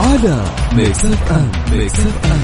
على 0.00 0.44
Mix 0.72 1.04
FM 1.04 1.52
Mix 1.72 2.00
FM 2.00 2.40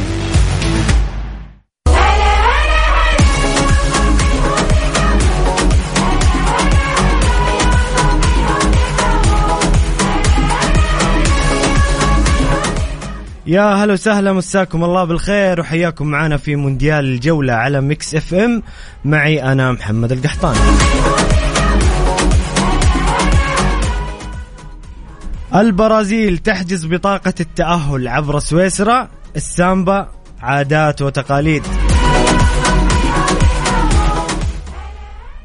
يا 13.46 13.62
هلا 13.62 13.92
وسهلا 13.92 14.32
مساكم 14.32 14.84
الله 14.84 15.04
بالخير 15.04 15.60
وحياكم 15.60 16.06
معنا 16.06 16.36
في 16.36 16.56
مونديال 16.56 17.04
الجولة 17.04 17.52
على 17.52 17.80
Mix 17.80 18.14
FM 18.14 18.62
معي 19.04 19.42
أنا 19.42 19.72
محمد 19.72 20.12
القحطاني. 20.12 20.58
البرازيل 25.54 26.38
تحجز 26.38 26.86
بطاقة 26.86 27.34
التأهل 27.40 28.08
عبر 28.08 28.38
سويسرا 28.38 29.08
السامبا 29.36 30.08
عادات 30.40 31.02
وتقاليد. 31.02 31.62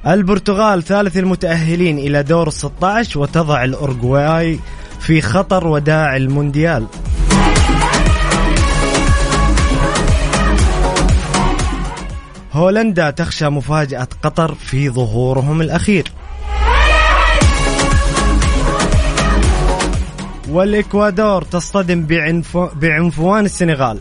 البرتغال 0.08 0.84
ثالث 0.84 1.18
المتأهلين 1.18 1.98
إلى 1.98 2.24
دور 2.24 2.48
الستة 2.48 3.20
وتضع 3.20 3.64
الأورجواي 3.64 4.60
في 5.00 5.22
خطر 5.22 5.68
وداع 5.68 6.16
المونديال. 6.16 6.88
هولندا 12.54 13.10
تخشى 13.10 13.50
مفاجأة 13.50 14.08
قطر 14.24 14.56
في 14.56 14.90
ظهورهم 14.90 15.62
الأخير. 15.62 16.12
والإكوادور 20.50 21.42
تصطدم 21.42 22.06
بعنف... 22.06 22.58
بعنفوان 22.58 23.46
السنغال. 23.46 24.00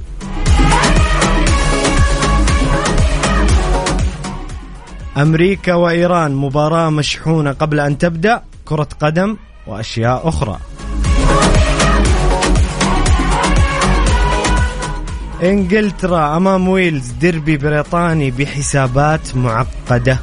أمريكا 5.17 5.75
وإيران 5.75 6.35
مباراة 6.35 6.91
مشحونة 6.91 7.53
قبل 7.53 7.81
أن 7.81 7.99
تبدأ 7.99 8.43
كرة 8.65 8.89
قدم 9.01 9.37
وأشياء 9.67 10.29
أخرى. 10.29 10.59
إنجلترا 15.43 16.37
أمام 16.37 16.69
ويلز 16.69 17.11
ديربي 17.11 17.57
بريطاني 17.57 18.31
بحسابات 18.31 19.37
معقدة. 19.37 20.19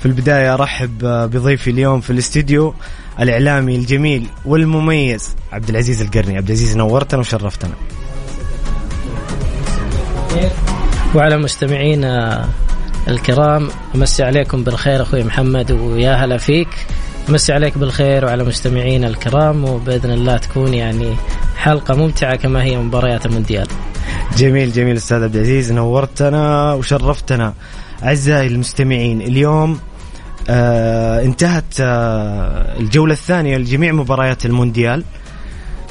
في 0.00 0.06
البداية 0.06 0.54
أرحب 0.54 0.98
بضيفي 1.04 1.70
اليوم 1.70 2.00
في 2.00 2.10
الاستديو 2.10 2.74
الإعلامي 3.20 3.76
الجميل 3.76 4.26
والمميز 4.44 5.36
عبد 5.52 5.68
العزيز 5.68 6.02
القرني. 6.02 6.36
عبد 6.36 6.46
العزيز 6.46 6.76
نورتنا 6.76 7.20
وشرفتنا. 7.20 7.72
وعلى 11.14 11.36
مستمعينا 11.36 12.44
الكرام 13.08 13.68
أمسي 13.94 14.22
عليكم 14.22 14.64
بالخير 14.64 15.02
أخوي 15.02 15.24
محمد 15.24 15.70
ويا 15.70 16.14
هلا 16.14 16.36
فيك. 16.36 16.68
أمسي 17.28 17.52
عليك 17.52 17.78
بالخير 17.78 18.24
وعلى 18.24 18.44
مستمعينا 18.44 19.08
الكرام 19.08 19.64
وبإذن 19.64 20.10
الله 20.10 20.36
تكون 20.36 20.74
يعني 20.74 21.14
حلقة 21.56 21.94
ممتعة 21.94 22.36
كما 22.36 22.62
هي 22.62 22.78
مباريات 22.78 23.26
المونديال. 23.26 23.66
جميل 24.36 24.72
جميل 24.72 24.96
أستاذ 24.96 25.22
عبد 25.22 25.36
العزيز 25.36 25.72
نورتنا 25.72 26.72
وشرفتنا. 26.72 27.54
أعزائي 28.02 28.46
المستمعين 28.46 29.20
اليوم 29.20 29.78
آه 30.48 31.24
انتهت 31.24 31.64
آه 31.80 32.78
الجولة 32.80 33.12
الثانية 33.12 33.56
لجميع 33.58 33.92
مباريات 33.92 34.46
المونديال. 34.46 35.04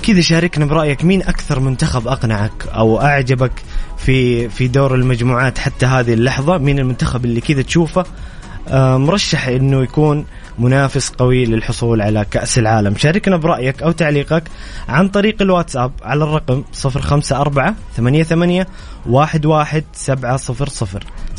كذا 0.04 0.22
شاركنا 0.22 0.66
برأيك 0.66 1.06
مين 1.06 1.22
أكثر 1.22 1.60
منتخب 1.60 2.08
أقنعك 2.08 2.68
أو 2.68 3.02
أعجبك 3.02 3.52
في 3.98 4.50
في 4.50 4.68
دور 4.68 4.96
المجموعات 4.96 5.58
حتى 5.58 5.86
هذه 5.86 6.14
اللحظة؟ 6.14 6.58
مين 6.58 6.80
المنتخب 6.80 7.26
اللي 7.26 7.42
كذا 7.42 7.62
تشوفه 7.62 8.04
آه 8.68 8.98
مرشح 8.98 9.48
إنه 9.48 9.84
يكون 9.84 10.26
منافس 10.60 11.10
قوي 11.10 11.46
للحصول 11.46 12.02
على 12.02 12.26
كأس 12.32 12.58
العالم؟ 12.58 12.96
شاركنا 12.98 13.38
برأيك 13.38 13.84
أو 13.84 13.92
تعليقك 13.92 14.44
عن 14.90 15.08
طريق 15.08 15.42
الواتساب 15.42 15.92
على 16.04 16.24
الرقم 16.24 16.64
054 16.86 17.76
88 17.98 18.66
11 19.16 19.84
700 19.94 20.38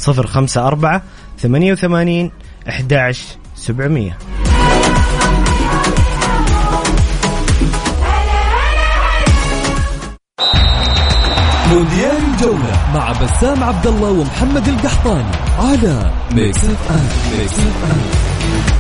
054 0.08 1.00
88 1.38 2.30
11 2.68 3.38
700 3.54 4.16
مونديال 11.70 12.16
الجولة 12.32 12.92
مع 12.94 13.12
بسام 13.12 13.64
عبد 13.64 13.86
الله 13.86 14.10
ومحمد 14.10 14.68
القحطاني 14.68 15.36
على 15.58 16.12
Mix 16.32 16.64
FM 16.64 17.08
Mix 17.38 17.52
FM 17.52 18.79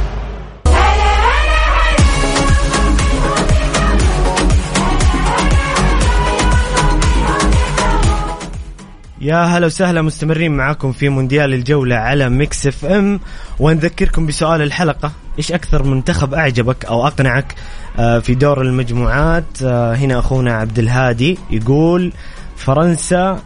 يا 9.20 9.44
هلا 9.44 9.66
وسهلا 9.66 10.02
مستمرين 10.02 10.52
معاكم 10.52 10.92
في 10.92 11.08
مونديال 11.08 11.54
الجولة 11.54 11.96
على 11.96 12.28
Mix 12.28 12.66
FM. 12.66 13.20
ونذكركم 13.58 14.26
بسؤال 14.26 14.62
الحلقة 14.62 15.12
إيش 15.38 15.52
أكثر 15.52 15.82
منتخب 15.82 16.34
أعجبك 16.34 16.84
أو 16.84 17.06
أقنعك 17.06 17.54
آه، 17.98 18.18
في 18.18 18.34
دور 18.34 18.62
المجموعات؟ 18.62 19.62
آه، 19.64 19.94
هنا 19.94 20.18
أخونا 20.18 20.52
عبد 20.52 20.78
الهادي 20.78 21.38
يقول 21.50 22.12
فرنسا 22.56 23.42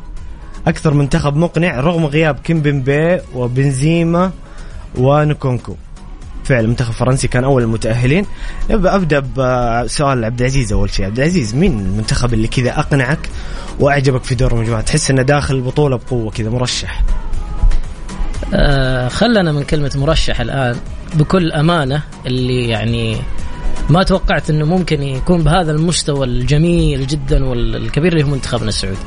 أكثر 0.67 0.95
منتخب 0.95 1.37
مقنع 1.37 1.81
رغم 1.81 2.07
غياب 2.07 2.39
كيمبمبي 2.39 3.21
وبنزيما 3.35 4.31
ونكونكو. 4.99 5.77
فعلا 6.45 6.61
المنتخب 6.61 6.91
الفرنسي 6.91 7.29
كان 7.29 7.45
أول 7.45 7.63
المتأهلين. 7.63 8.27
نبدا 8.71 8.95
أبدأ 8.95 9.21
بسؤال 9.21 10.25
عبد 10.25 10.41
العزيز 10.41 10.73
أول 10.73 10.91
شيء. 10.91 11.07
عبد 11.07 11.19
العزيز 11.19 11.55
مين 11.55 11.81
المنتخب 11.81 12.35
اللي 12.35 12.49
كذا 12.49 12.79
أقنعك 12.79 13.29
وأعجبك 13.81 14.25
في 14.25 14.35
دور 14.35 14.53
المجموعات 14.53 14.87
تحس 14.87 15.11
إنه 15.11 15.23
داخل 15.23 15.55
البطوله 15.55 15.97
بقوة 15.97 16.31
كذا 16.31 16.51
مرشح. 16.51 17.03
آه 18.55 19.09
خلنا 19.09 19.53
من 19.53 19.63
كلمة 19.63 19.93
مرشح 19.97 20.41
الآن. 20.41 20.77
بكل 21.15 21.53
أمانة 21.53 22.03
اللي 22.27 22.69
يعني 22.69 23.17
ما 23.91 24.03
توقعت 24.03 24.51
إنه 24.51 24.65
ممكن 24.65 25.03
يكون 25.03 25.43
بهذا 25.43 25.73
المستوى 25.73 26.27
الجميل 26.27 27.07
جدا 27.07 27.45
والكبير 27.45 28.13
اللي 28.13 28.25
هو 28.25 28.29
منتخبنا 28.29 28.69
السعودي. 28.69 28.99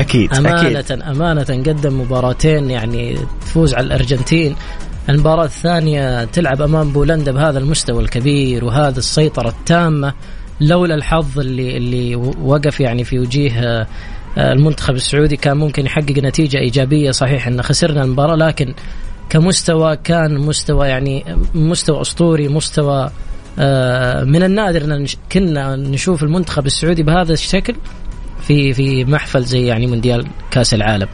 أكيد 0.00 0.34
أمانة 0.34 0.78
أكيد 0.80 1.02
أمانة 1.02 1.42
قدم 1.42 2.00
مباراتين 2.00 2.70
يعني 2.70 3.18
تفوز 3.40 3.74
على 3.74 3.86
الأرجنتين. 3.86 4.56
المباراة 5.08 5.44
الثانية 5.44 6.24
تلعب 6.24 6.62
أمام 6.62 6.92
بولندا 6.92 7.32
بهذا 7.32 7.58
المستوى 7.58 8.02
الكبير 8.02 8.64
وهذا 8.64 8.98
السيطرة 8.98 9.48
التامة 9.48 10.14
لولا 10.60 10.94
الحظ 10.94 11.38
اللي 11.38 11.76
اللي 11.76 12.16
وقف 12.42 12.80
يعني 12.80 13.04
في 13.04 13.18
وجيه 13.18 13.52
آه، 13.60 13.86
المنتخب 14.38 14.94
السعودي 14.94 15.36
كان 15.36 15.56
ممكن 15.56 15.86
يحقق 15.86 16.18
نتيجة 16.18 16.58
إيجابية 16.58 17.10
صحيح 17.10 17.46
أن 17.46 17.62
خسرنا 17.62 18.04
المباراة 18.04 18.36
لكن 18.36 18.74
كمستوى 19.30 19.96
كان 19.96 20.38
مستوى 20.38 20.88
يعني 20.88 21.24
مستوى 21.54 22.00
أسطوري 22.00 22.48
مستوى 22.48 23.10
آه، 23.58 24.24
من 24.24 24.42
النادر 24.42 24.84
أن 24.84 25.06
كنا 25.32 25.76
نشوف 25.76 26.22
المنتخب 26.22 26.66
السعودي 26.66 27.02
بهذا 27.02 27.32
الشكل 27.32 27.74
في 28.40 28.72
في 28.72 29.04
محفل 29.04 29.42
زي 29.42 29.66
يعني 29.66 29.86
مونديال 29.86 30.26
كأس 30.50 30.74
العالم. 30.74 31.08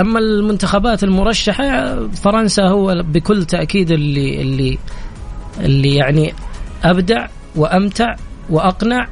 أما 0.00 0.18
المنتخبات 0.18 1.04
المرشحة 1.04 1.64
آه، 1.64 2.08
فرنسا 2.22 2.62
هو 2.62 3.02
بكل 3.02 3.44
تأكيد 3.44 3.90
اللي 3.90 4.40
اللي 4.42 4.78
اللي 5.60 5.94
يعني 5.94 6.34
أبدع 6.84 7.26
وأمتع 7.56 8.16
وأقنع 8.50 9.08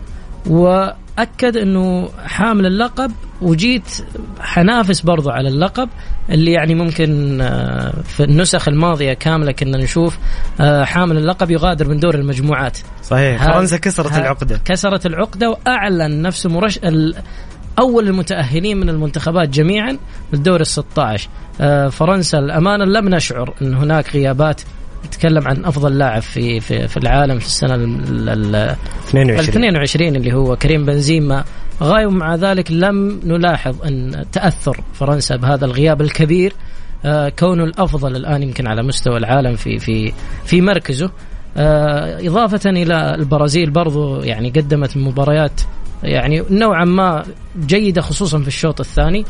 اكد 1.18 1.56
إنه 1.56 2.08
حامل 2.24 2.66
اللقب 2.66 3.12
وجيت 3.42 4.04
حنافس 4.40 5.00
برضو 5.00 5.30
على 5.30 5.48
اللقب 5.48 5.88
اللي 6.30 6.52
يعني 6.52 6.74
ممكن 6.74 7.40
آه، 7.40 7.92
في 8.04 8.24
النسخ 8.24 8.68
الماضية 8.68 9.12
كاملة 9.12 9.52
كنا 9.52 9.78
نشوف 9.78 10.18
آه، 10.60 10.84
حامل 10.84 11.16
اللقب 11.18 11.50
يغادر 11.50 11.88
من 11.88 11.98
دور 12.00 12.14
المجموعات. 12.14 12.78
صحيح. 13.02 13.44
فرنسا 13.44 13.76
كسرت 13.76 14.18
العقدة. 14.18 14.60
كسرت 14.64 15.06
العقدة 15.06 15.50
وأعلن 15.50 16.22
نفسه 16.22 16.50
مرش 16.50 16.78
ال- 16.78 17.14
أول 17.78 18.08
المتأهلين 18.08 18.76
من 18.76 18.88
المنتخبات 18.88 19.48
جميعا 19.48 19.98
للدور 20.32 20.60
ال 20.60 20.66
16 20.66 21.28
آه، 21.60 21.88
فرنسا 21.88 22.38
الأمانة 22.38 22.84
لم 22.84 23.08
نشعر 23.08 23.54
أن 23.62 23.74
هناك 23.74 24.14
غيابات 24.16 24.60
نتكلم 25.06 25.48
عن 25.48 25.64
أفضل 25.64 25.98
لاعب 25.98 26.22
في 26.22 26.60
في 26.60 26.88
في 26.88 26.96
العالم 26.96 27.38
في 27.38 27.46
السنة 27.46 27.74
ال- 27.74 28.28
ال- 28.28 28.56
ال 28.56 28.76
22 29.08 29.48
22 29.48 30.16
اللي 30.16 30.32
هو 30.32 30.56
كريم 30.56 30.84
بنزيما. 30.84 31.44
غاية 31.82 32.06
ومع 32.06 32.34
ذلك 32.34 32.72
لم 32.72 33.20
نلاحظ 33.24 33.82
أن 33.86 34.24
تأثر 34.32 34.80
فرنسا 34.94 35.36
بهذا 35.36 35.64
الغياب 35.64 36.00
الكبير 36.00 36.52
آه، 37.04 37.28
كونه 37.28 37.64
الأفضل 37.64 38.16
الآن 38.16 38.42
يمكن 38.42 38.66
على 38.66 38.82
مستوى 38.82 39.16
العالم 39.16 39.56
في 39.56 39.78
في 39.78 40.12
في 40.44 40.60
مركزه. 40.60 41.10
آه، 41.56 42.26
إضافة 42.28 42.70
إلى 42.70 43.14
البرازيل 43.14 43.70
برضو 43.70 44.20
يعني 44.22 44.50
قدمت 44.50 44.96
مباريات 44.96 45.60
يعني 46.04 46.42
نوعا 46.50 46.84
ما 46.84 47.24
جيدة 47.66 48.00
خصوصا 48.00 48.38
في 48.38 48.48
الشوط 48.48 48.80
الثاني. 48.80 49.24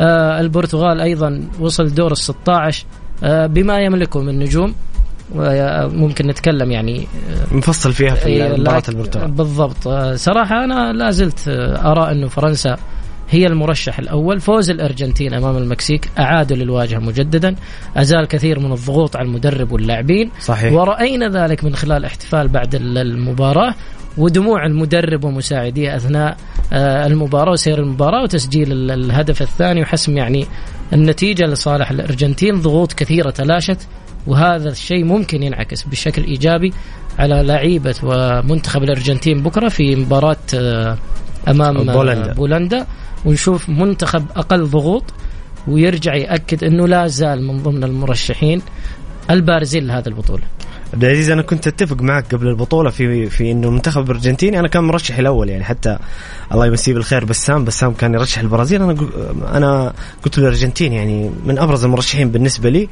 آه، 0.00 0.40
البرتغال 0.40 1.00
أيضا 1.00 1.44
وصل 1.60 1.94
دور 1.94 2.12
ال 2.12 2.16
16 2.18 2.84
آه، 3.24 3.46
بما 3.46 3.78
يملكه 3.80 4.20
من 4.20 4.38
نجوم 4.38 4.74
وممكن 5.34 6.26
نتكلم 6.26 6.70
يعني 6.70 7.06
مفصل 7.52 7.92
فيها 7.92 8.14
في 8.14 8.26
إيه، 8.26 8.56
مباراه 8.56 8.78
لكن- 8.78 8.92
البرتغال. 8.92 9.30
بالضبط. 9.30 9.86
آه، 9.88 10.14
صراحة 10.16 10.64
أنا 10.64 10.92
لا 10.92 11.10
زلت 11.10 11.48
آه، 11.48 11.92
أرى 11.92 12.12
أنه 12.12 12.28
فرنسا 12.28 12.76
هي 13.30 13.46
المرشح 13.46 13.98
الأول. 13.98 14.40
فوز 14.40 14.70
الأرجنتين 14.70 15.34
أمام 15.34 15.56
المكسيك 15.56 16.10
أعادوا 16.18 16.56
للواجهة 16.56 16.98
مجددا. 16.98 17.54
أزال 17.96 18.24
كثير 18.26 18.58
من 18.58 18.72
الضغوط 18.72 19.16
على 19.16 19.26
المدرب 19.26 19.72
واللاعبين. 19.72 20.30
صحيح. 20.40 20.72
ورأينا 20.72 21.28
ذلك 21.28 21.64
من 21.64 21.76
خلال 21.76 22.04
احتفال 22.04 22.48
بعد 22.48 22.74
ال- 22.74 22.98
المباراة. 22.98 23.74
ودموع 24.18 24.66
المدرب 24.66 25.24
ومساعديه 25.24 25.96
أثناء 25.96 26.36
آه، 26.72 27.06
المباراة 27.06 27.52
وسير 27.52 27.78
المباراة 27.78 28.22
وتسجيل 28.22 28.72
ال- 28.72 28.90
الهدف 28.90 29.42
الثاني 29.42 29.82
وحسم 29.82 30.16
يعني 30.16 30.46
النتيجة 30.92 31.46
لصالح 31.46 31.90
الأرجنتين. 31.90 32.60
ضغوط 32.60 32.92
كثيرة 32.92 33.30
تلاشت 33.30 33.78
وهذا 34.26 34.68
الشيء 34.70 35.04
ممكن 35.04 35.42
ينعكس 35.42 35.82
بشكل 35.82 36.24
إيجابي 36.24 36.72
على 37.18 37.42
لعيبة 37.42 37.94
ومنتخب 38.02 38.82
الأرجنتين 38.82 39.42
بكرة 39.42 39.68
في 39.68 39.96
مباراة 39.96 40.36
آه، 40.54 40.96
أمام 41.48 41.88
آه، 41.90 41.92
بولندا. 41.94 42.32
بولندا. 42.32 42.86
ونشوف 43.24 43.68
منتخب 43.68 44.24
أقل 44.36 44.64
ضغوط 44.66 45.04
ويرجع 45.68 46.14
يأكد 46.14 46.64
أنه 46.64 46.88
لا 46.88 47.06
زال 47.06 47.42
من 47.46 47.62
ضمن 47.62 47.84
المرشحين 47.84 48.62
البارزين 49.30 49.86
لهذه 49.86 50.06
البطولة. 50.06 50.42
عبد 50.94 51.04
العزيز 51.04 51.30
أنا 51.30 51.42
كنت 51.42 51.66
أتفق 51.66 52.02
معك 52.02 52.34
قبل 52.34 52.46
البطولة 52.48 52.90
في 52.90 53.26
في 53.30 53.50
إنه 53.50 53.68
المنتخب 53.68 54.10
الأرجنتيني 54.10 54.58
أنا 54.60 54.68
كان 54.68 54.84
مرشحي 54.84 55.20
الأول 55.20 55.48
يعني 55.48 55.64
حتى 55.64 55.98
الله 56.52 56.66
يمسيه 56.66 56.94
بالخير 56.94 57.24
بسام 57.24 57.64
بسام 57.64 57.92
كان 57.92 58.14
يرشح 58.14 58.38
البرازيل. 58.40 58.82
أنا 58.82 58.96
أنا 59.54 59.92
قلت 60.24 60.38
الارجنتين 60.38 60.92
يعني 60.92 61.30
من 61.46 61.58
أبرز 61.58 61.84
المرشحين 61.84 62.30
بالنسبة 62.30 62.70
لي 62.70 62.88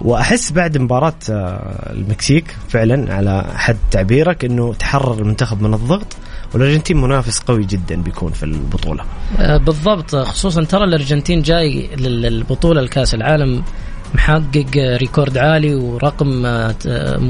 وأحس 0.00 0.52
بعد 0.52 0.78
مباراة 0.78 1.14
آه، 1.30 1.92
المكسيك 1.92 2.56
فعلا 2.68 3.14
على 3.14 3.44
حد 3.54 3.76
تعبيرك 3.90 4.44
إنه 4.44 4.74
تحرر 4.74 5.18
المنتخب 5.18 5.62
من 5.62 5.74
الضغط 5.74 6.06
والأرجنتين 6.54 6.96
منافس 7.00 7.38
قوي 7.38 7.64
جدا 7.64 7.96
بيكون 8.02 8.32
في 8.32 8.42
البطولة. 8.42 9.04
آه، 9.38 9.56
بالضبط 9.56 10.16
خصوصا 10.16 10.64
ترى 10.64 10.84
الأرجنتين 10.84 11.42
جاي 11.42 11.88
لل- 11.96 12.22
للبطولة 12.22 12.80
الكاس 12.80 13.14
العالم 13.14 13.62
محقق 14.14 14.66
ريكورد 14.76 15.38
عالي 15.38 15.74
ورقم 15.74 16.46
آه، 16.46 16.74
آه، 16.86 17.20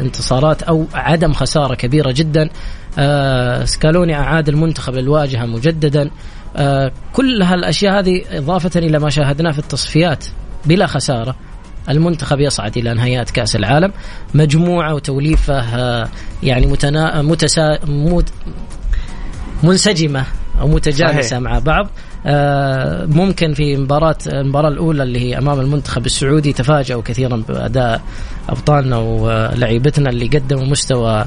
انتصارات 0.00 0.62
أو 0.62 0.86
عدم 0.94 1.32
خسارة 1.32 1.74
كبيرة 1.74 2.12
جدا. 2.12 2.50
آه، 2.98 3.64
سكالوني 3.64 4.14
أعاد 4.14 4.48
المنتخب 4.48 4.94
للواجهة 4.94 5.46
مجددا. 5.46 6.10
آه، 6.56 6.92
كل 7.12 7.42
هالأشياء 7.42 7.98
هذه 7.98 8.22
إضافة 8.30 8.80
إلى 8.80 8.98
ما 8.98 9.10
شاهدناه 9.10 9.52
في 9.52 9.58
التصفيات 9.58 10.24
بلا 10.66 10.86
خسارة. 10.86 11.36
المنتخب 11.88 12.40
يصعد 12.40 12.76
إلى 12.76 12.94
نهائيات 12.94 13.30
كأس 13.30 13.56
العالم. 13.56 13.92
مجموعة 14.34 14.94
وتوليفة 14.94 15.54
يعني 16.42 16.66
متنا... 16.66 17.22
متسا... 17.22 17.78
مت... 17.86 18.28
منسجمة 19.62 20.24
أو 20.60 20.68
متجانسة 20.68 21.28
صحيح. 21.28 21.38
مع 21.42 21.58
بعض. 21.58 21.88
ممكن 23.06 23.54
في 23.54 23.76
مباراة 23.76 24.16
المباراة 24.26 24.68
الأولى 24.68 25.02
اللي 25.02 25.20
هي 25.20 25.38
أمام 25.38 25.60
المنتخب 25.60 26.06
السعودي 26.06 26.52
تفاجأوا 26.52 27.02
كثيرا 27.02 27.42
بأداء 27.48 28.02
أبطالنا 28.48 28.96
ولعيبتنا 28.98 30.10
اللي 30.10 30.26
قدموا 30.26 30.64
مستوى 30.64 31.24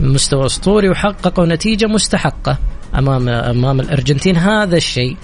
مستوى 0.00 0.46
أسطوري 0.46 0.88
وحققوا 0.88 1.46
نتيجة 1.46 1.86
مستحقة 1.86 2.58
أمام 2.98 3.28
أمام 3.28 3.80
الأرجنتين. 3.80 4.36
هذا 4.36 4.76
الشيء 4.76 5.16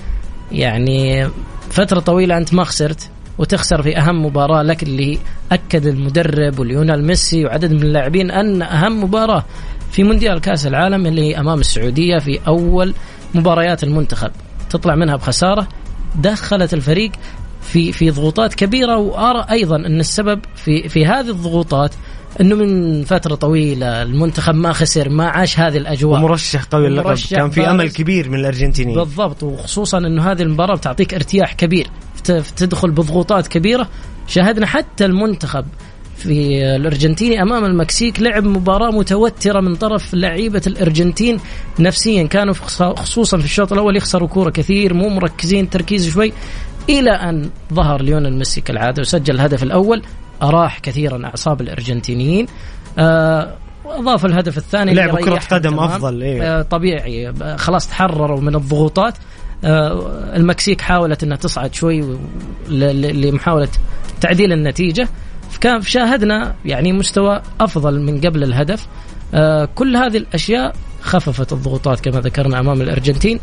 يعني 0.52 1.28
فترة 1.70 2.00
طويلة 2.00 2.36
أنت 2.36 2.54
ما 2.54 2.64
خسرت 2.64 3.10
وتخسر 3.38 3.82
في 3.82 3.98
أهم 3.98 4.26
مباراة 4.26 4.62
لك 4.62 4.82
اللي 4.82 5.18
أكد 5.52 5.86
المدرب 5.86 6.58
وليونيل 6.58 7.04
ميسي 7.04 7.44
وعدد 7.44 7.72
من 7.72 7.82
اللاعبين 7.82 8.30
أن 8.30 8.62
أهم 8.62 9.04
مباراة 9.04 9.44
في 9.90 10.02
مونديال 10.04 10.40
كأس 10.40 10.66
العالم 10.66 11.06
اللي 11.06 11.22
هي 11.22 11.38
أمام 11.38 11.60
السعودية 11.60 12.18
في 12.18 12.40
أول 12.46 12.94
مباريات 13.34 13.84
المنتخب. 13.84 14.30
تطلع 14.70 14.94
منها 14.94 15.16
بخسارة. 15.16 15.68
دخلت 16.14 16.74
الفريق 16.74 17.12
في 17.62 17.92
في 17.92 18.10
ضغوطات 18.10 18.54
كبيرة 18.54 18.96
وأرى 18.96 19.46
أيضا 19.50 19.76
أن 19.76 20.00
السبب 20.00 20.40
في 20.54 20.88
في 20.88 21.06
هذه 21.06 21.30
الضغوطات 21.30 21.94
أنه 22.40 22.54
من 22.56 23.04
فترة 23.04 23.34
طويلة 23.34 24.02
المنتخب 24.02 24.54
ما 24.54 24.72
خسر 24.72 25.08
ما 25.08 25.28
عاش 25.28 25.58
هذه 25.60 25.76
الأجواء. 25.76 26.20
ومرشح 26.20 26.64
قوي 26.64 26.86
اللقب 26.86 27.16
كان 27.30 27.50
في. 27.50 27.70
أمل 27.70 27.90
كبير 27.90 28.28
من 28.28 28.38
الأرجنتينيين. 28.38 28.98
بالضبط 28.98 29.42
وخصوصا 29.42 29.98
أنه 29.98 30.32
هذه 30.32 30.42
المباراة 30.42 30.76
بتعطيك 30.76 31.14
ارتياح 31.14 31.54
كبير 31.54 31.90
تدخل 32.56 32.90
بضغوطات 32.90 33.46
كبيرة. 33.46 33.88
شاهدنا 34.26 34.66
حتى 34.66 35.04
المنتخب 35.04 35.64
في 36.16 36.64
الارجنتيني 36.76 37.42
أمام 37.42 37.64
المكسيك. 37.64 38.20
لعب 38.20 38.44
مباراة 38.44 38.90
متوترة 38.90 39.60
من 39.60 39.74
طرف 39.76 40.14
لعيبة 40.14 40.62
الأرجنتين 40.66 41.40
نفسيا. 41.78 42.22
كانوا 42.22 42.54
خصوصا 42.54 43.38
في 43.38 43.44
الشوط 43.44 43.72
الأول 43.72 43.96
يخسروا 43.96 44.28
كورة 44.28 44.50
كثير 44.50 44.94
مو 44.94 45.08
مركزين 45.08 45.70
تركيز 45.70 46.08
شوي 46.08 46.32
إلى 46.88 47.10
أن 47.10 47.50
ظهر 47.74 48.02
ليونيل 48.02 48.38
ميسي 48.38 48.60
كالعادة 48.60 49.00
وسجل 49.00 49.34
الهدف 49.34 49.62
الأول 49.62 50.02
أراح 50.42 50.78
كثيرا 50.78 51.26
أعصاب 51.26 51.60
الأرجنتينيين. 51.60 52.46
آه 52.98 53.56
واضاف 53.84 54.26
الهدف 54.26 54.58
الثاني 54.58 54.94
لعبوا 54.94 55.18
ريحهم 55.18 55.38
قدم 55.50 55.70
تمام. 55.70 55.84
أفضل، 55.84 56.22
إيه. 56.22 56.42
آه 56.42 56.62
طبيعي 56.62 57.28
آه، 57.28 57.56
خلاص 57.56 57.88
تحرروا 57.88 58.40
من 58.40 58.54
الضغوطات. 58.54 59.14
آه، 59.64 60.36
المكسيك 60.36 60.80
حاولت 60.80 61.22
إنها 61.22 61.36
تصعد 61.36 61.74
شوي 61.74 62.18
لمحاولة 62.68 63.68
تعديل 64.20 64.52
النتيجة. 64.52 65.08
فكان 65.56 65.82
شاهدنا 65.82 66.54
يعني 66.64 66.92
مستوى 66.92 67.42
أفضل 67.60 68.00
من 68.00 68.20
قبل 68.20 68.42
الهدف. 68.42 68.86
آه، 69.34 69.68
كل 69.74 69.96
هذه 69.96 70.16
الأشياء 70.16 70.76
خففت 71.00 71.52
الضغوطات 71.52 72.00
كما 72.00 72.20
ذكرنا 72.20 72.60
أمام 72.60 72.82
الأرجنتين. 72.82 73.40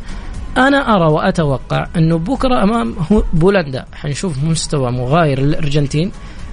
أنا 0.58 0.96
أرى 0.96 1.06
وأتوقع 1.06 1.88
انه 1.98 2.18
بكرة 2.18 2.64
أمام 2.64 2.96
بولندا 3.34 3.86
حنشوف 3.94 4.44
مستوى 4.44 4.92
مغاير 4.92 5.40
للأرجنتين 5.40 6.12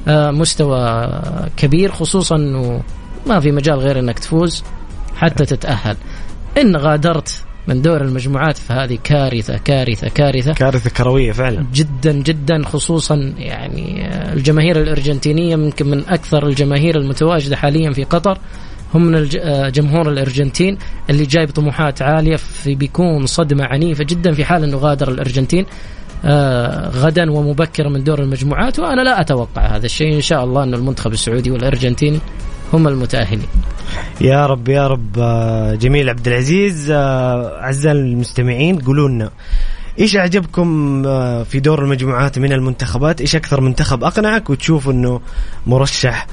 آه، 0.09 0.31
مستوى 0.31 1.09
كبير 1.57 1.93
خصوصا 1.93 2.37
إنه 2.37 2.83
ما 3.27 3.41
في 3.41 3.53
مجال 3.53 3.79
غير 3.79 3.99
إنك 3.99 4.19
تفوز 4.19 4.65
حتى 5.17 5.45
تتأهل. 5.45 5.97
إن 6.61 6.77
غادرت 6.77 7.45
من 7.69 7.83
دور 7.83 8.01
المجموعات 8.03 8.59
فهذه 8.59 8.99
كارثة 9.05 9.59
كارثة 9.59 10.09
كارثة. 10.09 10.53
كارثة 10.53 10.91
كروية 10.91 11.33
فعلا. 11.33 11.67
جدا 11.75 12.13
جدا 12.13 12.63
خصوصا 12.65 13.35
يعني 13.39 14.07
آه، 14.07 14.33
الجماهير 14.33 14.83
الأرجنتينية 14.83 15.53
يمكن 15.53 15.87
من 15.87 16.09
أكثر 16.09 16.47
الجماهير 16.47 16.99
المتواجدة 16.99 17.57
حاليا 17.57 17.93
في 17.93 18.05
قطر 18.05 18.39
هم 18.95 19.03
من 19.07 19.29
آه، 19.41 19.69
جمهور 19.69 20.09
الأرجنتين 20.09 20.79
اللي 21.11 21.27
جايب 21.27 21.51
طموحات 21.51 22.03
عالية 22.03 22.37
في 22.37 22.75
بيكون 22.75 23.27
صدمة 23.27 23.65
عنيفة 23.65 24.05
جدا 24.05 24.33
في 24.33 24.45
حال 24.45 24.65
أنه 24.65 24.77
غادر 24.77 25.09
الأرجنتين. 25.09 25.67
آه، 26.25 26.89
غدا 26.89 27.31
ومبكرا 27.31 27.89
من 27.89 28.05
دور 28.05 28.23
المجموعات 28.23 28.79
وأنا 28.79 29.01
لا 29.01 29.21
أتوقع 29.21 29.77
هذا 29.77 29.87
الشيء 29.87 30.15
إن 30.15 30.21
شاء 30.21 30.45
الله 30.45 30.63
أن 30.63 30.75
المنتخب 30.75 31.13
السعودي 31.13 31.51
والأرجنتيني 31.51 32.21
هم 32.73 32.89
المتأهلين. 32.89 33.49
يا 34.21 34.47
رب 34.47 34.69
يا 34.69 34.87
رب 34.87 35.19
آه، 35.19 35.75
جميل 35.75 36.09
عبد 36.09 36.29
العزيز 36.29 36.91
آه، 36.91 37.61
أعزائي 37.61 37.99
المستمعين 37.99 38.79
قولوا 38.79 39.09
لنا 39.09 39.31
إيش 39.99 40.17
أعجبكم 40.17 41.03
آه، 41.07 41.43
في 41.43 41.61
دور 41.61 41.83
المجموعات 41.83 42.39
من 42.39 42.53
المنتخبات؟ 42.53 43.21
إيش 43.21 43.37
أكثر 43.37 43.61
منتخب 43.61 44.05
أقنعك 44.05 44.51
وتشوف 44.51 44.89
إنه 44.89 45.21
مرشح 45.67 46.27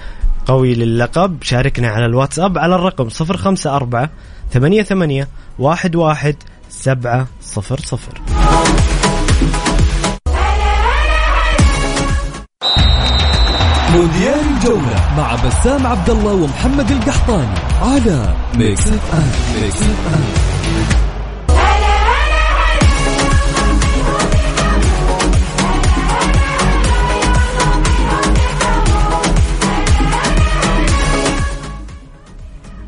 قوي 0.45 0.75
للقب؟ 0.75 1.37
شاركنا 1.43 1.87
على 1.87 2.05
الواتساب 2.05 2.57
على 2.57 2.75
الرقم 2.75 3.07
054 3.21 4.09
88 4.53 5.25
11 5.59 6.35
700 6.69 7.27
مونديال 13.93 14.46
الجولة 14.67 15.15
مع 15.17 15.35
بسام 15.35 15.87
عبد 15.87 16.09
الله 16.09 16.33
ومحمد 16.33 16.91
القحطاني 16.91 17.57
على 17.81 18.33
Mix 18.57 18.87
FM 18.87 19.61
Mix 19.61 19.81
FM 19.81 20.23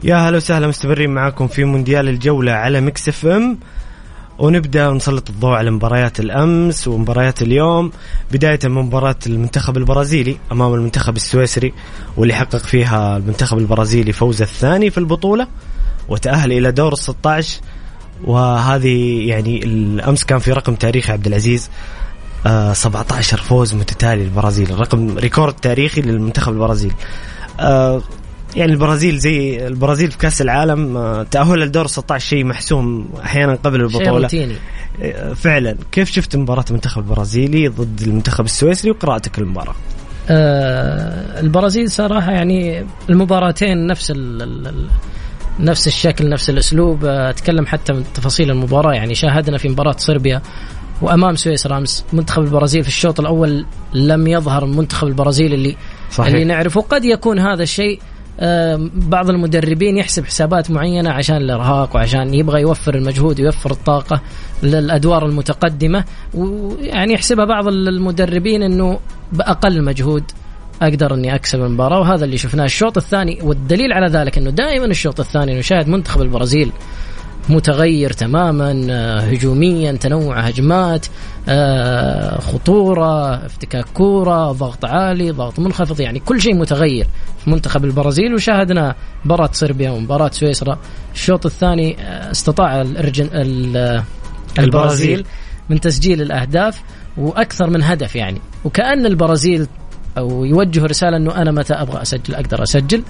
يا 0.04 0.16
هلا 0.16 0.38
وسهلا 0.38 0.68
مستمرين 0.68 1.10
معاكم 1.10 1.48
في 1.48 1.64
مونديال 1.64 2.10
الجولة 2.10 2.52
على 2.52 2.82
Mix 2.82 3.10
FM 3.10 3.60
ونبدأ 4.40 4.90
نسلط 4.90 5.30
الضوء 5.30 5.52
على 5.52 5.72
مباريات 5.72 6.20
الأمس 6.20 6.88
ومباريات 6.88 7.42
اليوم 7.42 7.92
بداية 8.32 8.60
من 8.64 8.72
مباراة 8.72 9.16
المنتخب 9.28 9.78
البرازيلي 9.78 10.38
أمام 10.52 10.74
المنتخب 10.74 11.16
السويسري 11.16 11.74
واللي 12.18 12.34
حقق 12.34 12.58
فيها 12.58 13.18
المنتخب 13.18 13.58
البرازيلي 13.58 14.12
فوزه 14.12 14.44
الثاني 14.44 14.90
في 14.90 14.98
البطولة 14.98 15.48
وتأهل 16.10 16.52
إلى 16.52 16.72
دور 16.72 16.94
ال 16.94 16.98
16 16.98 17.62
وهذه 18.24 19.28
يعني 19.28 19.64
الأمس 19.64 20.24
كان 20.24 20.40
في 20.40 20.52
رقم 20.52 20.76
تاريخي 20.76 21.12
عبد 21.14 21.28
العزيز 21.28 21.70
آه 22.46 22.74
17 22.74 23.38
فوز 23.38 23.74
متتالي 23.74 24.24
للبرازيل 24.24 24.80
رقم 24.80 25.18
record 25.18 25.54
تاريخي 25.54 26.02
للمنتخب 26.02 26.54
البرازيلي. 26.54 26.96
آه 27.60 28.02
يعني 28.56 28.72
البرازيل 28.72 29.18
زي 29.18 29.68
البرازيل 29.68 30.12
في 30.12 30.18
كأس 30.18 30.42
العالم 30.42 30.98
آه، 30.98 31.24
تاهلها 31.24 31.66
لدور 31.66 31.88
16 31.88 32.28
شيء 32.28 32.44
محسوم 32.44 33.10
أحيانا 33.24 33.56
قبل 33.56 33.82
البطولة. 33.82 34.28
شيء 34.28 34.56
آه، 35.02 35.34
فعلا. 35.34 35.78
كيف 35.92 36.12
شفت 36.12 36.36
مباراة 36.36 36.66
المنتخب 36.70 37.02
البرازيلي 37.02 37.68
ضد 37.68 38.02
المنتخب 38.02 38.46
السويسري 38.46 38.92
وقراءتك 38.92 39.40
للمباراة؟ 39.40 39.76
آه 40.30 41.40
البرازيل 41.40 41.92
صراحة 41.92 42.32
يعني 42.32 42.86
المباراتين 43.10 43.88
نفس 43.88 44.12
ال 44.16 44.88
نفس 45.60 45.88
الشكل 45.88 46.30
نفس 46.30 46.50
الأسلوب. 46.50 47.06
آه، 47.06 47.30
أتكلم 47.30 47.66
حتى 47.66 47.94
من 47.94 48.04
تفاصيل 48.14 48.52
المباراة. 48.52 48.94
يعني 48.94 49.16
شاهدنا 49.16 49.58
في 49.58 49.70
مباراة 49.70 49.96
صربيا 49.98 50.42
وأمام 51.02 51.36
سويسرا 51.36 51.78
أمس. 51.78 52.06
منتخب 52.14 52.44
البرازيل 52.44 52.82
في 52.84 52.88
الشوط 52.88 53.20
الأول 53.20 53.66
لم 53.94 54.28
يظهر 54.28 54.66
المنتخب 54.66 55.08
البرازيلي 55.08 55.56
اللي 55.56 55.78
صحيح. 56.12 56.34
اللي 56.34 56.46
نعرفه. 56.46 56.82
قد 56.82 57.06
يكون 57.06 57.40
هذا 57.40 57.64
الشيء 57.64 58.00
بعض 58.94 59.30
المدربين 59.30 59.98
يحسب 59.98 60.26
حسابات 60.26 60.72
معينة 60.72 61.10
عشان 61.10 61.38
الإرهاق 61.38 61.96
وعشان 61.96 62.34
يبغى 62.34 62.62
يوفر 62.62 62.96
المجهود 62.96 63.42
ويوفر 63.42 63.72
الطاقة 63.72 64.22
للأدوار 64.64 65.26
المتقدمة 65.26 66.04
ويعني 66.34 67.14
يحسبها 67.14 67.46
بعض 67.46 67.68
المدربين 67.68 68.64
أنه 68.64 69.00
بأقل 69.34 69.84
مجهود 69.84 70.24
أقدر 70.82 71.14
إني 71.14 71.36
أكسب 71.36 71.62
المباراة 71.62 72.00
وهذا 72.00 72.26
اللي 72.26 72.38
شفناه. 72.38 72.66
الشوط 72.66 72.98
الثاني 72.98 73.40
والدليل 73.44 73.94
على 73.94 74.08
ذلك 74.08 74.38
إنه 74.38 74.50
دائما 74.50 74.86
الشوط 74.86 75.20
الثاني 75.20 75.60
نشاهد 75.60 75.88
منتخب 75.88 76.22
البرازيل 76.22 76.72
متغير 77.50 78.14
تماما 78.14 78.88
آه، 78.90 79.20
هجوميا 79.20 79.92
تنوع 79.92 80.40
هجمات 80.40 81.06
خطورة 82.40 83.36
افتكاك 83.46 83.86
كورة 83.94 84.52
ضغط 84.52 84.86
عالي 84.86 85.32
ضغط 85.32 85.60
منخفض 85.60 86.02
يعني 86.02 86.20
كل 86.20 86.42
شيء 86.42 86.56
متغير. 86.56 87.08
في 87.44 87.50
منتخب 87.50 87.86
البرازيل 87.86 88.34
وشاهدنا 88.34 88.96
مباراة 89.26 89.50
صربيا 89.54 89.92
ومباراة 89.92 90.30
سويسرا. 90.30 90.80
الشوط 91.14 91.46
الثاني 91.46 91.98
آه، 92.00 92.32
استطاع 92.32 92.82
الأرجن 92.82 93.30
البرازيل 94.60 95.26
من 95.70 95.80
تسجيل 95.80 96.22
الأهداف 96.22 96.82
وأكثر 97.18 97.70
من 97.70 97.84
هدف 97.84 98.16
يعني. 98.16 98.42
وكأن 98.66 99.06
البرازيل 99.06 99.68
أو 100.18 100.46
يوجه 100.46 100.86
رسالة 100.86 101.18
إنه 101.18 101.36
أنا 101.36 101.52
متى 101.52 101.74
أبغى 101.74 102.02
أسجل 102.02 102.36
أقدر 102.36 102.64
أسجل. 102.64 103.04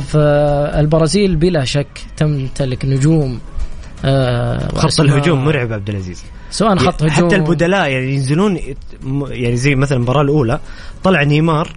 فالبرازيل 0.00 1.36
بلا 1.36 1.64
شك 1.64 2.00
تمتلك 2.16 2.84
نجوم 2.84 3.40
آه 4.04 4.68
خط 4.68 5.00
الهجوم 5.00 5.44
مرعب 5.44 5.72
عبد 5.72 5.90
العزيز. 5.90 6.24
سواء 6.54 6.76
خط 6.76 7.02
هجوم 7.02 7.10
حتى 7.10 7.36
البدلاء 7.36 7.88
يعني 7.88 8.14
ينزلون 8.14 8.58
يعني 9.28 9.56
زي 9.56 9.74
مثلا 9.74 9.98
المباراة 9.98 10.22
الأولى 10.22 10.60
طلع 11.04 11.22
نيمار 11.22 11.76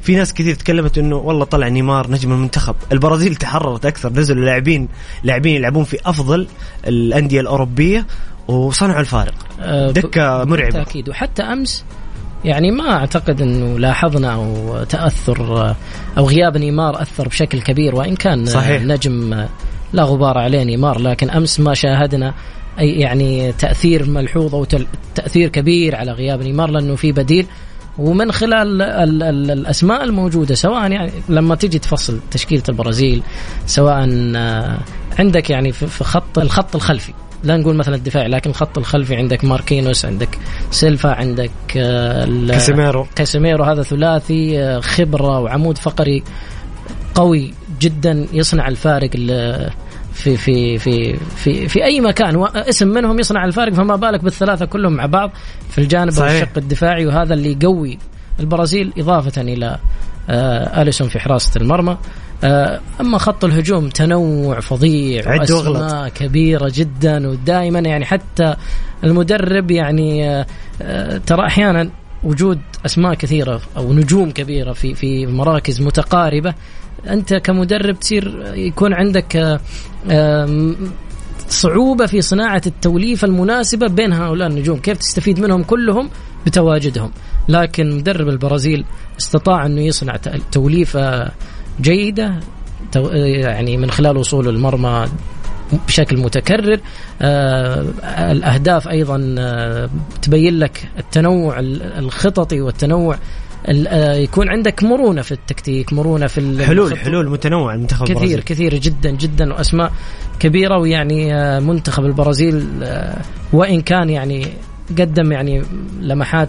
في 0.00 0.16
ناس 0.16 0.34
كثير 0.34 0.54
تكلمت 0.54 0.98
إنه 0.98 1.16
والله 1.16 1.44
طلع 1.44 1.68
نيمار 1.68 2.10
نجم 2.10 2.32
المنتخب، 2.32 2.74
البرازيل 2.92 3.34
تحررت 3.34 3.86
أكثر 3.86 4.12
نزلوا 4.12 4.44
لاعبين 4.44 4.88
لاعبين 5.24 5.56
يلعبون 5.56 5.84
في 5.84 5.98
أفضل 6.06 6.46
الأندية 6.86 7.40
الأوروبية 7.40 8.06
وصنعوا 8.48 9.00
الفارق. 9.00 9.34
دكه 9.90 10.44
مرعبة. 10.44 10.78
بالتأكيد 10.78 11.08
وحتى 11.08 11.42
أمس 11.42 11.84
يعني 12.44 12.70
ما 12.70 12.92
أعتقد 12.92 13.42
إنه 13.42 13.78
لاحظنا 13.78 14.34
أو 14.34 14.78
تأثر 14.84 15.74
أو 16.18 16.28
غياب 16.28 16.56
نيمار 16.56 17.02
أثر 17.02 17.28
بشكل 17.28 17.60
كبير 17.60 17.94
وإن 17.94 18.16
كان 18.16 18.46
صحيح. 18.46 18.82
نجم 18.82 19.46
لا 19.92 20.02
غبار 20.02 20.38
عليه 20.38 20.62
نيمار 20.62 20.98
لكن 20.98 21.30
أمس 21.30 21.60
ما 21.60 21.74
شاهدنا 21.74 22.34
أي 22.78 22.90
يعني 22.90 23.52
تأثير 23.52 24.10
ملحوظ 24.10 24.54
أو 24.54 24.66
تأثير 25.14 25.48
كبير 25.48 25.96
على 25.96 26.12
غياب 26.12 26.42
نيمار 26.42 26.70
لأنه 26.70 26.96
في 26.96 27.12
بديل. 27.12 27.46
ومن 27.98 28.32
خلال 28.32 28.82
ال 28.82 29.22
ال 29.22 29.50
الأسماء 29.50 30.04
الموجودة 30.04 30.54
سواء 30.54 30.90
يعني 30.90 31.10
لما 31.28 31.54
تجي 31.54 31.78
تفصل 31.78 32.20
تشكيلة 32.30 32.62
البرازيل 32.68 33.22
سواء 33.66 34.08
آه، 34.36 34.78
عندك 35.18 35.50
يعني 35.50 35.72
في 35.72 36.04
خط 36.04 36.38
الخط 36.38 36.76
الخلفي. 36.76 37.12
لا 37.44 37.56
نقول 37.56 37.76
مثلا 37.76 37.94
الدفاعي 37.94 38.28
لكن 38.28 38.50
الخط 38.50 38.78
الخلفي 38.78 39.16
عندك 39.16 39.44
ماركينوس 39.44 40.04
عندك 40.04 40.38
سيلفا 40.70 41.08
عندك 41.08 41.50
آه، 41.76 42.46
كاسيميرو. 42.48 43.06
كاسيميرو 43.16 43.64
هذا 43.64 43.82
ثلاثي 43.82 44.62
آه، 44.62 44.80
خبرة 44.80 45.40
وعمود 45.40 45.78
فقري 45.78 46.22
قوي 47.14 47.54
جدا 47.80 48.26
يصنع 48.32 48.68
الفارق 48.68 49.10
في 50.18 50.36
في 50.36 50.78
في 50.78 51.16
في 51.36 51.68
في 51.68 51.84
أي 51.84 52.00
مكان 52.00 52.46
اسم 52.54 52.88
منهم 52.88 53.18
يصنع 53.18 53.44
الفارق 53.44 53.72
فما 53.72 53.96
بالك 53.96 54.24
بالثلاثة 54.24 54.66
كلهم 54.66 54.92
مع 54.92 55.06
بعض 55.06 55.30
في 55.70 55.78
الجانب 55.78 56.10
صحيح. 56.10 56.42
الشق 56.42 56.58
الدفاعي 56.58 57.06
وهذا 57.06 57.34
اللي 57.34 57.52
يقوي 57.52 57.98
البرازيل 58.40 58.92
إضافة 58.98 59.42
إلى 59.42 59.78
آه 60.30 60.82
أليسون 60.82 61.08
في 61.08 61.18
حراسة 61.18 61.60
المرمى 61.60 61.98
آه 62.44 62.80
أما 63.00 63.18
خط 63.18 63.44
الهجوم 63.44 63.88
تنوع 63.88 64.60
فظيع 64.60 65.36
وأسماء 65.36 66.08
كبيرة 66.08 66.72
جدا 66.74 67.28
ودائما 67.28 67.78
يعني 67.78 68.04
حتى 68.04 68.56
المدرب 69.04 69.70
يعني 69.70 70.30
آه 70.82 71.18
ترى 71.26 71.46
أحيانا 71.46 71.90
وجود 72.24 72.58
أسماء 72.86 73.14
كثيرة 73.14 73.60
أو 73.76 73.92
نجوم 73.92 74.30
كبيرة 74.30 74.72
في 74.72 74.94
في 74.94 75.26
مراكز 75.26 75.80
متقاربة 75.82 76.54
أنت 77.06 77.34
كمدرب 77.34 77.98
تصير 77.98 78.52
يكون 78.54 78.94
عندك 78.94 79.60
صعوبة 81.48 82.06
في 82.06 82.20
صناعة 82.20 82.62
التوليفة 82.66 83.26
المناسبة 83.26 83.86
بين 83.88 84.12
هؤلاء 84.12 84.48
النجوم، 84.48 84.78
كيف 84.78 84.98
تستفيد 84.98 85.40
منهم 85.40 85.62
كلهم؟ 85.62 86.10
بتواجدهم، 86.46 87.10
لكن 87.48 87.96
مدرب 87.96 88.28
البرازيل 88.28 88.84
استطاع 89.20 89.66
أنه 89.66 89.80
يصنع 89.80 90.16
توليفة 90.52 91.30
جيدة 91.80 92.40
يعني 93.14 93.76
من 93.76 93.90
خلال 93.90 94.16
وصول 94.16 94.48
المرمى 94.48 95.06
بشكل 95.86 96.16
متكرر. 96.16 96.80
آه 97.22 97.84
الأهداف 98.32 98.88
أيضا 98.88 99.34
آه 99.38 99.90
تبين 100.22 100.58
لك 100.58 100.88
التنوع 100.98 101.56
الخططي 101.98 102.60
والتنوع 102.60 103.14
آه، 103.14 103.18
يكون 104.22 104.48
عندك 104.48 104.82
مرونة 104.82 105.22
في 105.22 105.32
التكتيك 105.32 105.92
مرونة 105.92 106.26
في 106.26 106.66
حلول 106.66 106.98
حلول 106.98 107.30
متنوعة 107.30 107.74
المنتخب 107.74 108.04
كثير 108.04 108.16
البرازيل. 108.16 108.42
كثير 108.42 108.74
جدا 108.74 109.10
جدا 109.10 109.52
وأسماء 109.52 109.92
كبيرة 110.40 110.78
ويعني 110.78 111.34
آه، 111.34 111.60
منتخب 111.60 112.04
البرازيل 112.04 112.66
آه، 112.82 113.16
وإن 113.52 113.82
كان 113.82 114.10
يعني 114.10 114.46
قدم 114.98 115.32
يعني 115.32 115.62
لمحات 116.00 116.48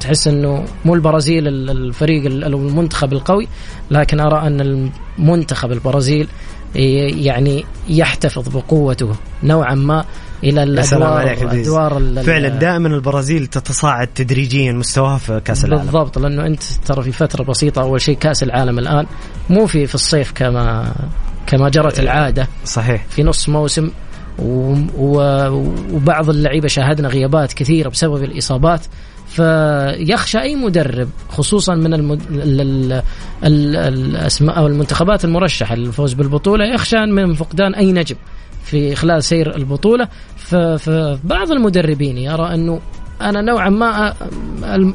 تحس 0.00 0.28
إنه 0.28 0.64
مو 0.84 0.94
البرازيل 0.94 1.48
الفريق 1.48 2.24
المنتخب 2.26 3.12
القوي 3.12 3.48
لكن 3.90 4.20
أرى 4.20 4.46
أن 4.46 4.60
المنتخب 5.18 5.72
البرازيل 5.72 6.28
يعني 6.74 7.64
يحتفظ 7.88 8.48
بقوته 8.48 9.12
نوعا 9.42 9.74
ما 9.74 10.04
إلى 10.44 10.62
الادوار 10.62 11.32
الادوار 11.32 12.22
فعلا 12.22 12.48
دائما 12.48 12.88
البرازيل 12.88 13.46
تتصاعد 13.46 14.06
تدريجيا 14.06 14.72
مستواها 14.72 15.18
في 15.18 15.40
كأس 15.44 15.64
العالم. 15.64 15.84
بالضبط 15.84 16.18
لأنه 16.18 16.46
أنت 16.46 16.62
ترى 16.62 17.02
في 17.02 17.12
فترة 17.12 17.44
بسيطة 17.44 17.82
أول 17.82 18.00
شيء 18.00 18.16
كأس 18.16 18.42
العالم 18.42 18.78
الآن 18.78 19.06
مو 19.50 19.66
في 19.66 19.86
في 19.86 19.94
الصيف 19.94 20.32
كما 20.32 20.92
كما 21.46 21.68
جرت 21.68 22.00
العادة. 22.00 22.48
صحيح. 22.64 23.06
في 23.10 23.22
نص 23.22 23.48
موسم. 23.48 23.90
وبعض 24.38 26.30
اللعيبة 26.30 26.68
شاهدنا 26.68 27.08
غيابات 27.08 27.52
كثيرة 27.52 27.88
بسبب 27.88 28.24
الإصابات. 28.24 28.80
فيخشى 29.28 30.38
أي 30.38 30.56
مدرب 30.56 31.08
خصوصا 31.28 31.74
من 31.74 31.94
المد... 31.94 32.22
ال... 32.30 32.60
ال... 32.60 33.02
ال... 33.44 33.76
الأسماء 33.76 34.58
أو 34.58 34.66
المنتخبات 34.66 35.24
المرشحة 35.24 35.74
للفوز 35.74 36.12
بالبطولة 36.12 36.64
يخشى 36.74 37.06
من 37.06 37.34
فقدان 37.34 37.74
أي 37.74 37.92
نجم. 37.92 38.16
في 38.70 38.94
خلال 38.94 39.24
سير 39.24 39.56
البطولة. 39.56 40.08
فبعض 40.78 41.50
المدربين 41.50 42.18
يرى 42.18 42.54
أنه 42.54 42.80
أنا 43.20 43.40
نوعا 43.40 43.68
ما 43.68 44.14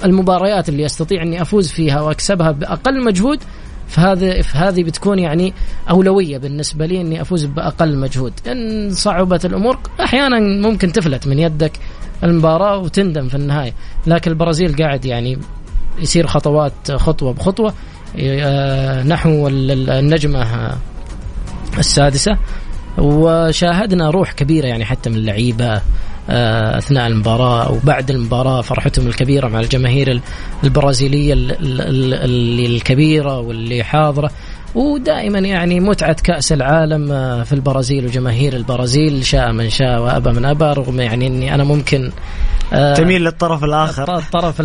المباريات 0.05 0.69
اللي 0.69 0.85
أستطيع 0.85 1.21
أني 1.21 1.41
أفوز 1.41 1.69
فيها 1.69 2.01
وأكسبها 2.01 2.51
بأقل 2.51 3.03
مجهود 3.03 3.39
فهذا 3.87 4.41
فهذه 4.41 4.83
بتكون 4.83 5.19
يعني 5.19 5.53
أولوية 5.89 6.37
بالنسبة 6.37 6.85
لي 6.85 7.01
أني 7.01 7.21
أفوز 7.21 7.45
بأقل 7.45 7.97
مجهود. 7.97 8.33
إن 8.47 8.89
صعبت 8.91 9.45
الأمور 9.45 9.79
أحيانا 9.99 10.39
ممكن 10.69 10.91
تفلت 10.91 11.27
من 11.27 11.39
يدك 11.39 11.71
المباراة 12.23 12.77
وتندم 12.77 13.27
في 13.27 13.35
النهاية. 13.35 13.73
لكن 14.07 14.31
البرازيل 14.31 14.75
قاعد 14.75 15.05
يعني 15.05 15.37
يصير 15.99 16.27
خطوات 16.27 16.91
خطوة 16.91 17.33
بخطوة 17.33 17.73
آه، 18.19 19.03
نحو 19.03 19.47
النجمة 19.47 20.71
السادسة. 21.77 22.37
وشاهدنا 22.97 24.09
روح 24.09 24.31
كبيرة 24.31 24.67
يعني 24.67 24.85
حتى 24.85 25.09
من 25.09 25.15
اللعيبة 25.15 25.81
آه، 26.29 26.77
أثناء 26.77 27.07
المباراة 27.07 27.71
وبعد 27.71 28.09
المباراة 28.09 28.61
فرحتهم 28.61 29.07
الكبيرة 29.07 29.47
مع 29.47 29.59
الجماهير 29.59 30.21
البرازيلية 30.63 31.33
الكبيرة 32.65 33.39
واللي 33.39 33.83
حاضرة. 33.83 34.31
ودائما 34.75 35.39
يعني 35.39 35.79
متعة 35.79 36.13
كأس 36.13 36.51
العالم 36.51 37.11
آه، 37.11 37.43
في 37.43 37.53
البرازيل 37.53 38.05
وجماهير 38.05 38.55
البرازيل 38.55 39.25
شاء 39.25 39.51
من 39.51 39.69
شاء 39.69 40.01
وأبى 40.01 40.31
من 40.31 40.45
أبى 40.45 40.65
رغم 40.65 40.99
يعني 40.99 41.27
أني 41.27 41.55
أنا 41.55 41.63
ممكن 41.63 42.11
آه، 42.73 42.93
تميل 42.93 43.23
للطرف 43.23 43.63
الآخر. 43.63 44.17
الطرف 44.17 44.55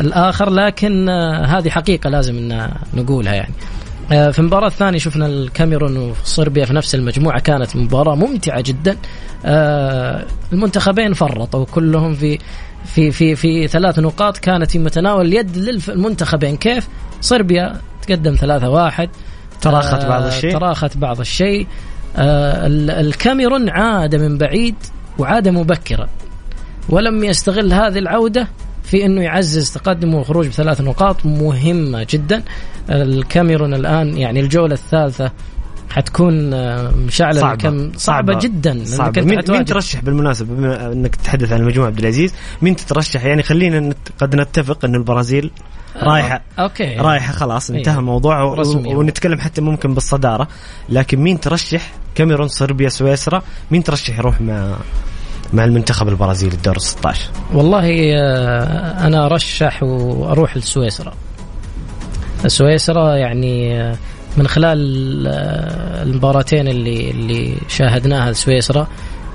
الآخر 0.00 0.50
لكن 0.50 1.08
هذه 1.44 1.70
حقيقة 1.70 2.10
لازم 2.10 2.58
نقولها 2.94 3.34
يعني. 3.34 3.54
في 4.08 4.38
المباراة 4.38 4.66
الثانية 4.66 4.98
شفنا 4.98 5.26
الكاميرون 5.26 5.96
وصربيا 5.96 6.64
في 6.64 6.72
نفس 6.74 6.94
المجموعة 6.94 7.40
كانت 7.40 7.76
مباراة 7.76 8.14
ممتعة 8.14 8.60
جدا. 8.60 8.96
آه، 9.44 10.24
المنتخبين 10.52 11.12
فرطوا 11.12 11.64
كلهم 11.64 12.14
في 12.14 12.38
في 12.84 13.10
في 13.10 13.36
في 13.36 13.68
ثلاث 13.68 13.98
نقاط. 13.98 14.38
كانت 14.38 14.70
في 14.70 14.78
متناول 14.78 15.26
اليد 15.26 15.56
للمنتخبين. 15.56 16.56
كيف؟ 16.56 16.88
صربيا 17.20 17.80
تقدم 18.06 18.34
ثلاثة 18.34 18.70
واحد. 18.70 19.10
تراخت 19.60 20.04
بعض 20.04 20.22
آه، 20.22 20.28
الشيء. 20.28 20.52
تراخت 20.52 20.96
بعض 20.96 21.20
الشيء. 21.20 21.66
الكاميرون 22.18 23.68
عاد 23.68 24.14
من 24.14 24.38
بعيد 24.38 24.74
وعاد 25.18 25.48
مبكرا. 25.48 26.08
ولم 26.88 27.24
يستغل 27.24 27.72
هذه 27.72 27.98
العودة 27.98 28.48
في 28.86 29.06
أنه 29.06 29.22
يعزز 29.22 29.72
تقدمه 29.72 30.16
والخروج 30.16 30.48
بثلاث 30.48 30.80
نقاط 30.80 31.26
مهمة 31.26 32.06
جدا. 32.10 32.42
الكاميرون 32.90 33.74
الآن 33.74 34.18
يعني 34.18 34.40
الجولة 34.40 34.74
الثالثة 34.74 35.32
حتكون 35.90 36.54
آه، 36.54 36.90
مشعلة 36.90 37.40
صعبة. 37.40 37.56
كم 37.56 37.78
صعبة, 37.78 38.32
صعبة. 38.32 38.38
جدا. 38.38 38.84
صعبة. 38.84 39.22
مين, 39.22 39.40
مين 39.48 39.64
ترشح 39.64 40.00
بالمناسبة 40.00 40.54
بما 40.54 40.92
أنك 40.92 41.16
تتحدث 41.16 41.52
عن 41.52 41.60
المجموعة 41.60 41.86
عبد 41.86 41.98
العزيز 41.98 42.34
مين 42.62 42.76
تترشح؟ 42.76 43.24
يعني 43.24 43.42
خلينا 43.42 43.80
نت... 43.80 43.96
قد 44.20 44.36
نتفق 44.36 44.84
انه 44.84 44.98
البرازيل 44.98 45.50
آه، 45.96 46.04
رايحة. 46.04 46.42
أوكي. 46.58 46.96
رايحة 46.96 47.32
خلاص 47.32 47.70
انتهى 47.70 47.90
أيوه. 47.90 48.00
الموضوع 48.00 48.42
و... 48.42 48.62
ونتكلم 48.86 49.38
حتى 49.38 49.60
ممكن 49.60 49.94
بالصدارة. 49.94 50.48
لكن 50.88 51.20
مين 51.20 51.40
ترشح؟ 51.40 51.92
كاميرون 52.14 52.48
صربيا 52.48 52.88
سويسرا. 52.88 53.42
مين 53.70 53.82
ترشح؟ 53.82 54.18
يروح 54.18 54.40
مع 54.40 54.76
مع 55.52 55.64
المنتخب 55.64 56.08
البرازيلي 56.08 56.54
الدور 56.54 56.78
16 56.78 57.30
والله 57.54 58.12
آه، 58.14 59.06
أنا 59.06 59.26
أرشح 59.26 59.82
وأروح 59.82 60.56
لسويسرا. 60.56 61.12
سويسرا 62.46 63.16
يعني 63.16 63.80
آه، 63.80 63.96
من 64.36 64.46
خلال 64.46 64.78
آه، 65.26 66.02
المباراتين 66.02 66.68
اللي 66.68 67.10
اللي 67.10 67.56
شاهدناها 67.68 68.32
سويسرا 68.32 68.88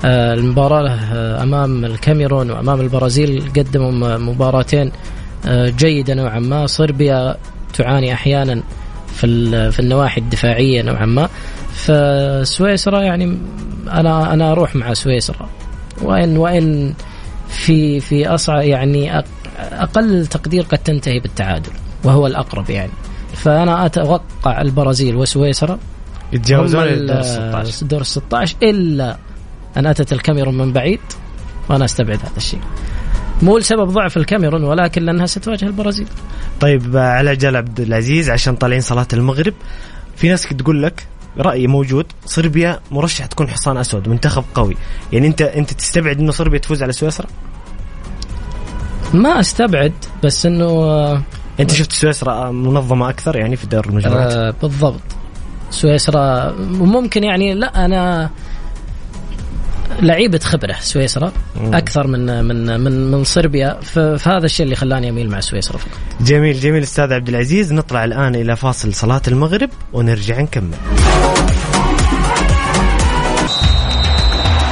المباراة 0.06 0.98
أمام 1.44 1.86
الكاميرون 1.86 2.52
وأمام 2.52 2.82
البرازيل 2.82 3.52
قدموا 3.58 4.18
مباراتين 4.18 4.92
جيدة 5.48 6.14
نوعا 6.14 6.40
ما. 6.40 6.68
صربيا 6.68 7.36
تعاني 7.74 8.14
أحيانا 8.14 8.64
في 9.08 9.72
في 9.72 9.80
النواحي 9.80 10.22
الدفاعية 10.22 10.82
نوعا 10.82 11.06
ما. 11.06 11.30
فسويسرا 11.74 13.02
يعني 13.02 13.38
أنا 13.92 14.34
أنا 14.34 14.52
أروح 14.52 14.76
مع 14.76 14.94
سويسرا. 14.94 15.50
وإن 16.04 16.38
وإن 16.38 16.94
في 17.50 18.00
في 18.00 18.28
أصع 18.28 18.62
يعني 18.62 19.24
أقل 19.60 20.28
تقدير 20.28 20.64
قد 20.64 20.78
تنتهي 20.78 21.20
بالتعادل 21.20 21.72
وهو 22.04 22.28
الأقرب 22.28 22.70
يعني. 22.70 22.92
فأنا 23.34 23.86
أتوقع 23.86 24.62
البرازيل 24.62 25.16
وسويسرا 25.16 25.80
يتجاوزون 26.34 26.84
الدور 26.84 27.20
ال 27.20 27.26
16 27.26 27.82
الدور 27.82 28.04
16 28.04 28.56
إلا 28.64 29.18
أن 29.78 29.86
أتت 29.86 30.14
الكاميرون 30.14 30.58
من 30.58 30.74
بعيد 30.74 31.00
وأنا 31.70 31.86
أستبعد 31.86 32.20
هذا 32.20 32.38
الشيء. 32.38 32.60
مو 33.42 33.58
لسبب 33.58 33.90
ضعف 33.90 34.18
الكاميرون 34.18 34.64
ولكن 34.64 35.02
لأنها 35.04 35.26
ستواجه 35.26 35.66
البرازيل. 35.66 36.08
طيب 36.60 36.98
على 36.98 37.36
جل 37.36 37.56
عبد 37.56 37.80
العزيز 37.80 38.30
عشان 38.30 38.56
طالعين 38.56 38.82
صلاة 38.82 39.08
المغرب 39.14 39.54
في 40.16 40.30
ناس 40.30 40.44
تقول 40.44 40.84
لك 40.84 41.08
رأي 41.38 41.68
موجود. 41.68 42.06
صربيا 42.26 42.80
مرشح 42.92 43.26
تكون 43.26 43.50
حصان 43.50 43.78
أسود 43.78 44.10
منتخب 44.10 44.44
قوي. 44.56 44.78
يعني 45.14 45.28
انت 45.28 45.42
أنت 45.42 45.74
تستبعد 45.74 46.20
إنه 46.20 46.32
صربيا 46.32 46.60
تفوز 46.60 46.84
على 46.84 46.92
سويسرا؟ 46.92 47.28
ما 49.14 49.40
أستبعد 49.40 49.94
بس 50.24 50.46
إنه 50.46 51.24
أنت 51.60 51.72
شفت 51.72 51.92
سويسرا 51.92 52.52
منظمة 52.52 53.10
أكثر 53.10 53.36
يعني 53.36 53.56
في 53.56 53.68
دور 53.68 53.86
المجموعات؟ 53.86 54.32
آه 54.34 54.54
بالضبط. 54.62 55.02
سويسرا 55.70 56.52
ممكن 56.70 57.24
يعني 57.24 57.54
لا 57.54 57.86
أنا 57.86 58.30
لعيبة 60.02 60.40
خبرة 60.40 60.76
سويسرا 60.80 61.32
أكثر 61.58 62.08
من 62.08 62.44
من 62.46 62.80
من 62.80 63.12
من 63.12 63.24
صربيا. 63.24 63.80
فهذا 64.18 64.46
الشيء 64.46 64.64
اللي 64.64 64.76
خلاني 64.76 65.10
أميل 65.10 65.30
مع 65.30 65.40
سويسرا 65.40 65.78
فقط. 65.78 65.98
جميل 66.22 66.60
جميل 66.60 66.84
أستاذ 66.84 67.14
عبد 67.14 67.30
العزيز. 67.30 67.74
نطلع 67.74 68.04
الآن 68.04 68.36
إلى 68.36 68.56
فاصل 68.56 68.94
صلاة 68.94 69.22
المغرب 69.28 69.70
ونرجع 69.94 70.42
نكمل. 70.42 70.78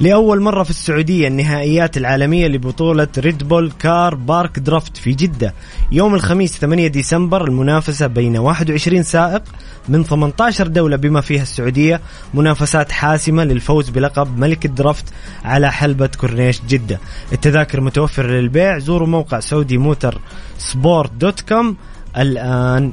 لأول 0.00 0.40
مرة 0.40 0.62
في 0.62 0.70
السعودية 0.70 1.28
النهائيات 1.28 1.96
العالمية 1.96 2.46
لبطولة 2.46 3.08
Red 3.18 3.48
Bull 3.48 3.72
Car 3.78 4.14
Park 4.14 4.58
Drift 4.58 4.96
في 4.96 5.12
جدة. 5.12 5.54
يوم 5.92 6.14
الخميس 6.14 6.58
8 6.58 6.88
ديسمبر 6.88 7.44
المنافسة 7.44 8.06
بين 8.06 8.38
21 8.38 9.02
سائق 9.02 9.42
من 9.88 10.04
18 10.04 10.66
دولة 10.66 10.96
بما 10.96 11.20
فيها 11.20 11.42
السعودية. 11.42 12.00
منافسات 12.34 12.92
حاسمة 12.92 13.44
للفوز 13.44 13.90
بلقب 13.90 14.38
ملك 14.38 14.64
ال 14.64 14.71
drift 14.71 15.04
على 15.44 15.72
حلبة 15.72 16.10
كورنيش 16.20 16.60
جدة. 16.68 17.00
التذاكر 17.32 17.80
متوفرة 17.80 18.26
للبيع. 18.26 18.78
زوروا 18.78 19.08
موقع 19.08 19.40
Saudi 19.40 19.78
Motorsport 19.78 21.12
dot 21.12 21.40
com. 21.40 21.76
الآن 22.16 22.92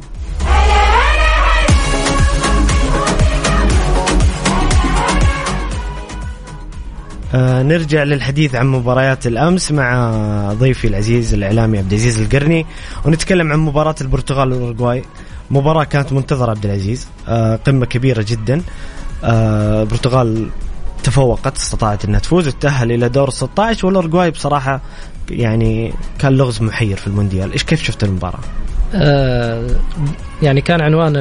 آه 7.36 7.63
نرجع 7.63 8.04
للحديث 8.04 8.56
عن 8.56 8.68
مباريات 8.68 9.28
الأمس 9.28 9.72
مع 9.72 10.13
ضيفي 10.54 10.88
العزيز 10.88 11.34
الإعلامي 11.34 11.78
عبد 11.78 11.92
العزيز 11.94 12.22
القرني 12.22 12.66
ونتكلم 13.06 13.52
عن 13.52 13.60
مباراة 13.60 13.96
البرتغال 14.02 14.54
والاورجواي 14.54 15.04
مباراة 15.52 15.84
كانت 15.84 16.13
منتظرة 16.13 16.52
عبد 16.52 16.66
العزيز 16.66 17.08
آه 17.28 17.56
قمة 17.56 17.86
كبيرة 17.86 18.26
جدا. 18.28 18.62
آه 19.24 19.82
البرتغال 19.82 20.50
تفوقت 21.04 21.56
استطاعت 21.58 22.06
إنها 22.06 22.20
تفوز 22.20 22.48
وتتاهل 22.48 22.92
إلى 22.92 23.10
دور 23.10 23.30
16 23.30 23.88
والاورجواي 23.88 24.32
بصراحة 24.32 24.82
يعني 25.30 25.94
كان 26.20 26.34
لغز 26.38 26.62
محير 26.62 26.98
في 26.98 27.08
المونديال. 27.08 27.52
إيش 27.52 27.63
كيف 27.63 27.84
شفت 27.84 28.04
المباراة؟ 28.04 28.40
آه 28.96 29.68
يعني 30.44 30.62
كان 30.62 30.82
عنوان 30.82 31.16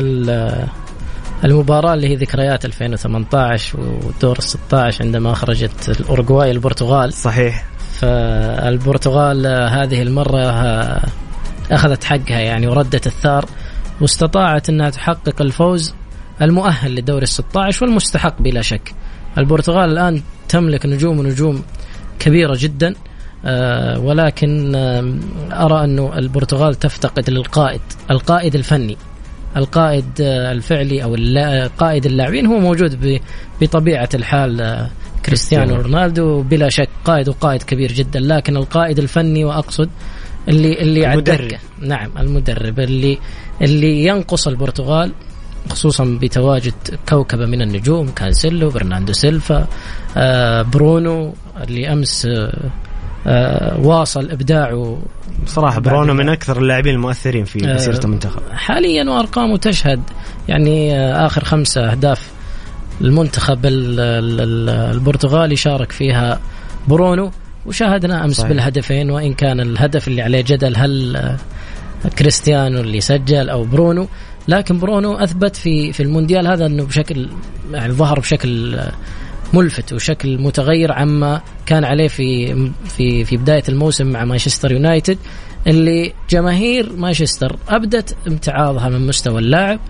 المباراة 1.44 1.94
اللي 1.94 2.08
هي 2.08 2.14
ذكريات 2.14 2.64
2018 2.64 3.80
ودور 3.80 4.36
ال 4.38 4.42
16 4.42 5.04
عندما 5.04 5.32
أخرجت 5.32 6.00
الأورجواي 6.00 6.50
البرتغال 6.50 7.12
صحيح. 7.12 7.64
فالبرتغال 8.00 9.46
هذه 9.46 10.02
المرة 10.02 10.40
أخذت 11.70 12.04
حقها 12.04 12.40
يعني 12.40 12.66
وردت 12.66 13.06
الثار 13.06 13.44
واستطاعت 14.00 14.68
أنها 14.68 14.90
تحقق 14.90 15.42
الفوز 15.42 15.94
المؤهل 16.42 16.94
لدور 16.94 17.22
ال 17.22 17.28
16 17.28 17.86
والمستحق 17.86 18.42
بلا 18.42 18.62
شك. 18.62 18.94
البرتغال 19.38 19.90
الآن 19.90 20.22
تملك 20.48 20.86
نجوم 20.86 21.18
ونجوم 21.18 21.62
كبيرة 22.18 22.56
جدا 22.58 22.94
آه، 23.44 23.98
ولكن 23.98 24.72
أرى 25.52 25.84
انه 25.84 26.18
البرتغال 26.18 26.74
تفتقد 26.74 27.30
للقائد 27.30 27.80
القائد 28.10 28.54
الفني. 28.54 28.96
القائد 29.56 30.04
آه، 30.20 30.52
الفعلي 30.52 31.02
أو 31.02 31.16
قائد 31.78 32.06
اللاعبين 32.06 32.46
هو 32.46 32.58
موجود 32.58 33.20
بطبيعة 33.60 34.08
الحال 34.14 34.86
كريستيانو 35.26 35.74
رونالدو 35.74 36.42
بلا 36.42 36.68
شك 36.68 36.88
قائد 37.04 37.28
وقائد 37.28 37.62
كبير 37.62 37.92
جدا 37.92 38.20
لكن 38.20 38.56
القائد 38.56 38.98
الفني 38.98 39.44
وأقصد 39.44 39.90
اللي 40.48 40.82
اللي 40.82 41.12
المدرب. 41.12 41.58
نعم 41.80 42.10
المدرب 42.18 42.80
اللي 42.80 43.18
اللي 43.62 44.04
ينقص 44.04 44.48
البرتغال 44.48 45.12
خصوصا 45.70 46.18
بتواجد 46.22 46.74
كوكبة 47.08 47.46
من 47.46 47.62
النجوم 47.62 48.08
كانسيلو 48.08 48.70
برناردو 48.70 49.12
سيلفا 49.12 49.66
برونو 50.62 51.34
اللي 51.62 51.92
أمس 51.92 52.28
آه، 53.26 53.80
واصل 53.80 54.30
إبداعه 54.30 54.98
صراحة 55.46 55.80
برونو 55.80 56.14
من 56.14 56.28
أكثر 56.28 56.58
اللاعبين 56.58 56.94
المؤثرين 56.94 57.44
في 57.44 57.68
آه، 57.68 57.74
مسيرة 57.74 58.00
المنتخب. 58.04 58.42
حاليا 58.52 59.10
وأرقامه 59.10 59.56
تشهد 59.56 60.00
يعني 60.48 60.98
آه، 60.98 61.26
آخر 61.26 61.44
خمسة 61.44 61.90
أهداف 61.90 62.30
المنتخب 63.00 63.60
البرتغالي 63.64 65.56
شارك 65.56 65.92
فيها 65.92 66.40
برونو 66.88 67.30
وشاهدنا 67.66 68.24
أمس 68.24 68.36
صحيح. 68.36 68.48
بالهدفين 68.48 69.10
وإن 69.10 69.34
كان 69.34 69.60
الهدف 69.60 70.08
اللي 70.08 70.22
عليه 70.22 70.40
جدل 70.40 70.76
هل 70.76 71.22
كريستيانو 72.18 72.80
اللي 72.80 73.00
سجل 73.00 73.48
أو 73.48 73.64
برونو. 73.64 74.08
لكن 74.48 74.78
برونو 74.78 75.14
أثبت 75.14 75.56
في 75.56 75.92
في 75.92 76.02
المونديال 76.02 76.46
هذا 76.46 76.66
إنه 76.66 76.84
بشكل 76.84 77.28
يعني 77.72 77.92
ظهر 77.92 78.20
بشكل 78.20 78.78
ملفت 79.54 79.92
وشكل 79.92 80.38
متغير 80.38 80.92
عما 80.92 81.40
كان 81.66 81.84
عليه 81.84 82.08
في 82.08 82.54
في 82.84 83.24
في 83.24 83.36
بداية 83.36 83.62
الموسم 83.68 84.06
مع 84.06 84.24
مانشستر 84.24 84.72
يونايتد 84.72 85.18
اللي 85.66 86.12
جماهير 86.30 86.92
مانشستر 86.96 87.56
أبدت 87.68 88.16
امتعاضها 88.28 88.88
من 88.88 89.06
مستوى 89.06 89.38
اللاعب 89.38 89.80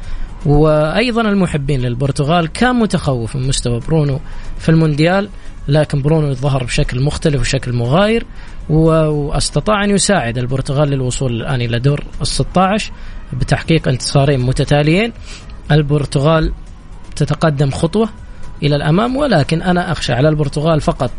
وأيضا 0.47 1.21
المحبين 1.21 1.81
للبرتغال 1.81 2.47
كان 2.47 2.77
متخوف 2.77 3.37
من 3.37 3.49
مستوى 3.49 3.81
برونو 3.81 4.21
في 4.59 4.69
المونديال 4.69 5.29
لكن 5.69 6.03
برونو 6.03 6.35
ظهر 6.35 6.65
بشكل 6.65 7.03
مختلف 7.03 7.41
وشكل 7.41 7.73
مغاير 7.73 8.27
واستطاع 8.71 9.85
أن 9.85 9.91
يساعد 9.91 10.39
البرتغال 10.39 10.89
للوصول 10.89 11.33
الآن 11.33 11.61
إلى 11.61 11.79
دور 11.79 12.05
ال 12.21 12.27
16 12.27 12.93
بتحقيق 13.33 13.89
انتصارين 13.89 14.41
متتاليين. 14.41 15.13
البرتغال 15.71 16.53
تتقدم 17.17 17.71
خطوة 17.71 18.09
إلى 18.63 18.77
الأمام 18.77 19.17
ولكن 19.17 19.63
أنا 19.63 19.93
أخشى 19.93 20.13
على 20.13 20.29
البرتغال 20.29 20.81
فقط. 20.81 21.11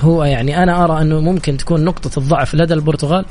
هو 0.00 0.24
يعني 0.24 0.62
أنا 0.62 0.84
أرى 0.84 1.02
أنه 1.02 1.20
ممكن 1.20 1.56
تكون 1.56 1.84
نقطة 1.84 2.18
الضعف 2.18 2.54
لدى 2.54 2.74
البرتغال 2.74 3.24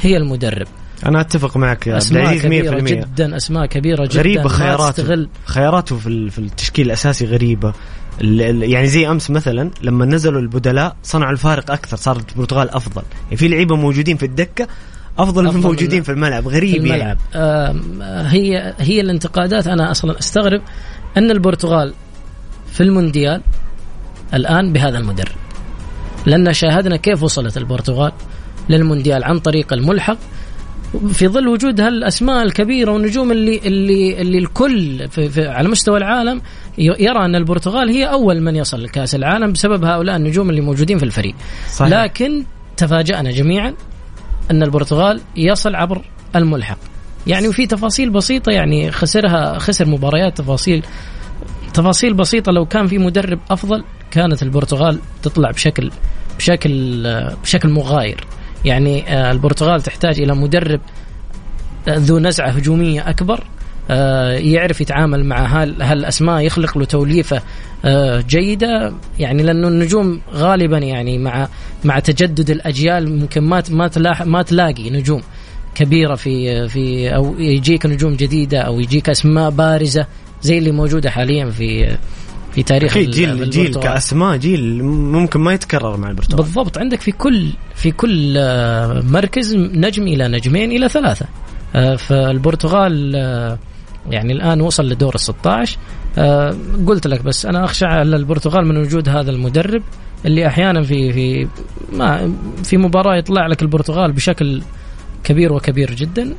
هي 0.00 0.16
المدرب. 0.16 0.66
أنا 1.06 1.20
أتفق 1.20 1.56
معك 1.56 1.86
يا 1.86 1.96
أسماء 1.96 2.38
كبيرة 2.38 2.80
100%. 2.80 2.82
جدا 2.82 3.36
أسماء 3.36 3.66
كبيرة 3.66 4.04
جدا 4.06 4.18
غريبة 4.18 4.48
خياراته. 4.48 5.26
خياراته 5.44 5.96
في 5.96 6.38
التشكيل 6.38 6.86
الأساسي 6.86 7.26
غريبة. 7.26 7.72
يعني 8.20 8.86
زي 8.86 9.10
أمس 9.10 9.30
مثلا 9.30 9.70
لما 9.82 10.06
نزلوا 10.06 10.40
البدلاء 10.40 10.96
صنعوا 11.02 11.32
الفارق 11.32 11.70
أكثر 11.70 11.96
صارت 11.96 12.32
البرتغال 12.32 12.70
أفضل. 12.70 13.02
يعني 13.24 13.36
في 13.36 13.48
لعيبة 13.48 13.76
موجودين 13.76 14.16
في 14.16 14.26
الدكة 14.26 14.68
أفضل, 15.18 15.44
من 15.44 15.60
موجودين 15.60 16.02
في 16.02 16.12
الملعب. 16.12 16.48
غريب 16.48 16.70
في 16.70 16.76
الملعب. 16.76 17.00
يعني. 17.00 17.18
آه 17.34 18.22
هي 18.22 18.74
هي 18.78 19.00
الانتقادات. 19.00 19.66
أنا 19.66 19.90
أصلا 19.90 20.18
أستغرب 20.18 20.62
أن 21.16 21.30
البرتغال 21.30 21.94
في 22.72 22.82
المونديال 22.82 23.42
الآن 24.34 24.72
بهذا 24.72 24.98
المدرب 24.98 25.34
لأن 26.26 26.52
شاهدنا 26.52 26.96
كيف 26.96 27.22
وصلت 27.22 27.56
البرتغال 27.56 28.12
للمونديال 28.68 29.24
عن 29.24 29.38
طريق 29.38 29.72
الملحق. 29.72 30.16
في 31.12 31.28
ظل 31.28 31.48
وجود 31.48 31.80
هالأسماء 31.80 32.42
الكبيرة 32.42 32.92
والنجوم 32.92 33.32
اللي 33.32 33.58
اللي 33.58 34.20
اللي 34.20 34.38
الكل 34.38 35.08
في 35.08 35.28
في 35.28 35.48
على 35.48 35.68
مستوى 35.68 35.98
العالم 35.98 36.42
يرى 36.78 37.24
أن 37.24 37.34
البرتغال 37.34 37.88
هي 37.88 38.04
أول 38.04 38.40
من 38.40 38.56
يصل 38.56 38.82
لكأس 38.82 39.14
العالم 39.14 39.52
بسبب 39.52 39.84
هؤلاء 39.84 40.16
النجوم 40.16 40.50
اللي 40.50 40.60
موجودين 40.60 40.98
في 40.98 41.04
الفريق. 41.04 41.34
صحيح. 41.70 41.92
لكن 41.92 42.44
تفاجأنا 42.76 43.30
جميعا 43.30 43.74
أن 44.50 44.62
البرتغال 44.62 45.20
يصل 45.36 45.74
عبر 45.74 46.04
الملحق. 46.36 46.78
يعني 47.26 47.48
وفي 47.48 47.66
تفاصيل 47.66 48.10
بسيطة 48.10 48.52
يعني 48.52 48.90
خسرها 48.90 49.58
خسر 49.58 49.86
مباريات 49.86 50.38
تفاصيل 50.38 50.82
تفاصيل 51.74 52.14
بسيطة 52.14 52.52
لو 52.52 52.66
كان 52.66 52.86
في 52.86 52.98
مدرب 52.98 53.38
أفضل 53.50 53.84
كانت 54.10 54.42
البرتغال 54.42 54.98
تطلع 55.22 55.50
بشكل 55.50 55.90
بشكل 56.38 57.02
بشكل 57.42 57.68
مغاير. 57.68 58.24
يعني 58.64 59.14
آه، 59.14 59.32
البرتغال 59.32 59.82
تحتاج 59.82 60.20
إلى 60.20 60.34
مدرب 60.34 60.80
آه، 61.88 61.96
ذو 61.96 62.18
نزعة 62.18 62.48
هجومية 62.48 63.10
أكبر 63.10 63.44
آه، 63.90 64.32
يعرف 64.32 64.80
يتعامل 64.80 65.24
مع 65.24 65.64
هالأسماء 65.80 66.40
يخلق 66.40 66.78
له 66.78 66.84
توليفة 66.84 67.42
جيدة. 68.28 68.92
يعني 69.18 69.42
لأنه 69.42 69.68
النجوم 69.68 70.20
غالبا 70.34 70.78
يعني 70.78 71.18
مع 71.18 71.48
مع 71.84 71.98
تجدد 71.98 72.50
الأجيال 72.50 73.18
ممكن 73.18 73.40
ما 73.40 73.62
ما 73.70 73.90
ما 74.24 74.42
تلاقي 74.42 74.90
نجوم 74.90 75.22
كبيرة 75.74 76.14
في 76.14 76.68
في 76.68 77.14
أو 77.14 77.34
يجيك 77.38 77.86
نجوم 77.86 78.14
جديدة 78.14 78.60
أو 78.60 78.80
يجيك 78.80 79.10
أسماء 79.10 79.50
بارزة. 79.50 80.06
زي 80.42 80.58
اللي 80.58 80.70
موجودة 80.70 81.10
حاليا 81.10 81.50
في 81.50 81.96
في 82.52 82.62
تاريخ 82.62 82.98
جيل 82.98 83.50
جيل 83.50 83.74
كأسماء 83.74 84.36
جيل 84.36 84.84
ممكن 84.84 85.40
ما 85.40 85.52
يتكرر 85.52 85.96
مع 85.96 86.10
البرتغال. 86.10 86.36
بالضبط. 86.36 86.78
عندك 86.78 87.00
في 87.00 87.12
كل 87.12 87.50
في 87.74 87.90
كل 87.90 88.34
آه، 88.38 89.00
مركز 89.00 89.56
نجم 89.56 90.02
إلى 90.02 90.28
نجمين 90.28 90.70
إلى 90.72 90.88
ثلاثة. 90.88 91.26
آه، 91.74 91.96
فالبرتغال 91.96 93.16
آه، 93.16 93.58
يعني 94.10 94.32
الآن 94.32 94.60
وصل 94.60 94.88
لدور 94.88 95.14
ال 95.14 95.20
16 95.20 95.78
قلت 96.86 97.06
لك 97.06 97.22
بس 97.22 97.46
أنا 97.46 97.64
أخشى 97.64 97.84
على 97.84 98.16
البرتغال 98.16 98.66
من 98.66 98.76
وجود 98.76 99.08
هذا 99.08 99.30
المدرب 99.30 99.82
اللي 100.26 100.46
أحيانا 100.46 100.82
في 100.82 101.12
في 101.12 101.48
ما 101.92 102.32
في 102.64 102.76
مباراة 102.76 103.16
يطلع 103.16 103.46
لك 103.46 103.62
البرتغال 103.62 104.12
بشكل 104.12 104.62
كبير 105.24 105.52
وكبير 105.52 105.94
جدا. 105.94 106.34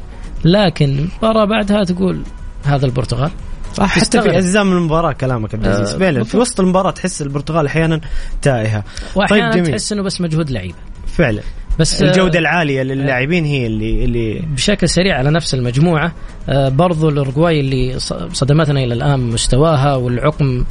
لكن 0.45 1.07
مباراة 1.17 1.45
بعدها 1.45 1.83
تقول 1.83 2.21
هذا 2.63 2.85
البرتغال. 2.85 3.31
صح 3.73 3.99
حتى 3.99 4.21
في 4.21 4.37
أجزاء 4.37 4.63
من 4.63 4.73
المباراة 4.73 5.11
كلامك 5.11 5.55
عبد 5.55 5.65
العزيز. 5.65 5.95
فعلا 5.95 6.23
في 6.23 6.37
وسط 6.37 6.59
المباراة 6.59 6.91
تحس 6.91 7.21
البرتغال 7.21 7.65
أحيانا 7.65 8.01
تائهة. 8.41 8.83
واحيانا 9.15 9.51
طيب 9.53 9.63
تحس 9.63 9.91
إنه 9.91 10.03
بس 10.03 10.21
مجهود 10.21 10.49
لعيبة. 10.51 10.75
فعلا. 11.07 11.41
بس 11.79 12.03
الجودة 12.03 12.39
العالية 12.39 12.83
للاعبين 12.83 13.45
هي 13.45 13.67
اللي 13.67 14.05
اللي 14.05 14.39
بشكل 14.53 14.89
سريع 14.89 15.17
على 15.17 15.31
نفس 15.31 15.53
المجموعة 15.53 16.11
آه، 16.49 16.69
برضو 16.69 17.09
الاورجواي 17.09 17.59
اللي 17.59 17.99
صدمتنا 18.33 18.79
إلى 18.83 18.93
الآن 18.93 19.19
مستواها 19.19 19.95
والعقم 19.95 20.65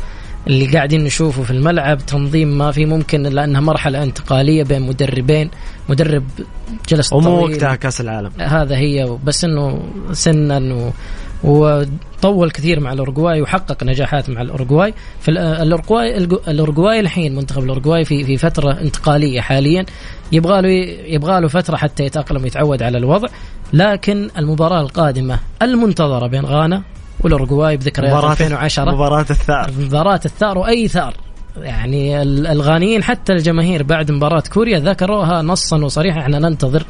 اللي 0.46 0.66
قاعدين 0.66 1.04
نشوفه 1.04 1.42
في 1.42 1.50
الملعب 1.50 1.98
تنظيم 1.98 2.58
ما 2.58 2.70
في 2.70 2.86
ممكن 2.86 3.22
لانها 3.22 3.60
مرحلة 3.60 4.02
انتقالية 4.02 4.64
بين 4.64 4.82
مدربين 4.82 5.50
مدرب 5.88 6.24
جلس 6.88 7.08
طويل 7.08 7.26
ومو 7.26 7.44
وقتها 7.44 7.74
كأس 7.74 8.00
العالم. 8.00 8.30
هذا 8.40 8.76
هي 8.76 9.18
بس 9.24 9.44
إنه 9.44 9.82
سنا 10.12 10.92
وطول 11.44 12.50
كثير 12.50 12.80
مع 12.80 12.92
الاورجواي 12.92 13.42
وحقق 13.42 13.84
نجاحات 13.84 14.30
مع 14.30 14.42
الاورجواي 14.42 14.94
في 15.20 15.30
الاورجواي 16.48 17.00
الحين 17.00 17.34
منتخب 17.34 17.62
الاورجواي 17.62 18.04
في 18.04 18.24
في 18.24 18.36
فترة 18.36 18.72
انتقالية 18.80 19.40
حاليا. 19.40 19.86
يبغى 20.32 20.62
له 20.62 20.68
يبغى 21.14 21.40
له 21.40 21.48
فترة 21.48 21.76
حتى 21.76 22.04
يتأقلم 22.04 22.42
ويتعود 22.42 22.82
على 22.82 22.98
الوضع. 22.98 23.28
لكن 23.72 24.30
المباراة 24.38 24.80
القادمة 24.80 25.38
المنتظرة 25.62 26.26
بين 26.26 26.44
غانا 26.44 26.82
والاورجواي 27.20 27.76
بذكريات 27.76 28.24
2010 28.24 28.94
مباراه 28.94 29.26
الثار. 29.30 29.70
مباراة 29.78 30.20
الثار 30.24 30.58
وأي 30.58 30.88
ثار. 30.88 31.14
يعني 31.56 32.22
الغانيين 32.22 33.02
حتى 33.02 33.32
الجماهير 33.32 33.82
بعد 33.82 34.10
مباراة 34.10 34.42
كوريا 34.52 34.78
ذكروها 34.78 35.42
نصا 35.42 35.84
وصريحا. 35.84 36.20
إحنا 36.20 36.38
ننتظر 36.38 36.82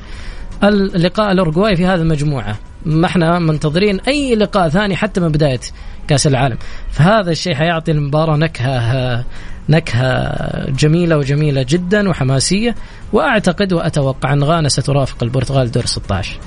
اللقاء 0.65 1.33
الاورجواي 1.33 1.77
في 1.77 1.87
هذه 1.87 2.01
المجموعة. 2.01 2.57
ما 2.87 3.07
إحنا 3.07 3.39
منتظرين 3.39 4.01
أي 4.01 4.35
لقاء 4.35 4.69
ثاني 4.69 4.97
حتى 4.97 5.21
من 5.21 5.29
بداية 5.29 5.61
كأس 6.09 6.27
العالم. 6.27 6.59
فهذا 6.91 7.31
الشيء 7.31 7.55
حيعطي 7.55 7.93
المباراة 7.93 8.37
نكهة 8.37 9.25
نكهة 9.69 10.71
جميلة 10.71 11.19
وجميلة 11.19 11.67
جدا 11.69 12.09
وحماسية 12.09 12.75
وأعتقد 13.13 13.73
وأتوقع 13.73 14.33
أن 14.33 14.45
غانا 14.45 14.69
سترافق 14.69 15.23
البرتغال 15.23 15.71
دور 15.71 15.87
16 15.87 16.39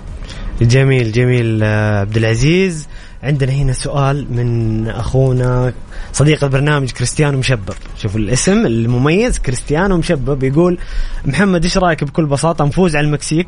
جميل 0.62 1.12
جميل 1.12 1.64
عبد 1.64 2.18
العزيز. 2.18 2.88
عندنا 3.24 3.52
هنا 3.52 3.74
سؤال 3.74 4.28
من 4.34 4.88
أخونا 4.90 5.74
صديق 6.14 6.44
البرنامج 6.44 6.92
كريستيانو 6.92 7.38
مشبب. 7.38 7.74
شوف 7.98 8.16
الاسم 8.16 8.66
المميز 8.66 9.40
كريستيانو 9.40 9.98
مشبب 9.98 10.44
يقول 10.44 10.78
محمد 11.26 11.64
إيش 11.64 11.78
رأيك 11.78 12.04
بكل 12.04 12.26
بساطة 12.26 12.66
نفوز 12.66 12.96
على 12.96 13.08
المكسيك 13.08 13.48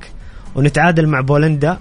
ونتعادل 0.56 1.08
مع 1.08 1.22
بولندا 1.22 1.78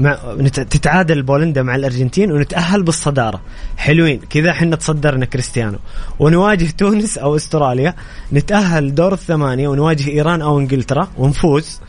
مع 0.00 0.18
تتعادل 0.48 1.22
بولندا 1.22 1.62
مع 1.62 1.74
الأرجنتين 1.74 2.32
ونتأهل 2.32 2.82
بالصدارة. 2.82 3.40
حلوين. 3.76 4.20
كذا 4.30 4.50
إحنا 4.50 4.76
تصدرنا 4.76 5.24
كريستيانو. 5.24 5.78
ونواجه 6.18 6.70
تونس 6.78 7.18
أو 7.18 7.36
أستراليا. 7.36 7.94
نتأهل 8.32 8.94
دور 8.94 9.12
الثمانية 9.12 9.68
ونواجه 9.68 10.10
إيران 10.10 10.42
أو 10.42 10.58
إنجلترا 10.58 11.08
ونفوز. 11.18 11.80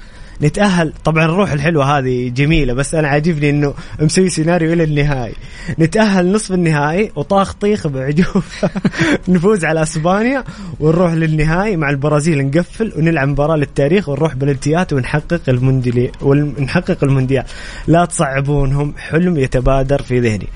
نتأهل. 0.41 0.93
طبعا 1.05 1.25
الروح 1.25 1.51
الحلوة 1.51 1.97
هذه 1.97 2.29
جميلة 2.29 2.73
بس 2.73 2.95
أنا 2.95 3.07
عاجبني 3.07 3.49
إنه 3.49 3.73
مسوي 3.99 4.29
سيناريو 4.29 4.73
إلى 4.73 4.83
النهائي 4.83 5.33
نتأهل 5.79 6.31
نصف 6.31 6.51
النهائي 6.51 7.11
وطاخ 7.15 7.53
طيخ 7.53 7.87
بعجوف 7.87 8.65
نفوز 9.27 9.65
على 9.65 9.81
أسبانيا 9.83 10.43
ونروح 10.79 11.13
للنهائي 11.13 11.77
مع 11.77 11.89
البرازيل 11.89 12.45
نقفل 12.45 12.93
ونلعب 12.97 13.27
مباراة 13.27 13.55
للتاريخ 13.55 14.09
ونروح 14.09 14.35
بلنتيات 14.35 14.93
ونحقق 14.93 15.41
المونديال 15.47 16.11
ونحقق 16.21 17.03
المونديال. 17.03 17.43
لا 17.87 18.05
تصعبونهم 18.05 18.93
حلم 18.97 19.37
يتبادر 19.37 20.01
في 20.01 20.19
ذهني. 20.19 20.47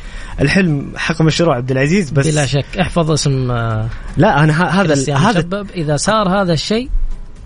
الحلم 0.42 0.92
حق 0.96 1.22
مشروع 1.22 1.56
عبد 1.56 1.72
العزيز 1.72 2.10
بس 2.12 2.28
بلا 2.28 2.46
شك. 2.46 2.66
احفظ 2.82 3.12
اسم 3.12 3.52
آه، 3.52 3.90
لا 4.18 4.44
أنا 4.44 4.64
ه- 4.64 4.82
هذا 4.82 5.18
هذا 5.18 5.66
إذا 5.76 5.98
صار 5.98 6.42
هذا 6.42 6.54
الشيء 6.54 6.90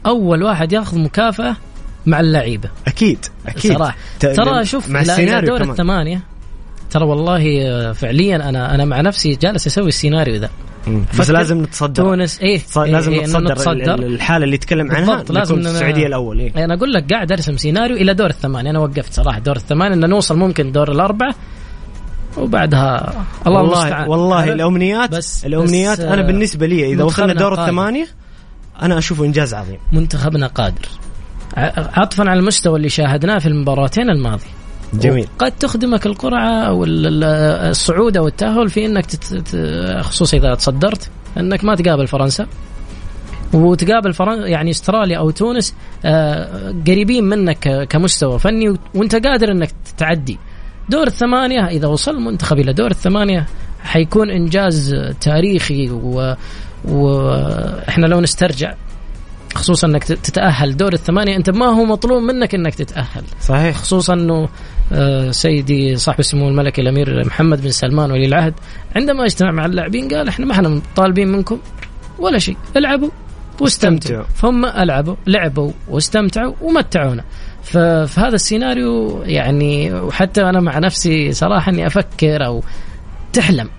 أول 0.05 0.43
واحد 0.43 0.73
ياخذ 0.73 0.99
مكافأة 0.99 1.55
مع 2.05 2.19
اللعيبة 2.19 2.69
أكيد 2.87 3.25
أكيد 3.47 3.73
صراحة 3.73 3.95
ترى 4.19 4.65
شوف 4.65 4.89
مع 4.89 5.01
السيناريو 5.01 5.57
دور. 5.57 5.69
الثمانية 5.71 6.21
ترى 6.91 7.05
والله 7.05 7.61
آه، 7.67 7.91
فعليا 7.91 8.35
أنا 8.49 8.75
أنا 8.75 8.85
مع 8.85 9.01
نفسي 9.01 9.35
جالس 9.35 9.67
أسوي 9.67 9.87
السيناريو 9.87 10.35
ذا. 10.35 10.49
بس 11.19 11.29
لازم 11.29 11.61
نتصدر 11.63 12.03
تونس 12.03 12.39
إيه, 12.41 12.61
إيه 12.77 12.91
لازم 12.91 13.11
إيه 13.11 13.19
إنه 13.19 13.39
نتصدر, 13.39 13.51
نتصدر. 13.53 13.93
ال- 13.95 14.03
الحالة 14.13 14.43
اللي 14.45 14.55
يتكلم 14.55 14.91
عنها 14.91 15.23
لازم 15.29 15.55
السعودية 15.59 16.07
الأول 16.07 16.39
إيه؟ 16.39 16.65
أنا 16.65 16.73
أقول 16.73 16.93
لك 16.93 17.13
قاعد 17.13 17.31
أرسم 17.31 17.57
سيناريو 17.57 17.97
إلى 17.97 18.13
دور 18.13 18.29
الثمانية 18.29 18.69
أنا 18.71 18.79
وقفت 18.79 19.13
صراحة 19.13 19.39
دور 19.39 19.55
الثمانية 19.55 19.95
إن 19.95 20.09
نوصل 20.09 20.37
ممكن 20.37 20.71
دور 20.71 20.91
الأربعة 20.91 21.35
وبعدها 22.37 23.13
الله 23.47 23.59
والله 23.61 23.79
المستعان 23.81 24.09
والله 24.09 24.53
الامنيات 24.53 25.11
بس- 25.11 25.45
الأمنيات 25.45 25.97
بس، 25.99 26.05
أنا 26.05 26.21
آه، 26.21 26.25
بالنسبة 26.27 26.67
لي 26.67 26.93
إذا 26.93 27.03
وصلنا 27.03 27.33
دور. 27.33 27.53
الثمانية 27.61 28.07
أنا 28.81 28.97
أشوفه 28.97 29.25
إنجاز 29.25 29.53
عظيم 29.53 29.77
منتخبنا 29.93 30.47
قادر 30.47 30.85
عطفا 31.77 32.29
على 32.29 32.39
المستوى 32.39 32.77
اللي 32.77 32.89
شاهدناه 32.89 33.37
في 33.39 33.45
المباراتين 33.47 34.09
الماضيه 34.09 34.45
جميل. 34.93 35.27
قد 35.39 35.51
تخدمك 35.51 36.05
القرعة 36.05 36.49
أو 36.49 36.83
ال- 36.83 37.07
ال- 37.07 37.23
الصعود 37.69 38.17
أو 38.17 38.27
التأهل 38.27 38.69
في 38.69 38.85
إنك 38.85 39.05
تت... 39.05 39.55
خصوصا 40.01 40.37
إذا 40.37 40.55
تصدرت 40.55 41.09
إنك 41.37 41.63
ما 41.63 41.75
تقابل 41.75 42.07
فرنسا. 42.07 42.47
وتقابل 43.53 44.13
فرنسا 44.13 44.47
يعني 44.47 44.71
أستراليا 44.71 45.17
أو 45.17 45.29
تونس 45.29 45.75
آه، 46.05 46.73
قريبين 46.87 47.23
منك 47.23 47.87
كمستوى 47.89 48.39
فني 48.39 48.77
وأنت 48.95 49.15
قادر 49.15 49.51
إنك 49.51 49.71
تعدي 49.97 50.37
دور 50.89 51.07
الثمانية 51.07 51.67
إذا 51.67 51.87
وصل 51.87 52.15
المنتخب 52.15 52.59
إلى 52.59 52.73
دور 52.73 52.91
الثمانية 52.91 53.45
حيكون 53.83 54.29
إنجاز 54.29 54.95
تاريخي 55.21 55.89
و 55.89 56.35
وإحنا 56.85 58.05
لو 58.05 58.21
نسترجع 58.21 58.73
خصوصا 59.59 59.87
إنك 59.87 60.03
تت- 60.03 60.25
تتأهل. 60.25 60.77
دور 60.77 60.93
الثمانية 60.93 61.35
أنت 61.35 61.49
ما 61.49 61.65
هو 61.65 61.85
مطلوب 61.85 62.23
منك 62.23 62.55
إنك 62.55 62.75
تتأهل. 62.75 63.23
صحيح. 63.41 63.75
خصوصا 63.77 64.13
إنه 64.13 64.49
آه، 64.93 65.31
سيدي 65.31 65.95
صاحب 65.95 66.19
السمو 66.19 66.49
الملكي 66.49 66.81
الأمير 66.81 67.25
محمد 67.25 67.61
بن 67.61 67.69
سلمان 67.71 68.11
ولي 68.11 68.25
العهد 68.25 68.53
عندما 68.95 69.25
اجتمع 69.25 69.51
مع 69.51 69.65
اللاعبين 69.65 70.07
قال 70.09 70.27
إحنا 70.27 70.45
ما 70.45 70.51
إحنا 70.53 70.81
طالبين 70.95 71.27
منكم 71.27 71.59
ولا 72.19 72.39
شيء. 72.39 72.57
العبوا 72.77 73.09
واستمتعوا. 73.61 74.21
استمتعوا. 74.21 74.23
فهم 74.35 74.65
ألعبوا 74.65 75.15
لعبوا 75.27 75.71
واستمتعوا 75.89 76.53
ومتعونا. 76.61 77.23
ف- 77.63 77.77
فهذا 77.77 78.35
السيناريو 78.35 79.21
يعني 79.25 79.93
وحتى 79.93 80.41
أنا 80.41 80.59
مع 80.59 80.79
نفسي 80.79 81.31
صراحة 81.31 81.71
إني 81.71 81.87
أفكر 81.87 82.45
أو 82.45 82.63
تحلم. 83.33 83.69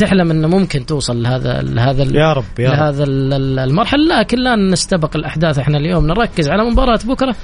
تحلم 0.00 0.30
إنه 0.30 0.48
ممكن 0.48 0.86
توصل 0.86 1.22
لهذا 1.22 1.62
لهذا 1.62 2.02
يا 2.18 2.32
رب 2.32 2.44
يا 2.58 2.70
لهذا 2.70 3.04
ال- 3.04 3.32
ال- 3.32 3.58
المرحلة 3.58 4.18
لكن 4.20 4.38
لا 4.38 4.56
نستبق 4.56 5.16
الأحداث 5.16 5.58
إحنا 5.58 5.78
اليوم. 5.78 6.06
نركز 6.06 6.48
على 6.48 6.64
مباراة 6.70 6.98
بكرة 7.04 7.34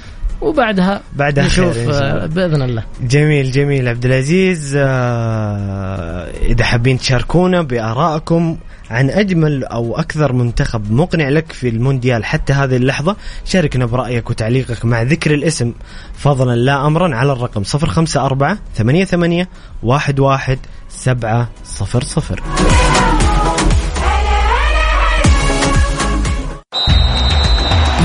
وبعدها 0.41 1.01
بعدها 1.15 1.45
نشوف. 1.45 1.77
آه، 1.77 2.25
بإذن 2.25 2.61
الله. 2.61 2.83
جميل 3.01 3.51
جميل. 3.51 3.87
عبد 3.87 4.05
العزيز 4.05 4.75
آه، 4.79 6.27
إذا 6.41 6.63
حابين 6.63 6.97
تشاركونا 6.97 7.61
بآرائكم 7.61 8.57
عن 8.91 9.09
أجمل 9.09 9.63
أو 9.63 9.99
أكثر 9.99 10.33
منتخب 10.33 10.91
مقنع 10.91 11.29
لك 11.29 11.51
في 11.51 11.69
المونديال 11.69 12.25
حتى 12.25 12.53
هذه 12.53 12.75
اللحظة 12.75 13.15
شاركنا 13.45 13.85
برأيك 13.85 14.29
وتعليقك 14.29 14.85
مع 14.85 15.01
ذكر 15.01 15.33
الاسم 15.33 15.73
فضلا 16.13 16.55
لا 16.55 16.87
امرا 16.87 17.15
على 17.15 17.31
الرقم 17.31 17.63
054 17.63 18.57
88 18.75 19.45
11 19.89 20.57
700 20.97 21.47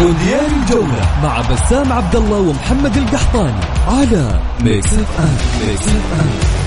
مونديال 0.00 0.46
الجولة 0.62 1.20
مع 1.22 1.40
بسام 1.40 1.92
عبد 1.92 2.16
الله 2.16 2.38
ومحمد 2.38 2.96
القحطاني 2.96 3.60
على 3.88 4.40
Mix 4.64 4.94
FM 4.94 5.66
Mix 5.68 5.88
FM 5.88 6.62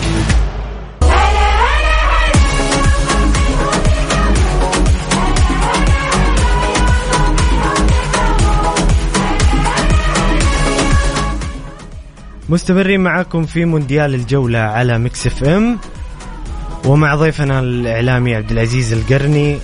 مستمرين 12.50 13.00
معكم 13.00 13.46
في 13.46 13.66
مونديال 13.66 14.16
الجولة 14.16 14.60
على 14.60 15.00
Mix 15.00 15.28
FM 15.28 15.78
ومع 16.86 17.16
ضيفنا 17.16 17.60
الإعلامي 17.60 18.36
عبد 18.36 18.52
العزيز 18.52 18.94
القرني. 18.94 19.60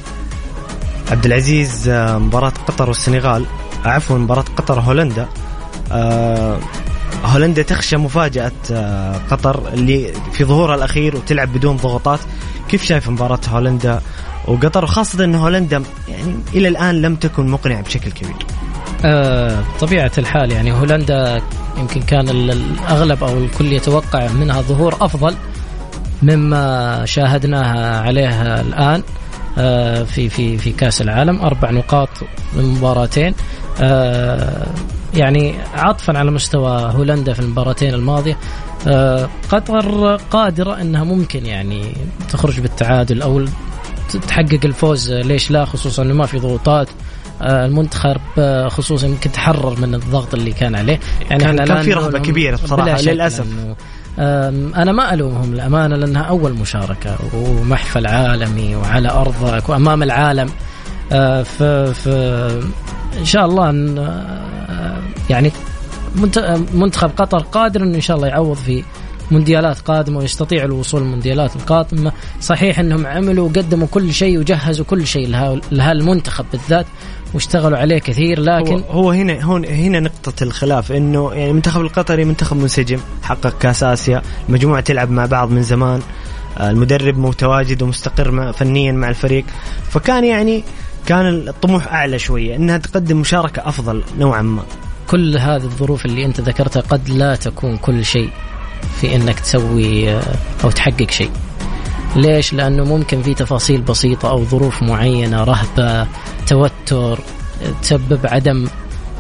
عبد 1.12 1.25
العزيز 1.25 1.89
آه، 1.89 2.17
مباراة 2.17 2.53
قطر 2.67 2.88
والسنغال 2.89 3.45
عفوا 3.86 4.17
مباراة 4.17 4.45
قطر 4.57 4.79
هولندا. 4.79 5.27
آه، 5.91 6.57
هولندا 7.25 7.62
تخشى 7.62 7.97
مفاجأة 7.97 8.51
آه، 8.71 9.15
قطر 9.31 9.73
اللي 9.73 10.13
في 10.31 10.45
ظهورها 10.45 10.75
الأخير 10.75 11.15
وتلعب 11.15 11.53
بدون 11.53 11.77
ضغوطات. 11.77 12.19
كيف 12.69 12.84
شايف 12.84 13.10
مباراة 13.10 13.39
هولندا 13.49 14.01
وقطر؟ 14.47 14.84
وخاصة 14.84 15.23
أن 15.23 15.36
هولندا 15.36 15.84
يعني 16.10 16.36
إلى 16.53 16.67
الآن 16.67 17.01
لم 17.01 17.15
تكن 17.15 17.47
مقنعة 17.47 17.81
بشكل 17.81 18.12
كبير. 18.12 18.36
آه، 19.05 19.63
طبيعة 19.79 20.12
الحال 20.17 20.51
يعني 20.51 20.71
هولندا 20.73 21.41
يمكن 21.77 22.01
كان 22.01 22.29
ال- 22.29 22.51
الأغلب 22.51 23.23
أو 23.23 23.38
الكل 23.38 23.73
يتوقع 23.73 24.27
منها 24.27 24.62
ظهور 24.62 24.95
أفضل. 25.01 25.36
مما 26.23 27.01
شاهدناها 27.05 28.01
عليه 28.01 28.60
الآن 28.62 29.03
آه، 29.57 30.03
في 30.03 30.29
في 30.29 30.57
في 30.57 30.71
كأس 30.71 31.01
العالم 31.01 31.41
أربع 31.41 31.71
نقاط 31.71 32.10
من 32.55 32.63
مباراتين 32.65 33.34
آه، 33.81 34.67
يعني 35.13 35.55
عطفا 35.73 36.17
على 36.17 36.31
مستوى 36.31 36.91
هولندا 36.95 37.34
في 37.34 37.39
المباراتين 37.39 37.93
الماضية 37.93 38.38
آه، 38.88 39.29
قطر 39.51 40.15
قادرة 40.15 40.81
أنها 40.81 41.03
ممكن 41.03 41.45
يعني 41.45 41.93
تخرج 42.29 42.60
بالتعادل 42.60 43.21
أو 43.21 43.45
تحقق 44.27 44.60
الفوز 44.65 45.12
ليش 45.12 45.51
لا؟ 45.51 45.65
خصوصا 45.65 46.03
إنه 46.03 46.13
ما 46.13 46.25
في 46.25 46.39
ضغوطات 46.39 46.88
المنتخب 47.41 48.17
خصوصا 48.67 49.07
يمكن 49.07 49.31
تحرر 49.31 49.79
من 49.79 49.95
الضغط 49.95 50.34
اللي 50.34 50.51
كان 50.51 50.75
عليه. 50.75 50.99
يعني 51.29 51.43
كان- 51.43 51.57
كان 51.65 51.81
في 51.81 51.91
نقول 51.91 52.03
رهبة 52.03 52.17
هم- 52.19 52.23
كبيرة 52.23 52.55
أنا 54.19 54.91
ما 54.91 55.13
ألومهم 55.13 55.54
للأمانة 55.54 55.95
لأنها 55.95 56.21
أول 56.21 56.54
مشاركة 56.54 57.15
ومحفل 57.34 58.08
عالمي 58.08 58.76
وعلى 58.76 59.10
أرضك 59.10 59.69
وأمام 59.69 60.04
العالم. 60.04 60.50
آه، 61.12 61.43
ف 61.43 61.63
إن 63.19 63.26
شاء 63.26 63.45
الله 63.45 63.69
أن 63.69 63.97
آه، 63.97 64.97
يعني 65.30 65.52
منت- 66.15 66.60
منتخب 66.74 67.10
قطر 67.17 67.38
قادر 67.39 67.84
انه 67.84 67.95
إن 67.95 68.02
شاء 68.02 68.17
الله 68.17 68.28
يعوض 68.28 68.56
في 68.58 68.84
مونديالات 69.32 69.80
قادمة 69.80 70.17
ويستطيع 70.19 70.63
الوصول 70.63 71.02
المونديالات 71.02 71.56
القادمه 71.56 72.12
صحيح 72.41 72.80
إنهم 72.80 73.06
عملوا 73.08 73.45
وقدموا 73.50 73.88
كل 73.91 74.13
شيء 74.13 74.39
وجهزوا 74.39 74.86
كل 74.86 75.08
شيء 75.08 75.28
لها- 75.28 75.60
لها 75.71 75.91
المنتخب 75.91 76.45
بالذات. 76.52 76.86
واشتغلوا 77.34 77.78
عليه 77.78 78.00
كثير 78.00 78.39
لكن 78.39 78.74
هو, 78.74 79.02
هو 79.02 79.12
هنا 79.12 79.44
هون 79.44 79.65
هنا 79.65 80.00
نقطة 80.00 80.44
الخلاف 80.44 80.91
إنه 80.91 81.34
يعني 81.34 81.50
المنتخب 81.50 81.82
القطري 81.82 82.26
منتخب 82.26 82.58
منسجم 82.58 83.00
حقق 83.24 83.58
كأس 83.58 83.84
آسيا، 83.84 84.22
المجموعة 84.50 84.82
تلعب 84.82 85.12
مع 85.12 85.26
بعض 85.26 85.52
من 85.52 85.62
زمان، 85.62 86.02
آه، 86.58 86.72
المدرب 86.72 87.17
متواجد 87.17 87.82
ومستقر 87.82 88.32
مع 88.32 88.52
فنيا 88.52 88.91
مع 88.91 89.10
الفريق، 89.10 89.46
فكان 89.89 90.24
يعني 90.24 90.63
كان 91.06 91.28
الطموح 91.28 91.94
أعلى 91.94 92.20
شوية 92.20 92.56
إنها 92.56 92.78
تقدم 92.78 93.17
مشاركة 93.17 93.67
أفضل 93.70 94.04
نوعا 94.20 94.41
ما. 94.41 94.63
كل 95.08 95.38
هذه 95.38 95.63
الظروف 95.63 96.06
اللي 96.06 96.26
أنت 96.26 96.41
ذكرتها 96.41 96.82
قد 96.82 97.10
لا 97.10 97.36
تكون 97.36 97.78
كل 97.78 98.06
شيء 98.06 98.30
في 99.02 99.15
إنك 99.15 99.39
تسوي 99.39 100.12
آه، 100.12 100.22
أو 100.63 100.72
تحقق 100.72 101.12
شيء. 101.12 101.32
ليش؟ 102.15 102.54
لأنه 102.54 102.84
ممكن 102.84 103.21
في 103.21 103.34
تفاصيل 103.34 103.82
بسيطة 103.82 104.30
أو 104.30 104.45
ظروف 104.45 104.84
معينة 104.84 105.43
رهبة، 105.43 106.08
توتر، 106.47 107.19
تسبب 107.82 108.19
عدم 108.24 108.67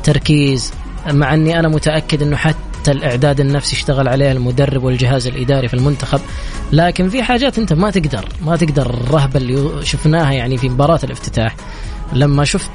تركيز. 0.03 0.73
مع 1.07 1.33
أني 1.33 1.59
أنا 1.59 1.67
متأكد 1.67 2.21
إنه 2.21 2.35
حتى 2.35 2.91
الإعداد 2.91 3.39
النفسي 3.39 3.75
اشتغل 3.75 4.07
عليه 4.07 4.31
المدرب 4.31 4.83
والجهاز 4.83 5.27
الإداري 5.27 5.67
في 5.67 5.73
المنتخب. 5.73 6.19
لكن 6.71 7.09
في 7.09 7.23
حاجات 7.23 7.59
أنت 7.59 7.73
ما 7.73 7.91
تقدر 7.91 8.25
ما 8.45 8.57
تقدر 8.57 8.89
الرهبة 8.89 9.39
اللي 9.39 9.85
شفناها 9.85 10.31
يعني 10.31 10.57
في 10.57 10.69
مباراة 10.69 10.99
الافتتاح. 11.03 11.55
لما 12.13 12.43
شفت 12.43 12.71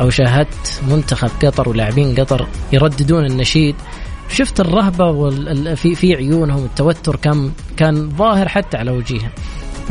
أو 0.00 0.10
شاهدت 0.10 0.80
منتخب 0.88 1.30
قطر 1.42 1.68
ولاعبين 1.68 2.14
قطر 2.14 2.48
يرددون 2.72 3.26
النشيد 3.26 3.74
شفت 4.30 4.60
الرهبة 4.60 5.30
في 5.74 5.94
في 5.94 6.14
عيونهم 6.14 6.64
التوتر 6.64 7.16
كان 7.16 7.50
كان 7.76 8.10
ظاهر 8.16 8.48
حتى 8.48 8.76
على 8.76 8.90
وجيههم. 8.90 9.30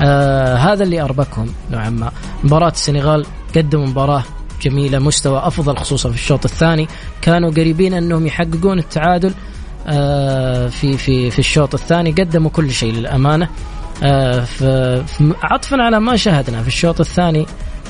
آه 0.01 0.55
هذا 0.55 0.83
اللي 0.83 1.01
أربكهم 1.01 1.47
نوعا 1.71 1.89
ما. 1.89 2.11
مباراة 2.43 2.69
السنغال 2.69 3.25
قدموا 3.55 3.87
مباراة 3.87 4.23
جميلة 4.61 4.99
مستوى 4.99 5.39
أفضل 5.39 5.77
خصوصا 5.77 6.09
في 6.09 6.15
الشوط 6.15 6.45
الثاني. 6.45 6.87
كانوا 7.21 7.51
قريبين 7.51 7.93
أنهم 7.93 8.27
يحققون 8.27 8.79
التعادل 8.79 9.33
آه 9.87 10.67
في 10.67 10.97
في 10.97 11.31
في 11.31 11.39
الشوط 11.39 11.73
الثاني. 11.73 12.11
قدموا 12.11 12.49
كل 12.49 12.71
شيء 12.71 12.93
للأمانة. 12.93 13.49
آه 14.03 14.45
عطفا 15.43 15.77
على 15.81 15.99
ما 15.99 16.15
شاهدنا 16.15 16.61
في 16.61 16.67
الشوط 16.67 16.99
الثاني 16.99 17.45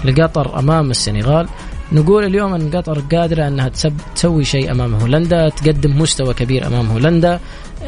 لقطر 0.06 0.60
أمام 0.60 0.92
السنغال. 0.92 1.48
نقول 1.92 2.24
اليوم 2.24 2.54
أن 2.54 2.72
قطر 2.72 3.00
قادرة 3.00 3.48
أنها 3.48 3.72
تسوي 4.16 4.44
شيء 4.44 4.72
أمام 4.72 4.94
هولندا 4.96 5.50
تقدم 5.50 6.02
مستوى 6.02 6.34
كبير 6.34 6.68
أمام 6.68 6.88
هولندا. 6.88 7.40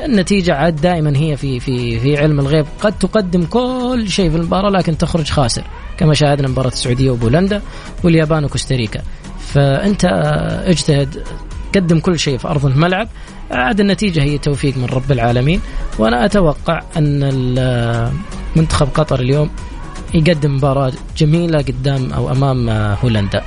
النتيجة 0.06 0.54
عاد 0.54 0.76
دائما 0.76 1.18
هي 1.18 1.38
في 1.38 1.60
في 1.60 2.00
في 2.00 2.18
علم 2.18 2.40
الغيب. 2.40 2.66
قد 2.82 2.98
تقدم 3.00 3.44
كل 3.44 4.06
شيء 4.08 4.30
في 4.30 4.36
المباراة 4.36 4.70
لكن 4.70 4.98
تخرج 4.98 5.30
خاسر 5.30 5.64
كما 5.98 6.14
شاهدنا 6.14 6.48
مباراة 6.48 6.68
السعودية 6.68 7.12
وبولندا 7.12 7.62
واليابان 8.04 8.46
وكوستاريكا. 8.46 9.02
فأنت 9.40 10.06
اجتهد 10.66 11.24
قدم 11.76 12.00
كل 12.00 12.20
شيء 12.20 12.38
في 12.38 12.48
أرض 12.48 12.66
الملعب. 12.66 13.08
عاد 13.52 13.80
النتيجة 13.80 14.24
هي 14.24 14.38
توفيق 14.38 14.78
من 14.78 14.86
رب 14.86 15.12
العالمين. 15.12 15.62
وأنا 15.98 16.26
أتوقع 16.26 16.82
أن 16.98 18.12
منتخب 18.56 18.88
قطر 18.94 19.20
اليوم 19.20 19.50
يقدم 20.14 20.56
مباراة 20.56 20.92
جميلة 21.18 21.58
قدام 21.60 22.14
أو 22.14 22.32
أمام 22.32 22.70
هولندا. 23.04 23.42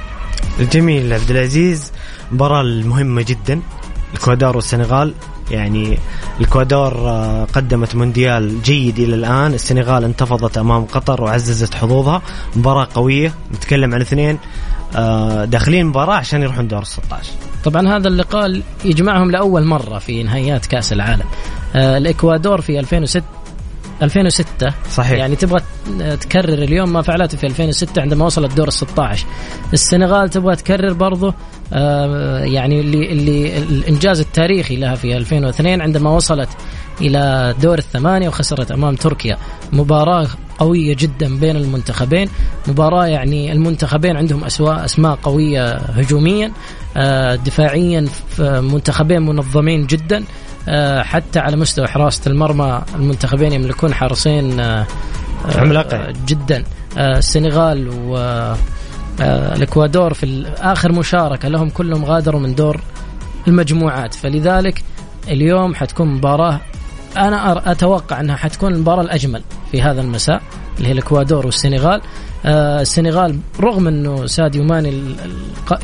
جميل 0.73 1.13
عبد 1.13 1.31
العزيز. 1.31 1.93
مباراة 2.33 2.63
مهمة 2.63 3.23
جدا. 3.23 3.61
الكوادار 4.15 4.57
والسنغال 4.57 5.15
يعني 5.51 5.99
الكوادور 6.41 6.95
آه، 6.95 7.45
قدمت 7.45 7.95
مونديال 7.95 8.63
جيد 8.63 8.99
إلى 8.99 9.15
الآن. 9.15 9.55
السنغال 9.55 10.05
انتفضت 10.05 10.59
أمام 10.59 10.85
قطر 10.85 11.23
وعززت 11.23 11.75
حظوظها. 11.75 12.23
مباراة 12.57 12.89
قوية 12.95 13.35
نتكلم 13.55 13.95
عن 13.95 14.01
اثنين 14.01 14.39
آه، 14.97 15.45
داخلين 15.45 15.87
مباراة 15.87 16.15
عشان 16.15 16.43
يروحون 16.43 16.69
دور 16.69 16.85
16 16.85 17.31
طبعا 17.65 17.89
هذا 17.97 18.09
اللقاء 18.09 18.63
يجمعهم 18.85 19.31
لأول 19.31 19.65
مرة 19.65 19.99
في 19.99 20.23
نهائيات 20.23 20.67
كأس 20.67 20.93
العالم. 20.93 21.25
آه، 21.75 21.99
الإكوادور 21.99 22.61
في 22.61 22.79
2006 22.79 23.25
2006 24.03 24.73
صحيح. 24.91 25.19
يعني 25.19 25.37
تبغى 25.37 25.61
تكرر 26.21 26.63
اليوم 26.63 26.93
ما 26.93 27.03
فعلته 27.03 27.39
في 27.39 27.47
2006 27.47 28.03
عندما 28.03 28.25
وصلت 28.25 28.57
دور 28.57 28.69
ال 28.69 28.73
16 28.73 29.27
السنغال 29.73 30.31
تبغى 30.31 30.57
تكرر 30.57 30.93
برضه 30.93 31.35
آه، 31.73 32.39
يعني 32.39 32.81
اللي 32.81 33.13
اللي 33.13 33.59
الإنجاز 33.59 34.21
التاريخي 34.21 34.77
لها 34.77 34.95
في 34.95 35.17
2002 35.17 35.81
عندما 35.81 36.11
وصلت 36.11 36.49
إلى 37.01 37.55
دور 37.63 37.79
الثمانية 37.79 38.29
وخسرت 38.29 38.73
أمام 38.73 38.95
تركيا. 38.97 39.39
مباراة 39.73 40.27
قوية 40.59 40.97
جدا 40.99 41.39
بين 41.39 41.57
المنتخبين. 41.57 42.29
مباراة 42.69 43.07
يعني 43.07 43.53
المنتخبين 43.53 44.17
عندهم 44.17 44.45
أسواء 44.45 44.85
أسماء 44.85 45.15
قوية 45.15 45.73
هجوميا 45.75 46.53
آه، 46.97 47.35
دفاعيا 47.35 48.09
منتخبين 48.39 49.23
منظمين 49.23 49.87
جدا. 49.87 50.25
حتى 51.03 51.39
على 51.39 51.57
مستوى 51.57 51.87
حراسة 51.89 52.31
المرمى 52.31 52.83
المنتخبين 52.95 53.53
يملكون 53.53 53.95
حارسين 53.95 54.61
آه، 54.61 54.87
عملاقين 55.57 56.13
جدا. 56.27 56.65
السنغال 56.97 57.89
و 57.89 58.17
الإكوادور 59.21 60.15
في 60.15 60.47
آخر 60.59 60.93
مشاركة 60.93 61.49
لهم 61.49 61.71
كلهم 61.71 62.05
غادروا 62.05 62.41
من 62.41 62.55
دور 62.55 62.81
المجموعات. 63.49 64.15
فلذلك 64.15 64.83
اليوم 65.29 65.75
حتكون 65.75 66.09
مباراة 66.09 66.61
أنا 67.17 67.73
أتوقع 67.73 68.21
أنها 68.21 68.37
حتكون 68.37 68.75
المباراة 68.75 69.03
الأجمل 69.03 69.43
في 69.73 69.83
هذا 69.83 70.01
المساء 70.01 70.43
اللي 70.79 70.89
هي 70.89 70.93
الإكوادور 70.93 71.47
والسنغال. 71.47 72.01
آه 72.01 72.32
السنغال 72.45 73.39
رغم 73.61 73.89
إنه 73.89 74.27
ساديو 74.27 74.65
ماني 74.65 75.15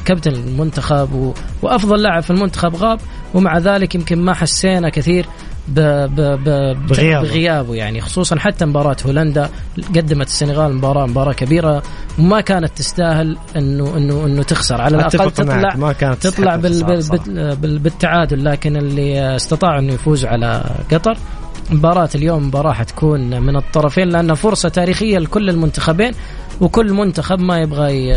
كابتن 0.05 0.33
المنتخب 0.33 1.35
وأفضل 1.62 2.03
لاعب 2.03 2.23
في 2.23 2.31
المنتخب 2.31 2.77
غاب 2.77 3.01
ومع 3.35 3.59
ذلك 3.59 3.94
يمكن 3.94 4.18
ما 4.18 4.35
حسينا 4.35 4.88
كثير 4.90 5.27
ب 5.68 5.81
ب 5.81 6.21
ب 6.21 6.77
بغيابه. 6.88 7.29
بغيابه 7.29 7.75
يعني 7.75 8.01
خصوصا 8.01 8.38
حتى 8.38 8.64
مباراة 8.64 8.97
هولندا 9.07 9.51
قدمت 9.97 10.27
السنغال 10.27 10.75
مباراة 10.75 11.07
مباراة 11.07 11.33
كبيرة 11.33 11.83
وما 12.18 12.40
كانت 12.40 12.71
تستاهل 12.77 13.37
انه 13.57 13.97
انه 13.97 14.27
إنه 14.27 14.42
تخسر. 14.42 14.81
على 14.81 14.97
الأقل 14.97 15.31
تطلع 15.31 15.77
ما 15.77 15.92
كانت 15.92 16.27
تطلع 16.27 16.57
بال 16.57 16.85
بال 16.85 17.57
بال 17.57 17.79
بالتعادل 17.79 18.44
لكن 18.44 18.77
اللي 18.77 19.37
استطاعوا 19.37 19.81
إنه 19.81 19.92
يفوزوا 19.92 20.31
على 20.31 20.64
قطر. 20.92 21.16
مباراة 21.71 22.09
اليوم 22.14 22.47
مباراة 22.47 22.73
حتكون 22.73 23.42
من 23.42 23.57
الطرفين 23.57 24.09
لأنها 24.09 24.35
فرصة 24.35 24.68
تاريخية 24.68 25.18
لكل 25.18 25.51
المنتخبين. 25.51 26.12
وكل 26.61 26.92
منتخب 26.92 27.38
ما 27.38 27.59
يبغى 27.59 28.11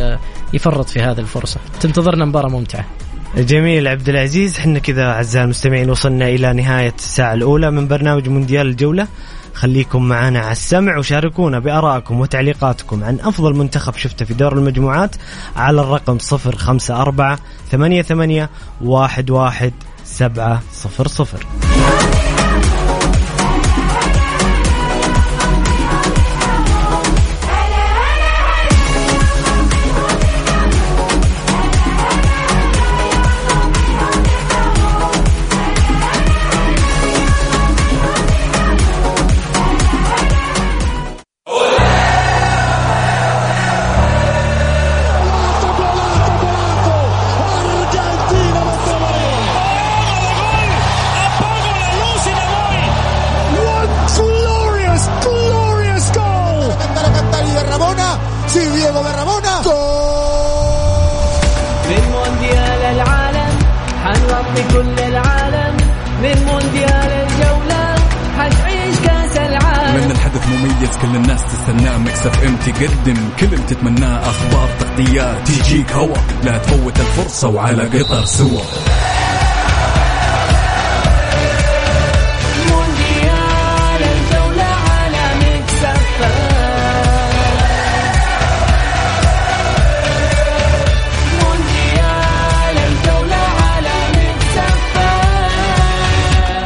يفرط 0.54 0.89
في 0.89 0.99
هذه 0.99 1.19
الفرصة. 1.19 1.60
تنتظرنا 1.80 2.25
مباراة 2.25 2.49
ممتعة. 2.49 2.86
جميل 3.38 3.88
عبد 3.88 4.10
العزيز 4.10 4.58
إحنا 4.58 4.80
كذا 4.80 5.06
أعزائي 5.06 5.45
المستمعين 5.45 5.89
وصلنا 5.89 6.27
إلى 6.27 6.54
نهاية 6.54 6.93
الساعة 6.97 7.34
الأولى 7.34 7.71
من 7.71 7.88
برنامج 7.88 8.30
مونديال 8.30 8.67
الجولة. 8.67 9.08
خليكم 9.54 10.04
معنا 10.04 10.39
على 10.39 10.51
السمع 10.51 10.97
وشاركونا 10.97 11.60
بآرائكم 11.60 12.19
وتعليقاتكم 12.19 13.04
عن 13.04 13.19
أفضل 13.19 13.56
منتخب 13.56 13.95
شفته 13.95 14.25
في 14.25 14.34
دور 14.34 14.54
المجموعات 14.54 15.15
على 15.56 15.82
الرقم 15.82 16.17
054 16.32 17.38
88 17.71 18.47
11 18.82 19.71
700 20.06 20.62
تقدم 72.23 73.29
كل 73.39 73.45
اللي 73.45 73.65
تتمناه 73.67 74.29
أخبار 74.29 74.69
تغطيات 74.79 75.47
تجيك 75.47 75.91
هوا 75.91 76.15
لا 76.43 76.57
تفوت 76.57 77.00
الفرصة 77.00 77.48
وعلى 77.48 77.83
قطر 77.83 78.25
سوا. 78.25 78.62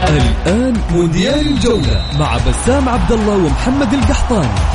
الآن 0.08 0.74
مونديال 0.92 1.48
الجولة 1.48 2.02
مع 2.20 2.38
بسام 2.38 2.90
عبد 2.90 3.12
الله 3.12 3.34
ومحمد 3.34 3.94
القحطاني. 3.94 4.75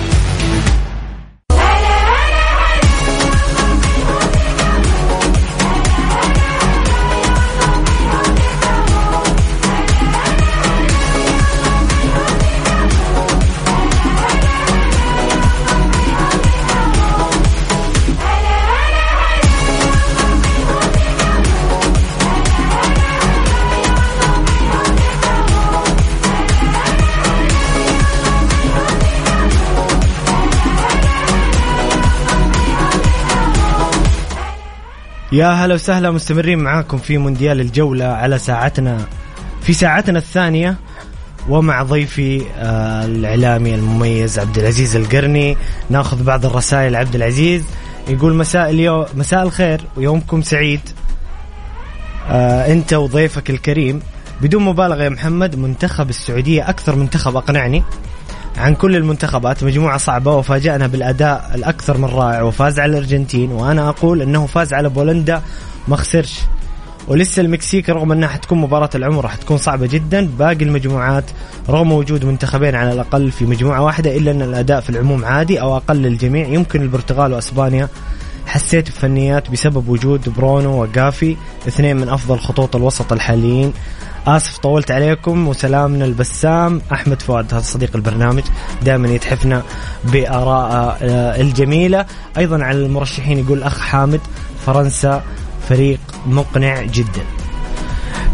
يا 35.31 35.47
هلا 35.47 35.73
وسهلا 35.73 36.11
مستمرين 36.11 36.59
معاكم 36.59 36.97
في 36.97 37.17
مونديال 37.17 37.61
الجولة 37.61 38.05
على 38.05 38.37
ساعتنا 38.37 38.97
في 39.61 39.73
ساعتنا 39.73 40.19
الثانية 40.19 40.75
ومع 41.49 41.83
ضيفي 41.83 42.41
آه 42.57 43.05
الإعلامي 43.05 43.75
المميز 43.75 44.39
عبد 44.39 44.57
العزيز 44.57 44.95
القرني. 44.95 45.57
ناخذ 45.89 46.23
بعض 46.23 46.45
الرسائل 46.45 46.95
عبد 46.95 47.15
العزيز 47.15 47.63
يقول 48.07 48.33
مساء 48.33 48.69
اليوم 48.69 49.05
مساء 49.15 49.43
الخير 49.43 49.81
ويومكم 49.97 50.41
سعيد. 50.41 50.81
آه 52.29 52.73
أنت 52.73 52.93
وضيفك 52.93 53.49
الكريم 53.49 54.01
بدون 54.41 54.63
مبالغة 54.63 55.03
يا 55.03 55.09
محمد 55.09 55.55
منتخب 55.55 56.09
السعودية 56.09 56.69
أكثر 56.69 56.95
منتخب 56.95 57.35
أقنعني. 57.35 57.83
عن 58.57 58.75
كل 58.75 58.95
المنتخبات 58.95 59.63
مجموعة 59.63 59.97
صعبة 59.97 60.35
وفاجأنا 60.35 60.87
بالأداء 60.87 61.51
الأكثر 61.55 61.97
من 61.97 62.05
رائع 62.05 62.41
وفاز 62.41 62.79
على 62.79 62.91
الأرجنتين 62.91 63.51
وأنا 63.51 63.89
أقول 63.89 64.21
أنه 64.21 64.45
فاز 64.45 64.73
على 64.73 64.89
بولندا 64.89 65.41
ما 65.87 65.95
خسرش. 65.95 66.39
ولسه 67.07 67.41
المكسيك 67.41 67.89
رغم 67.89 68.11
إنها 68.11 68.29
حتكون 68.29 68.61
مباراة 68.61 68.89
العمر 68.95 69.23
راح 69.23 69.35
تكون 69.35 69.57
صعبة 69.57 69.87
جدا 69.87 70.29
باقي 70.39 70.65
المجموعات 70.65 71.23
رغم 71.69 71.91
وجود 71.91 72.25
منتخبين 72.25 72.75
على 72.75 72.91
الأقل 72.91 73.31
في 73.31 73.45
مجموعة 73.45 73.81
واحدة 73.81 74.17
إلا 74.17 74.31
إن 74.31 74.41
الأداء 74.41 74.81
في 74.81 74.89
العموم 74.89 75.25
عادي 75.25 75.61
أو 75.61 75.77
أقل 75.77 75.95
للجميع. 75.95 76.47
يمكن 76.47 76.81
البرتغال 76.81 77.33
وأسبانيا 77.33 77.89
حسيت 78.45 78.89
بفنيات 78.89 79.51
بسبب 79.51 79.89
وجود 79.89 80.29
برونو 80.29 80.81
وجافي 80.81 81.37
اثنين 81.67 81.97
من 81.97 82.09
أفضل 82.09 82.39
خطوط 82.39 82.75
الوسط 82.75 83.13
الحاليين. 83.13 83.73
آسف 84.27 84.57
طولت 84.57 84.91
عليكم 84.91 85.47
وسلامنا 85.47 86.05
البسام 86.05 86.81
أحمد 86.91 87.21
فؤاد 87.21 87.53
هذا 87.53 87.63
صديق 87.63 87.95
البرنامج 87.95 88.43
دائما 88.81 89.07
يتحفنا 89.07 89.63
بآراء 90.03 90.97
آه، 91.01 91.41
الجميلة. 91.41 92.05
أيضا 92.37 92.63
على 92.63 92.77
المرشحين 92.85 93.39
يقول 93.39 93.63
أخ 93.63 93.79
حامد 93.79 94.19
فرنسا 94.65 95.23
فريق 95.69 95.99
مقنع 96.27 96.81
جدا. 96.81 97.23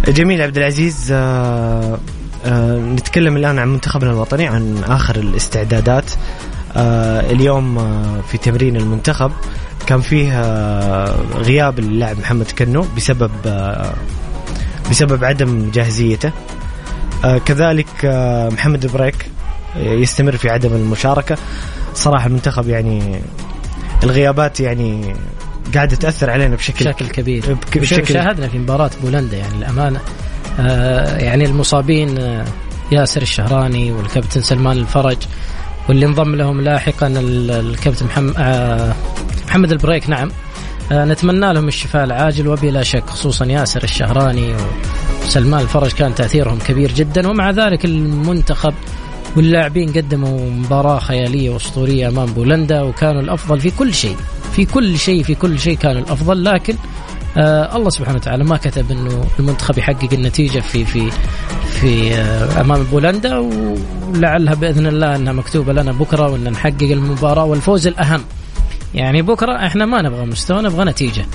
جميل 0.08 0.42
عبد 0.42 0.58
العزيز 0.58 1.08
آه 1.12 1.98
آه 2.46 2.78
نتكلم 2.78 3.38
الآن 3.38 3.60
عن 3.60 3.68
منتخبنا 3.68 4.12
الوطني 4.12 4.48
عن 4.48 4.84
آخر 4.88 5.16
الاستعدادات. 5.16 6.12
اليوم 6.76 7.78
في 8.22 8.38
تمرين 8.38 8.76
المنتخب 8.76 9.32
كان 9.88 10.02
فيه 10.02 10.42
غياب 11.36 11.80
اللاعب 11.80 12.20
محمد 12.20 12.52
كنو 12.52 12.86
بسبب 12.98 13.32
بسبب 14.90 15.24
عدم 15.24 15.72
جاهزيته. 15.72 16.32
آه 17.26 17.38
كذلك 17.38 17.88
آه 18.06 18.50
محمد 18.50 18.88
بريك 18.88 19.26
يستمر 19.76 20.38
في 20.38 20.50
عدم 20.50 20.74
المشاركة. 20.74 21.38
صراحة 21.94 22.28
المنتخب 22.28 22.70
يعني 22.70 23.22
الغيابات 24.04 24.60
يعني 24.60 25.16
قاعدة 25.76 25.96
تأثر 25.96 26.30
علينا 26.30 26.56
بشكل 26.56 26.86
بشكل 26.86 27.08
كبير. 27.08 27.58
بشكل 27.76 28.14
شاهدنا 28.14 28.48
في 28.48 28.58
مباراة 28.58 28.92
بولندا 29.04 29.38
يعني 29.38 29.56
الأمانة. 29.56 30.00
آه 30.60 31.18
يعني 31.18 31.46
المصابين 31.46 32.18
آه 32.18 32.46
ياسر 32.92 33.22
الشهراني 33.22 33.92
والكابتن 33.92 34.42
سلمان 34.42 34.78
الفرج 34.78 35.18
واللي 35.90 36.06
انضم 36.06 36.36
لهم 36.36 36.62
لاحقا 36.62 37.14
الكابتن 37.18 38.06
محمد 38.06 38.34
آه 38.38 38.94
محمد 39.48 39.72
البريك 39.72 40.10
نعم. 40.10 40.28
آه 40.30 40.47
نتمنى 40.92 41.54
لهم 41.54 41.68
الشفاء 41.68 42.04
العاجل 42.04 42.48
وبلا 42.48 42.84
شك 42.84 43.10
خصوصا 43.10 43.46
ياسر 43.46 43.84
الشهراني 43.84 44.56
وسلمان 45.24 45.62
الفرج 45.62 45.92
كان 45.92 46.16
تأثيرهم 46.16 46.60
كبير 46.68 46.92
جدا 46.92 47.28
ومع 47.30 47.52
ذلك 47.52 47.86
المنتخب 47.86 48.74
واللاعبين 49.38 49.94
قدموا 49.94 50.50
مباراة 50.52 51.00
خيالية 51.00 51.50
وأسطورية 51.50 52.08
أمام 52.08 52.26
بولندا 52.26 52.82
وكانوا 52.82 53.22
الأفضل 53.22 53.60
في 53.60 53.72
كل 53.72 53.94
شيء 53.94 54.16
في 54.56 54.66
كل 54.66 54.98
شيء 55.00 55.24
في 55.24 55.36
كل 55.36 55.60
شيء 55.60 55.78
كانوا 55.78 56.02
الأفضل 56.02 56.44
لكن 56.44 56.76
آه 57.38 57.76
الله 57.76 57.90
سبحانه 57.90 58.18
وتعالى 58.18 58.44
ما 58.44 58.58
كتب 58.58 58.92
إنه 58.92 59.26
المنتخب 59.40 59.78
يحقق 59.78 60.14
النتيجة 60.14 60.60
في 60.60 60.86
في 60.86 61.12
في 61.70 62.14
آه 62.16 62.62
أمام 62.62 62.84
بولندا 62.84 63.38
ولعلها 63.38 64.54
بإذن 64.54 64.88
الله 64.88 65.16
إنها 65.16 65.34
مكتوبة 65.34 65.74
لنا 65.74 65.92
بكرة 65.92 66.30
وإن 66.32 66.44
نحقق 66.52 66.82
المباراة 66.84 67.44
والفوز 67.46 67.88
الأهم. 67.88 68.22
يعني 68.98 69.22
بكرة 69.22 69.56
إحنا 69.66 69.86
ما 69.86 70.02
نبغى 70.02 70.26
مستوى 70.26 70.62
نبغى 70.62 70.86
نتيجة. 70.86 71.26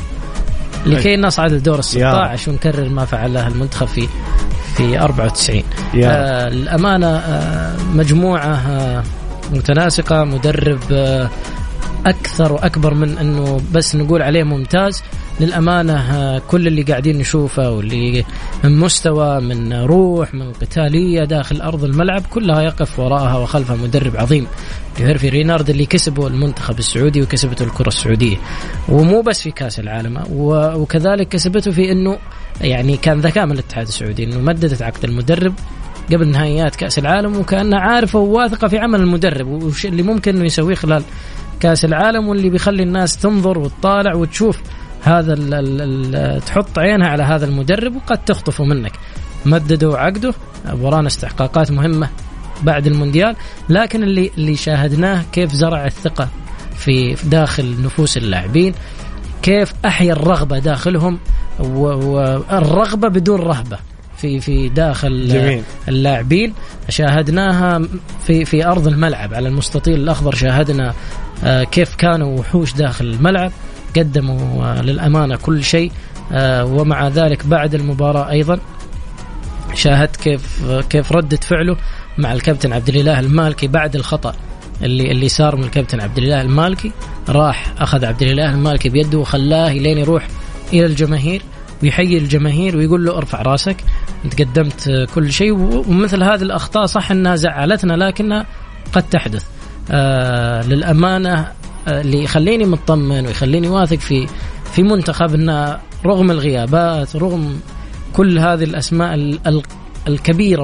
لكي 0.86 1.16
نصعد 1.16 1.52
لدور 1.52 1.78
ال 1.78 1.84
16 1.84 2.50
ونكرر 2.50 2.88
ما 2.88 3.04
فعله 3.04 3.46
المنتخب 3.46 3.86
في 3.86 4.08
في 4.76 5.00
94 5.00 5.62
آه 6.04 6.48
الامانه 6.48 7.06
آه 7.16 7.76
مجموعة 7.94 8.54
آه 8.68 9.02
متناسقة. 9.52 10.24
مدرب 10.24 10.78
آه 10.92 11.28
أكثر 12.06 12.52
وأكبر 12.52 12.94
من 12.94 13.18
إنه 13.18 13.60
بس 13.72 13.96
نقول 13.96 14.22
عليه 14.22 14.42
ممتاز. 14.42 15.02
للأمانة 15.40 16.38
كل 16.38 16.66
اللي 16.66 16.82
قاعدين 16.82 17.18
نشوفه 17.18 17.70
واللي 17.70 18.24
من 18.64 18.78
مستوى 18.78 19.40
من 19.40 19.72
روح 19.72 20.34
من 20.34 20.52
قتالية 20.52 21.24
داخل 21.24 21.60
أرض 21.60 21.84
الملعب 21.84 22.22
كلها 22.30 22.62
يقف 22.62 22.98
وراءها 22.98 23.36
وخلفها 23.36 23.76
مدرب 23.76 24.16
عظيم 24.16 24.46
هيرفي 24.98 25.28
رينارد 25.28 25.70
اللي 25.70 25.86
كسبه 25.86 26.26
المنتخب 26.26 26.78
السعودي 26.78 27.22
وكسبته 27.22 27.64
الكرة 27.64 27.88
السعودية. 27.88 28.36
ومو 28.88 29.20
بس 29.22 29.42
في 29.42 29.50
كأس 29.50 29.80
العالم 29.80 30.22
وكذلك 30.32 31.28
كسبته 31.28 31.70
في 31.70 31.92
إنه 31.92 32.18
يعني 32.60 32.96
كان 32.96 33.20
ذكاء 33.20 33.46
من 33.46 33.52
الاتحاد 33.52 33.86
السعودي 33.86 34.24
إنه 34.24 34.38
مددت 34.38 34.82
عقد 34.82 35.04
المدرب 35.04 35.54
قبل 36.12 36.28
نهائيات 36.28 36.76
كأس 36.76 36.98
العالم 36.98 37.36
وكانها 37.36 37.78
عارفه 37.78 38.18
وواثقه 38.18 38.68
في 38.68 38.78
عمل 38.78 39.00
المدرب 39.00 39.48
وش 39.48 39.86
اللي 39.86 40.02
ممكن 40.02 40.36
إنه 40.36 40.44
يسويه 40.44 40.74
خلال 40.74 41.02
كأس 41.60 41.84
العالم 41.84 42.28
واللي 42.28 42.50
بيخلي 42.50 42.82
الناس 42.82 43.16
تنظر 43.16 43.58
وتطالع 43.58 44.14
وتشوف 44.14 44.60
هذا 45.02 45.32
ال 45.32 45.54
ال 45.54 46.14
ال 46.14 46.40
تحط 46.40 46.78
عينها 46.78 47.08
على 47.08 47.22
هذا 47.22 47.44
المدرب 47.44 47.96
وقد 47.96 48.24
تخطفه 48.24 48.64
منك. 48.64 48.92
مددوا 49.46 49.98
عقده 49.98 50.34
ورانا 50.80 51.06
استحقاقات 51.06 51.70
مهمة 51.70 52.08
بعد 52.62 52.86
المونديال. 52.86 53.36
لكن 53.68 54.02
اللي 54.02 54.30
اللي 54.38 54.56
شاهدناه 54.56 55.22
كيف 55.32 55.52
زرع 55.52 55.86
الثقة 55.86 56.28
في 56.76 57.16
داخل 57.24 57.82
نفوس 57.84 58.16
اللاعبين 58.16 58.74
كيف 59.42 59.72
أحيا 59.84 60.12
الرغبة 60.12 60.58
داخلهم 60.58 61.18
والرغبه 61.58 63.08
بدون 63.08 63.40
رهبة 63.40 63.78
في 64.16 64.40
في 64.40 64.68
داخل 64.68 65.28
جميل. 65.28 65.62
اللاعبين. 65.88 66.54
شاهدناها 66.88 67.82
في 68.26 68.44
في 68.44 68.66
أرض 68.66 68.86
الملعب 68.86 69.34
على 69.34 69.48
المستطيل 69.48 69.94
الأخضر. 69.94 70.34
شاهدنا 70.34 70.94
آه، 71.44 71.64
كيف 71.64 71.94
كانوا 71.94 72.38
وحوش 72.38 72.72
داخل 72.72 73.04
الملعب. 73.04 73.52
قدموا 73.96 74.74
للأمانة 74.74 75.36
كل 75.36 75.64
شيء 75.64 75.92
آه، 76.32 76.64
ومع 76.64 77.08
ذلك 77.08 77.46
بعد 77.46 77.74
المباراة 77.74 78.30
أيضا 78.30 78.58
شاهدت 79.74 80.16
كيف 80.16 80.64
كيف 80.90 81.12
ردة 81.12 81.36
فعله 81.36 81.76
مع 82.18 82.32
الكابتن 82.32 82.72
عبد 82.72 82.88
الإله 82.88 83.20
المالكي 83.20 83.66
بعد 83.66 83.96
الخطأ 83.96 84.34
اللي 84.82 85.10
اللي 85.10 85.28
صار 85.28 85.56
من 85.56 85.64
الكابتن 85.64 86.00
عبد 86.00 86.18
الإله 86.18 86.42
المالكي. 86.42 86.92
راح 87.28 87.74
أخذ 87.78 88.04
عبد 88.04 88.22
الإله 88.22 88.50
المالكي 88.50 88.88
بيده 88.88 89.18
وخلاه 89.18 89.72
لين 89.72 89.98
يروح 89.98 90.28
إلى 90.72 90.86
الجماهير 90.86 91.42
ويحيي 91.82 92.18
الجماهير 92.18 92.76
ويقول 92.76 93.04
له 93.04 93.16
ارفع 93.16 93.42
راسك 93.42 93.76
أنت 94.24 94.42
قدمت 94.42 95.08
كل 95.14 95.32
شيء 95.32 95.52
ومثل 95.52 96.22
هذه 96.22 96.42
الأخطاء 96.42 96.86
صح 96.86 97.10
أنها 97.10 97.36
زعلتنا 97.36 97.92
لكنها 97.92 98.46
قد 98.92 99.02
تحدث. 99.02 99.44
آه 99.90 100.62
للأمانة 100.62 101.52
اللي 101.88 102.24
يخليني 102.24 102.64
مطمن 102.64 103.26
ويخليني 103.26 103.68
واثق 103.68 103.98
في 103.98 104.26
في 104.72 104.82
منتخب 104.82 105.34
إنه 105.34 105.78
رغم 106.06 106.30
الغيابات 106.30 107.16
رغم 107.16 107.60
كل 108.12 108.38
هذه 108.38 108.64
الأسماء 108.64 109.38
الكبيرة 110.08 110.62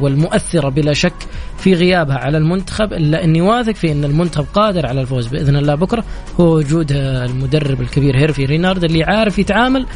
والمؤثرة 0.00 0.68
بلا 0.68 0.92
شك 0.92 1.14
في 1.58 1.74
غيابها 1.74 2.16
على 2.16 2.38
المنتخب 2.38 2.92
إلا 2.92 3.24
أني 3.24 3.40
واثق 3.40 3.74
في 3.74 3.92
أن 3.92 4.04
المنتخب 4.04 4.46
قادر 4.54 4.86
على 4.86 5.00
الفوز 5.00 5.26
بإذن 5.26 5.56
الله 5.56 5.74
بكرة. 5.74 6.04
هو 6.40 6.56
وجود 6.56 6.92
المدرب 6.92 7.80
الكبير 7.80 8.16
هيرفي 8.16 8.44
رينارد 8.44 8.84
اللي 8.84 9.04
عارف 9.04 9.38
يتعامل 9.38 9.86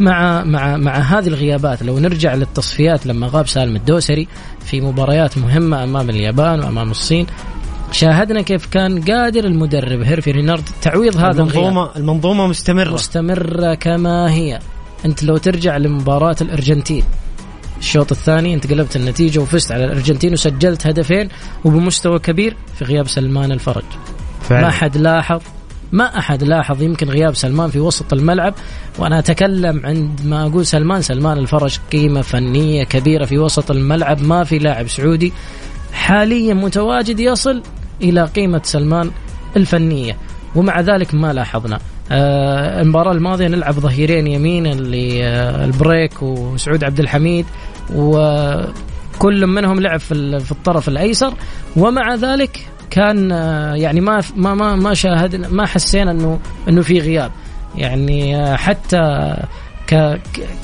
مع 0.00 0.44
مع 0.44 0.76
مع 0.76 0.98
هذه 0.98 1.26
الغيابات. 1.28 1.82
لو 1.82 1.98
نرجع 1.98 2.34
للتصفيات 2.34 3.06
لما 3.06 3.26
غاب 3.26 3.48
سالم 3.48 3.76
الدوسري 3.76 4.28
في 4.64 4.80
مباريات 4.80 5.38
مهمة 5.38 5.84
أمام 5.84 6.10
اليابان 6.10 6.60
وأمام 6.60 6.90
الصين 6.90 7.26
شاهدنا 7.92 8.42
كيف 8.42 8.66
كان 8.66 9.02
قادر 9.02 9.44
المدرب 9.44 10.00
هيرفي 10.02 10.30
رينارد 10.30 10.64
تعويض 10.82 11.16
هذا 11.16 11.42
المنظومة 11.42 11.82
الغياب. 11.82 11.96
المنظومة 11.96 12.46
مستمرة 12.46 12.90
مستمرة 12.94 13.74
كما 13.74 14.32
هي 14.32 14.58
أنت 15.04 15.22
لو 15.22 15.36
ترجع 15.36 15.76
لمباراة 15.76 16.36
الأرجنتين 16.40 17.04
الشوط 17.78 18.12
الثاني 18.12 18.54
انت 18.54 18.70
قلبت 18.72 18.96
النتيجة 18.96 19.38
وفزت 19.38 19.72
على 19.72 19.84
الأرجنتين 19.84 20.32
وسجلت 20.32 20.86
هدفين 20.86 21.28
وبمستوى 21.64 22.18
كبير 22.18 22.56
في 22.74 22.84
غياب 22.84 23.08
سلمان 23.08 23.52
الفرج 23.52 23.84
فعلا. 24.42 24.62
ما 24.62 24.70
حد 24.70 24.96
لاحظ 24.96 25.40
ما 25.92 26.18
أحد 26.18 26.44
لاحظ 26.44 26.82
يمكن 26.82 27.08
غياب 27.08 27.34
سلمان 27.34 27.70
في 27.70 27.80
وسط 27.80 28.12
الملعب 28.12 28.54
وأنا 28.98 29.18
أتكلم 29.18 29.86
عندما 29.86 30.46
أقول 30.46 30.66
سلمان 30.66 31.02
سلمان 31.02 31.38
الفرج 31.38 31.78
قيمة 31.92 32.22
فنية 32.22 32.84
كبيرة 32.84 33.24
في 33.24 33.38
وسط 33.38 33.70
الملعب 33.70 34.22
ما 34.22 34.44
في 34.44 34.58
لاعب 34.58 34.88
سعودي 34.88 35.32
حاليا 35.92 36.54
متواجد 36.54 37.20
يصل 37.20 37.62
إلى 38.02 38.24
قيمة 38.24 38.60
سلمان 38.64 39.10
الفنية. 39.56 40.16
ومع 40.56 40.80
ذلك 40.80 41.14
ما 41.14 41.32
لاحظنا. 41.32 41.78
آه، 42.12 42.80
المباراة 42.80 43.12
الماضية 43.12 43.48
نلعب 43.48 43.74
ظهيرين 43.74 44.26
يمين 44.26 44.66
اللي 44.66 45.24
آه، 45.24 45.64
البريك 45.64 46.22
وسعود 46.22 46.84
عبد 46.84 47.00
الحميد 47.00 47.46
وكل 47.94 49.46
منهم 49.46 49.80
لعب 49.80 50.00
في 50.00 50.50
الطرف 50.52 50.88
الأيسر. 50.88 51.34
ومع 51.76 52.14
ذلك 52.14 52.66
كان 52.90 53.30
يعني 53.74 54.00
ما 54.00 54.20
ما 54.36 54.54
ما 54.54 54.76
ما 54.76 54.94
شاهدنا 54.94 55.48
ما 55.48 55.66
حسينا 55.66 56.10
إنه 56.10 56.38
إنه 56.68 56.82
في 56.82 56.98
غياب. 56.98 57.30
يعني 57.76 58.46
حتى 58.56 59.34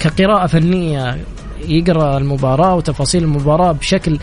كقراءة 0.00 0.46
فنية 0.46 1.18
يقرأ 1.68 2.18
المباراة 2.18 2.74
وتفاصيل 2.74 3.24
المباراة 3.24 3.72
بشكل 3.72 4.18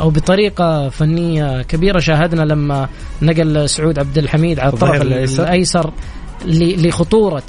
أو 0.00 0.10
بطريقة 0.10 0.88
فنية 0.88 1.62
كبيرة. 1.62 1.98
شاهدنا 1.98 2.42
لما 2.42 2.88
نقل 3.22 3.68
سعود 3.68 3.98
عبد 3.98 4.18
الحميد 4.18 4.60
على 4.60 4.72
الطرف 4.72 5.02
الأيسر, 5.02 5.42
الأيسر 5.42 5.92
لخطورة 6.46 7.42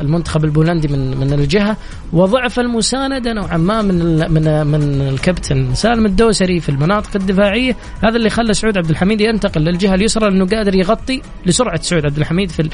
المنتخب 0.00 0.44
البولندي 0.44 0.88
من 0.88 1.16
من 1.16 1.32
الجهة. 1.32 1.76
وضعف 2.12 2.60
المساندة 2.60 3.32
نوعا 3.32 3.56
ما 3.56 3.82
من 3.82 4.16
من 4.32 4.66
من 4.66 5.08
الكابتن 5.08 5.74
سالم 5.74 6.06
الدوسري 6.06 6.60
في 6.60 6.68
المناطق 6.68 7.10
الدفاعية. 7.16 7.76
هذا 8.04 8.16
اللي 8.16 8.30
خلى 8.30 8.54
سعود 8.54 8.78
عبد 8.78 8.90
الحميد 8.90 9.20
ينتقل 9.20 9.60
للجهة 9.60 9.94
اليسرى 9.94 10.30
لأنه 10.30 10.46
قادر 10.46 10.74
يغطي 10.74 11.22
لسرعة 11.46 11.82
سعود 11.82 12.06
عبد 12.06 12.18
الحميد 12.18 12.50
في 12.50 12.70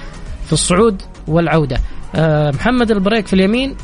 في 0.46 0.52
الصعود 0.52 1.02
والعودة. 1.28 1.80
آه، 2.14 2.50
محمد 2.50 2.90
البريك 2.90 3.26
في 3.26 3.32
اليمين. 3.32 3.76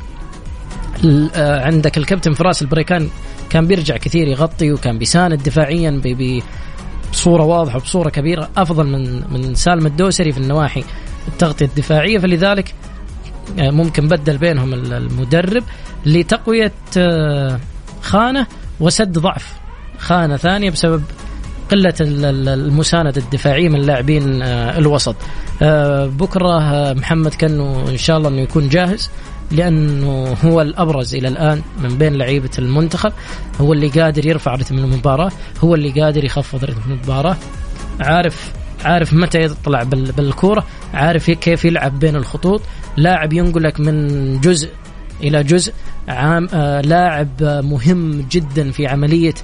آه، 1.34 1.64
عندك 1.66 1.98
الكابتن 1.98 2.32
فراس 2.32 2.62
البريكان 2.62 3.08
كان 3.50 3.66
بيرجع 3.66 3.96
كثير 3.96 4.28
يغطي 4.28 4.72
وكان 4.72 4.98
بيساند 4.98 5.42
دفاعيا 5.42 6.02
بصورة 7.12 7.42
واضحة 7.42 7.76
وبصورة 7.76 8.10
كبيرة 8.10 8.50
أفضل 8.56 8.86
من 8.86 9.22
من 9.32 9.54
سالم 9.54 9.86
الدوسري 9.86 10.32
في 10.32 10.38
النواحي 10.38 10.84
التغطية 11.28 11.64
الدفاعية. 11.66 12.18
فلذلك 12.18 12.74
آه، 13.58 13.70
ممكن 13.70 14.08
بدل 14.08 14.38
بينهم 14.38 14.74
المدرب 14.74 15.64
لتقوية 16.06 16.72
آه، 16.96 17.60
خانة 18.02 18.46
وسد 18.80 19.18
ضعف. 19.18 19.52
خانة 19.98 20.36
ثانية 20.36 20.70
بسبب 20.70 21.02
قلة 21.70 21.94
المساندة 22.00 23.20
الدفاعية 23.20 23.68
من 23.68 23.80
لاعبين 23.80 24.42
الوسط. 24.42 25.16
بكرة 26.06 26.92
محمد 26.92 27.34
كانوا 27.34 27.88
إن 27.88 27.96
شاء 27.96 28.18
الله 28.18 28.28
أنه 28.28 28.40
يكون 28.40 28.68
جاهز. 28.68 29.10
لأنه 29.50 30.36
هو 30.44 30.60
الأبرز 30.60 31.14
إلى 31.14 31.28
الآن 31.28 31.62
من 31.82 31.98
بين 31.98 32.14
لعيبة 32.14 32.50
المنتخب. 32.58 33.12
هو 33.60 33.72
اللي 33.72 33.88
قادر 33.88 34.26
يرفع 34.26 34.54
رتم 34.54 34.78
المباراة 34.78 35.32
هو 35.64 35.74
اللي 35.74 36.00
قادر 36.00 36.24
يخفض 36.24 36.64
رتم 36.64 36.80
المباراة. 36.90 37.36
عارف 38.00 38.52
عارف 38.84 39.12
متى 39.12 39.42
يطلع 39.42 39.82
بالكورة 39.82 40.66
عارف 40.94 41.30
كيف 41.30 41.64
يلعب 41.64 41.98
بين 41.98 42.16
الخطوط. 42.16 42.62
لاعب 42.96 43.32
ينقلك 43.32 43.80
من 43.80 44.40
جزء 44.40 44.70
إلى 45.22 45.42
جزء. 45.42 45.72
عام 46.08 46.48
آه 46.54 46.80
لاعب 46.80 47.28
مهم 47.42 48.26
جدا 48.30 48.70
في 48.70 48.86
عملية 48.86 49.34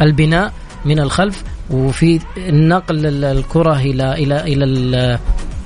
البناء 0.00 0.52
من 0.84 0.98
الخلف 0.98 1.44
وفي 1.70 2.20
نقل 2.38 3.24
الكرة 3.24 3.80
إلى 3.80 4.12
إلى 4.12 4.40
إلى 4.40 5.18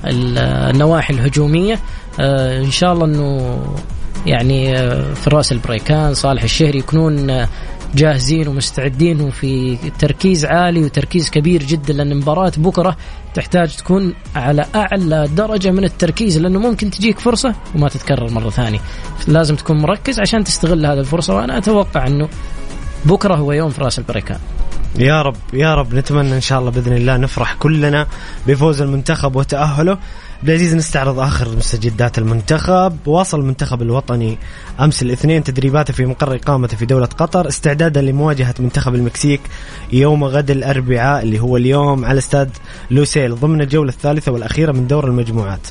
النواحي 0.05 1.13
الهجومية. 1.13 1.79
إن 2.19 2.71
شاء 2.71 2.93
الله 2.93 3.05
إنه 3.05 3.59
يعني 4.25 4.77
آه 4.77 5.13
فراس 5.13 5.51
البريكان 5.51 6.13
صالح 6.13 6.43
الشهري 6.43 6.79
يكونون 6.79 7.29
آه 7.29 7.47
جاهزين 7.95 8.47
ومستعدين 8.47 9.21
وفي 9.21 9.77
تركيز 9.99 10.45
عالي 10.45 10.83
وتركيز 10.83 11.29
كبير 11.29 11.63
جدا 11.63 11.93
لأن 11.93 12.17
مباراة 12.17 12.51
بكرة 12.57 12.97
تحتاج 13.33 13.75
تكون 13.75 14.13
على 14.35 14.65
أعلى 14.75 15.27
درجة 15.35 15.71
من 15.71 15.83
التركيز 15.83 16.37
لأنه 16.37 16.59
ممكن 16.59 16.89
تجيك 16.89 17.19
فرصة 17.19 17.55
وما 17.75 17.89
تتكرر 17.89 18.29
مرة 18.29 18.49
ثانية. 18.49 18.79
لازم 19.27 19.55
تكون 19.55 19.77
مركز 19.77 20.19
عشان 20.19 20.43
تستغل 20.43 20.85
هذه 20.85 20.99
الفرصة 20.99 21.35
وأنا 21.35 21.57
أتوقع 21.57 22.07
إنه 22.07 22.29
بكرة 23.05 23.35
هو 23.35 23.51
يوم 23.51 23.69
فراس 23.69 23.99
البريكان. 23.99 24.39
يا 24.99 25.21
رب 25.21 25.35
يا 25.53 25.75
رب 25.75 25.95
نتمنى 25.95 26.35
إن 26.35 26.41
شاء 26.41 26.59
الله 26.59 26.71
بإذن 26.71 26.93
الله 26.93 27.17
نفرح 27.17 27.53
كلنا 27.53 28.07
بفوز 28.47 28.81
المنتخب 28.81 29.35
وتأهله. 29.35 29.97
عبد 30.43 30.55
العزيز 30.55 30.75
نستعرض 30.75 31.19
آخر 31.19 31.55
مستجدات 31.55 32.17
المنتخب 32.17 32.97
واصل 33.05 33.39
المنتخب 33.39 33.81
الوطني 33.81 34.37
أمس 34.79 35.01
الاثنين 35.01 35.43
تدريباته 35.43 35.93
في 35.93 36.05
مقر 36.05 36.35
إقامته 36.35 36.77
في 36.77 36.85
دولة 36.85 37.05
قطر 37.05 37.47
استعدادا 37.47 38.01
لمواجهة 38.01 38.55
منتخب 38.59 38.95
المكسيك 38.95 39.41
يوم 39.93 40.23
غد 40.23 40.51
الأربعاء 40.51 41.23
اللي 41.23 41.39
هو 41.39 41.57
اليوم 41.57 42.05
على 42.05 42.17
استاد 42.17 42.49
لوسيل 42.91 43.35
ضمن 43.35 43.61
الجولة 43.61 43.89
الثالثة 43.89 44.31
والأخيرة 44.31 44.71
من 44.71 44.87
دور 44.87 45.07
المجموعات. 45.07 45.67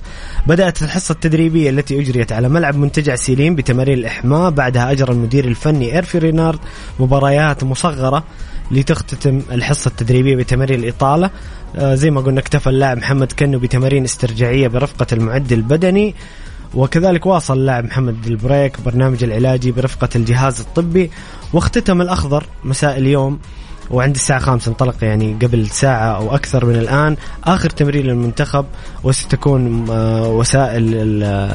بدأت 0.47 0.83
الحصة 0.83 1.13
التدريبية 1.13 1.71
التي 1.71 2.01
أجريت 2.01 2.33
على 2.33 2.49
ملعب 2.49 2.77
منتجع 2.77 3.15
سيلين 3.15 3.55
بتمارين 3.55 3.99
الإحماء 3.99 4.51
بعدها 4.51 4.93
أجرى 4.93 5.13
المدير 5.13 5.45
الفني 5.45 5.95
إيرفي 5.95 6.19
رينارد 6.19 6.59
مباريات 7.01 7.65
مصغرة 7.65 8.25
لتختتم 8.71 9.43
الحصة 9.53 9.89
التدريبية 9.89 10.37
بتمارين 10.37 10.81
الإطالة. 10.81 11.31
آه 11.77 11.95
زي 11.95 12.11
ما 12.11 12.21
قلنا 12.21 12.41
اكتفى 12.41 12.67
اللاعب 12.67 12.97
محمد 12.97 13.33
كنو 13.33 13.59
بتمارين 13.59 14.05
استرجاعية 14.05 14.69
برفقة 14.69 15.07
المعد 15.13 15.53
البدني 15.53 16.15
وكذلك 16.75 17.27
واصل 17.27 17.59
اللاعب 17.59 17.85
محمد 17.85 18.27
البريك 18.27 18.81
برنامج 18.81 19.25
العلاجي 19.25 19.73
برفقة 19.73 20.09
الجهاز 20.17 20.61
الطبي. 20.61 21.11
واختتم 21.53 22.01
الأخضر 22.01 22.45
مساء 22.65 22.99
اليوم 22.99 23.39
وعند 23.91 24.15
الساعة 24.15 24.39
خامسة 24.39 24.69
انطلق 24.69 25.05
يعني 25.05 25.37
قبل 25.43 25.67
ساعة 25.67 26.17
أو 26.17 26.35
أكثر 26.35 26.65
من 26.67 26.77
الآن 26.77 27.17
آخر 27.45 27.71
تمرين 27.71 28.07
للمنتخب 28.07 28.65
وستكون 29.05 29.91
آه، 29.91 30.29
وسائل 30.29 30.95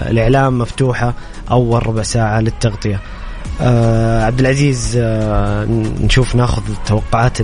الإعلام 0.10 0.60
مفتوحة 0.60 1.14
أول 1.52 1.88
ربع 1.88 2.02
ساعة 2.04 2.40
للتغطية. 2.40 3.00
آه 3.62 4.24
عبد 4.26 4.40
العزيز 4.40 4.98
آه 5.02 5.66
نشوف 6.02 6.36
ناخذ 6.36 6.62
توقعات 6.86 7.38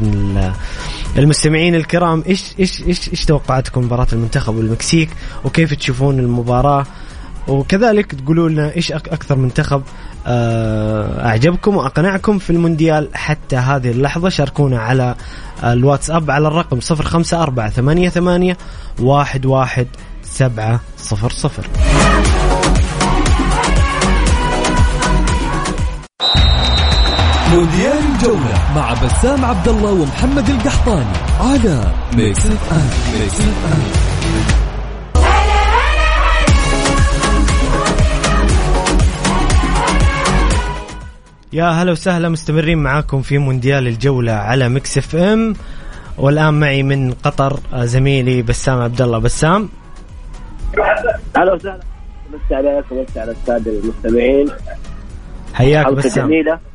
المستمعين 1.18 1.76
الكرام 1.76 2.24
إيش 2.28 2.54
إيش 2.60 2.82
إيش 2.82 3.10
إيش 3.10 3.26
توقعاتكم 3.26 3.82
مباراة 3.82 4.08
المنتخب 4.14 4.56
والمكسيك؟ 4.56 5.10
وكيف 5.46 5.74
تشوفون 5.74 6.20
المباراة؟ 6.20 6.86
وكذلك 7.48 8.16
تقولوا 8.16 8.50
لنا 8.50 8.76
إيش 8.76 8.92
أكثر 8.92 9.36
منتخب 9.36 9.82
آه 10.28 11.26
أعجبكم 11.28 11.76
وأقنعكم 11.76 12.40
في 12.40 12.50
المونديال 12.50 13.10
حتى 13.14 13.56
هذه 13.56 13.92
اللحظة. 13.92 14.30
شاركونا 14.30 14.80
على 14.80 15.16
الواتساب 15.64 16.32
على 16.32 16.48
الرقم 16.48 16.80
054 16.92 17.70
88 17.70 18.56
11 21.22 22.03
مونديال 27.54 27.98
الجولة 28.16 28.74
مع 28.76 28.94
بسام 28.94 29.46
عبد 29.46 29.68
الله 29.68 29.92
ومحمد 29.92 30.50
القحطاني 30.50 31.18
على 31.40 31.84
Mix 32.14 32.46
F 32.46 32.74
M 32.74 33.20
Mix 33.20 33.42
FM 33.42 33.84
يا 41.54 41.66
هلا 41.66 41.92
وسهلا 41.92 42.30
مستمرين 42.30 42.78
معاكم 42.78 43.22
في 43.22 43.38
مونديال 43.38 43.88
الجولة 43.88 44.32
على 44.32 44.70
Mix 44.70 44.98
FM 44.98 45.54
والآن 46.18 46.60
معي 46.60 46.84
من 46.84 47.12
قطر 47.12 47.60
زميلي 47.76 48.42
بسام 48.42 48.82
عبد 48.82 49.02
الله 49.02 49.18
بسام؟ 49.18 49.70
أهلا 51.38 51.54
وسهلا. 51.54 51.80
مسي 52.34 52.56
عليك 52.56 52.86
ومسي 52.92 53.20
على 53.20 53.32
السادة 53.32 53.72
المستمعين. 53.72 54.48
حياك 55.54 55.94
بسام. 55.94 56.28
جميله 56.28 56.73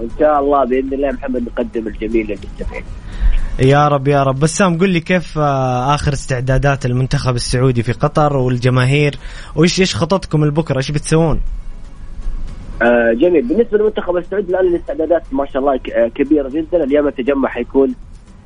وان 0.00 0.08
شاء 0.18 0.40
الله 0.40 0.64
بإذن 0.64 0.92
الله 0.92 1.12
محمد 1.12 1.42
نقدم 1.42 1.86
الجميل 1.86 2.26
للمستمعين 2.26 2.84
يا 3.58 3.88
رب 3.88 4.08
يا 4.08 4.22
رب. 4.22 4.40
بسام 4.40 4.78
قل 4.78 4.90
لي 4.90 5.00
كيف 5.00 5.38
آه، 5.38 5.94
آخر 5.94 6.12
استعدادات 6.12 6.86
المنتخب 6.86 7.34
السعودي 7.34 7.82
في 7.82 7.92
قطر 7.92 8.36
والجماهير؟ 8.36 9.14
وإيش 9.56 9.80
إيش 9.80 9.96
خططكم 9.96 10.44
لبكرة؟ 10.44 10.76
إيش 10.76 10.90
بتسوون؟ 10.90 11.40
آه 12.82 13.12
جميل. 13.12 13.48
بالنسبة 13.48 13.78
للمنتخب 13.78 14.16
السعودي 14.16 14.50
الآن 14.50 14.66
الاستعدادات 14.66 15.22
ما 15.32 15.46
شاء 15.46 15.62
الله 15.62 15.80
آه، 15.94 16.08
كبيرة 16.08 16.48
جدا. 16.48 16.84
اليوم 16.84 17.08
التجمع 17.08 17.48
حيكون 17.48 17.94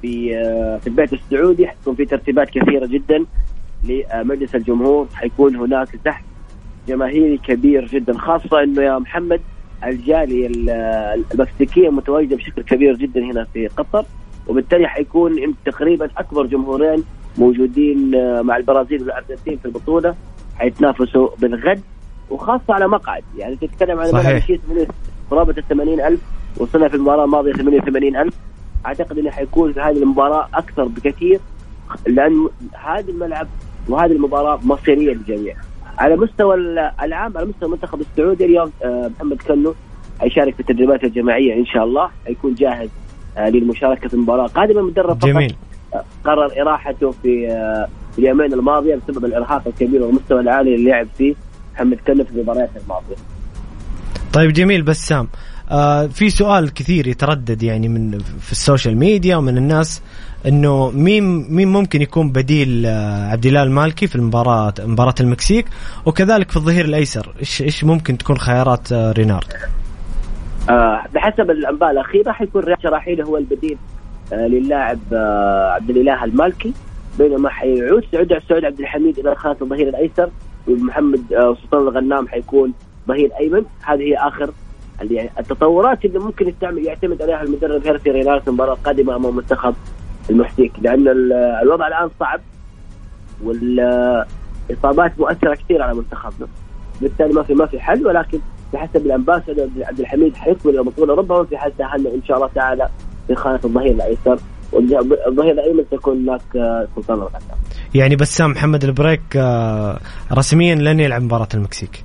في 0.02 0.36
آه 0.36 0.78
في 0.78 0.86
البيت 0.86 1.12
السعودي. 1.12 1.66
حتكون 1.66 1.94
في 1.94 2.04
ترتيبات 2.04 2.50
كثيرة 2.50 2.86
جدا 2.86 3.24
لمجلس 3.84 4.54
الجمهور. 4.54 5.08
حيكون 5.14 5.56
هناك 5.56 5.88
تحت 6.04 6.24
جماهيري 6.88 7.38
كبير 7.38 7.86
جدا 7.86 8.18
خاصة 8.18 8.62
إنه 8.62 8.82
يا 8.82 8.98
محمد 8.98 9.40
الجالية 9.84 10.46
المكسيكيه 11.34 11.88
متواجدة 11.88 12.36
بشكل 12.36 12.62
كبير 12.62 12.96
جدا 12.96 13.20
هنا 13.20 13.44
في 13.44 13.66
قطر 13.66 14.04
وبالتالي 14.48 14.88
حيكون 14.88 15.54
تقريبا 15.64 16.08
أكبر 16.16 16.46
جمهورين 16.46 17.04
موجودين 17.38 18.14
آه، 18.14 18.42
مع 18.42 18.56
البرازيل 18.56 19.02
والأرجنتين 19.02 19.56
في 19.56 19.64
البطولة 19.64 20.14
حيتنافسوا 20.56 21.28
بالغد 21.38 21.80
وخاصة 22.30 22.74
على 22.74 22.88
مقعد. 22.88 23.22
يعني 23.36 23.56
تتكلم 23.56 24.00
عن 24.00 24.06
صحيح. 24.06 24.46
قرابه 25.30 25.54
ال 25.58 25.68
80000 25.68 26.20
وصلنا 26.56 26.88
في 26.88 26.94
المباراة 26.94 27.24
الماضية 27.24 27.52
88000 27.52 28.34
أعتقد 28.86 29.18
إنه 29.18 29.30
حيكون 29.30 29.72
في 29.72 29.80
هذه 29.80 30.02
المباراة 30.02 30.48
أكثر 30.54 30.84
بكثير 30.84 31.40
لأن 32.06 32.48
هذا 32.72 33.10
الملعب 33.10 33.48
وهذه 33.88 34.12
المباراة 34.12 34.60
مصيرية 34.64 35.12
للجميع. 35.14 35.56
على 36.00 36.16
مستوى 36.16 36.54
العام 37.02 37.36
على 37.36 37.46
مستوى 37.46 37.68
المنتخب 37.68 38.00
السعودي 38.00 38.44
اليوم 38.44 38.72
آه، 38.84 39.10
محمد 39.16 39.42
كنو 39.42 39.74
حيشارك 40.20 40.54
في 40.54 40.60
التدريبات 40.60 41.04
الجماعية 41.04 41.54
إن 41.54 41.66
شاء 41.66 41.84
الله 41.84 42.10
حيكون 42.26 42.54
جاهز 42.54 42.88
آه، 43.36 43.48
للمشاركة 43.48 44.08
في 44.08 44.14
المباراة 44.14 44.46
قادما 44.46 44.80
المدرب 44.80 45.18
فقط 45.18 45.26
جميل 45.26 45.56
آه، 45.94 46.04
قرر 46.24 46.62
إراحته 46.62 47.10
في 47.10 47.56
اليومين 48.18 48.52
الماضية 48.52 48.96
بسبب 48.96 49.24
الإرهاق 49.24 49.62
الكبير 49.66 50.02
والمستوى 50.02 50.40
العالي 50.40 50.74
اللي 50.74 50.90
لعب 50.90 51.06
فيه 51.18 51.34
محمد 51.74 51.98
كنو 52.06 52.24
في 52.24 52.30
المباريات 52.30 52.70
الماضية. 52.82 53.16
طيب 54.32 54.52
جميل 54.52 54.82
بسام 54.82 55.28
آه 55.70 56.06
في 56.06 56.30
سؤال 56.30 56.74
كثير 56.74 57.06
يتردد 57.06 57.62
يعني 57.62 57.88
من 57.88 58.18
في 58.18 58.52
ال 58.52 58.58
social 58.58 58.96
media 58.96 59.36
ومن 59.36 59.56
الناس 59.56 60.02
إنه 60.46 60.90
مين 60.90 61.54
مين 61.54 61.68
ممكن 61.68 62.02
يكون 62.02 62.30
بديل 62.30 62.86
آه 62.86 63.30
عبد 63.30 63.46
الإله 63.46 63.62
المالكي 63.62 64.06
في 64.06 64.16
المباراه 64.16 64.74
مباراة 64.80 65.14
المكسيك 65.20 65.66
وكذلك 66.06 66.50
في 66.50 66.56
الظهير 66.56 66.84
الأيسر. 66.84 67.34
إيش 67.40 67.62
إيش 67.62 67.84
ممكن 67.84 68.18
تكون 68.18 68.38
خيارات 68.38 68.92
آه 68.92 69.12
رينارد؟ 69.12 69.52
آه 70.70 71.04
بحسب 71.14 71.50
الأنباء 71.50 71.90
الأخيرة 71.90 72.32
حيكون 72.32 72.62
رياض 72.62 72.80
شراحيلي 72.82 73.24
هو 73.24 73.36
البديل 73.36 73.76
آه 74.32 74.46
للاعب 74.46 74.98
آه 75.12 75.70
عبد 75.72 75.90
الإله 75.90 76.24
المالكي. 76.24 76.72
بينما 77.18 77.48
حيعود 77.48 78.04
سعود 78.12 78.38
سعود 78.48 78.64
عبد 78.64 78.80
الحميد 78.80 79.18
إلى 79.18 79.34
خانه 79.34 79.56
الظهير 79.62 79.88
الأيسر 79.88 80.30
ومحمد 80.68 81.32
آه 81.32 81.56
سلطان 81.62 81.82
الغنام 81.82 82.28
حيكون 82.28 82.72
ظهير 83.08 83.30
أيمن. 83.40 83.64
هذه 83.82 84.00
هي 84.00 84.16
آخر 84.16 84.50
يعني 85.00 85.30
التطورات 85.38 86.04
اللي 86.04 86.18
ممكن 86.18 86.52
يعتمد 86.62 87.22
عليها 87.22 87.42
المدرب 87.42 87.86
هيرفي 87.86 88.10
رينارد 88.10 88.48
المباراة 88.48 88.72
القادمة 88.74 89.16
أمام 89.16 89.36
منتخب 89.36 89.74
المكسيك 90.30 90.72
لأن 90.82 91.08
الوضع 91.62 91.88
الآن 91.88 92.10
صعب 92.20 92.40
والإصابات 93.44 95.20
مؤثرة 95.20 95.54
كثير 95.54 95.82
على 95.82 95.94
منتخبنا. 95.94 96.48
بالتالي 97.00 97.32
ما 97.32 97.42
في 97.42 97.54
ما 97.54 97.66
في 97.66 97.80
حل 97.80 98.06
ولكن 98.06 98.40
بحسب 98.72 99.06
الانباء 99.06 99.44
عبد 99.78 100.00
الحميد 100.00 100.36
حيكمل 100.36 100.78
البطوله 100.78 101.14
ربما 101.14 101.44
في 101.44 101.56
حال 101.56 101.76
تاهلنا 101.76 102.14
إن 102.14 102.22
شاء 102.28 102.36
الله 102.36 102.48
تعالى 102.54 102.88
في 103.26 103.34
خانة 103.34 103.60
الظهير 103.64 103.94
الأيسر. 103.94 104.38
والظهير 104.72 105.52
الأيمن 105.52 105.84
تكون 105.90 106.28
هناك 106.28 106.56
آه، 106.56 106.88
سلطان 106.96 107.18
الغنام 107.18 107.40
يعني 107.94 108.16
بسام 108.16 108.50
محمد 108.50 108.84
البريك 108.84 109.36
آه، 109.36 109.98
رسميا 110.32 110.74
لن 110.74 111.00
يلعب 111.00 111.22
مباراة 111.22 111.48
المكسيك. 111.54 112.04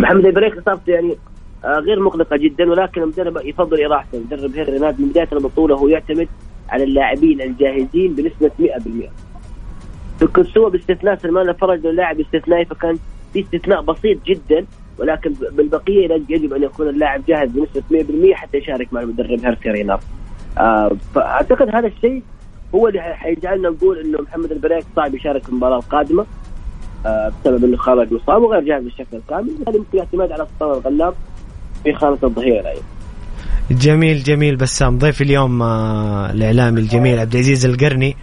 محمد 0.00 0.24
البريك 0.24 0.56
إصابته 0.58 0.90
يعني 0.90 1.16
آه، 1.64 1.78
غير 1.78 2.00
مقلقة 2.00 2.36
جدا 2.36 2.70
ولكن 2.70 3.02
المدرب 3.02 3.36
يفضل 3.44 3.84
إراحته. 3.84 4.18
المدرب 4.18 4.56
هيرفي 4.56 4.72
رينارد 4.72 5.00
من 5.00 5.08
بداية 5.08 5.28
البطولة 5.32 5.76
هو 5.76 5.88
يعتمد 5.88 6.28
على 6.68 6.84
اللاعبين 6.84 7.40
الجاهزين 7.40 8.14
بنسبة 8.14 8.50
100% 8.60 9.08
في 10.18 10.22
باستثناء 10.70 11.16
سلمان 11.16 11.48
الفرج 11.48 11.86
انه 11.86 11.90
لاعب 11.90 12.20
استثنائي 12.20 12.64
فكان 12.64 12.98
في 13.32 13.40
استثناء 13.40 13.82
بسيط 13.82 14.18
جدا 14.26 14.66
ولكن 14.98 15.32
بالبقية 15.52 16.08
يجب 16.28 16.52
أن 16.52 16.62
يكون 16.62 16.88
اللاعب 16.88 17.24
جاهز 17.28 17.48
بنسبة 17.48 17.82
100% 18.32 18.34
حتى 18.34 18.58
يشارك 18.58 18.92
مع 18.92 19.00
المدرب 19.00 19.44
هيرسي 19.44 19.70
رينار 19.70 20.00
آه 20.58 20.90
فأعتقد 21.14 21.74
هذا 21.74 21.86
الشيء 21.86 22.22
هو 22.74 22.88
اللي 22.88 23.00
حيجعلنا 23.00 23.68
نقول 23.68 23.98
إنه 23.98 24.20
محمد 24.20 24.52
البريك 24.52 24.84
صعب 24.96 25.14
يشارك 25.14 25.42
في 25.42 25.48
المباراة 25.48 25.78
القادمة 25.78 26.26
آه 27.06 27.32
بسبب 27.40 27.64
إنه 27.64 27.76
خرج 27.76 28.12
مصاب 28.12 28.42
وغير 28.42 28.60
جاهز 28.60 28.82
بالشكل 28.82 29.16
الكامل 29.16 29.50
هذا 29.68 29.76
يمكن 29.76 29.98
اعتماد 29.98 30.32
على 30.32 30.46
سلطان 30.46 30.78
الغلاب 30.78 31.14
في 31.84 31.92
خانة 31.92 32.18
الظهير 32.22 32.68
أيضا 32.68 32.82
جميل 33.70 34.22
جميل 34.22 34.56
بسام. 34.56 34.98
ضيف 34.98 35.22
اليوم 35.22 35.62
آه 35.62 36.30
الإعلامي 36.30 36.80
الجميل 36.80 37.18
عبد 37.18 37.34
العزيز 37.34 37.66
القرني. 37.66 38.16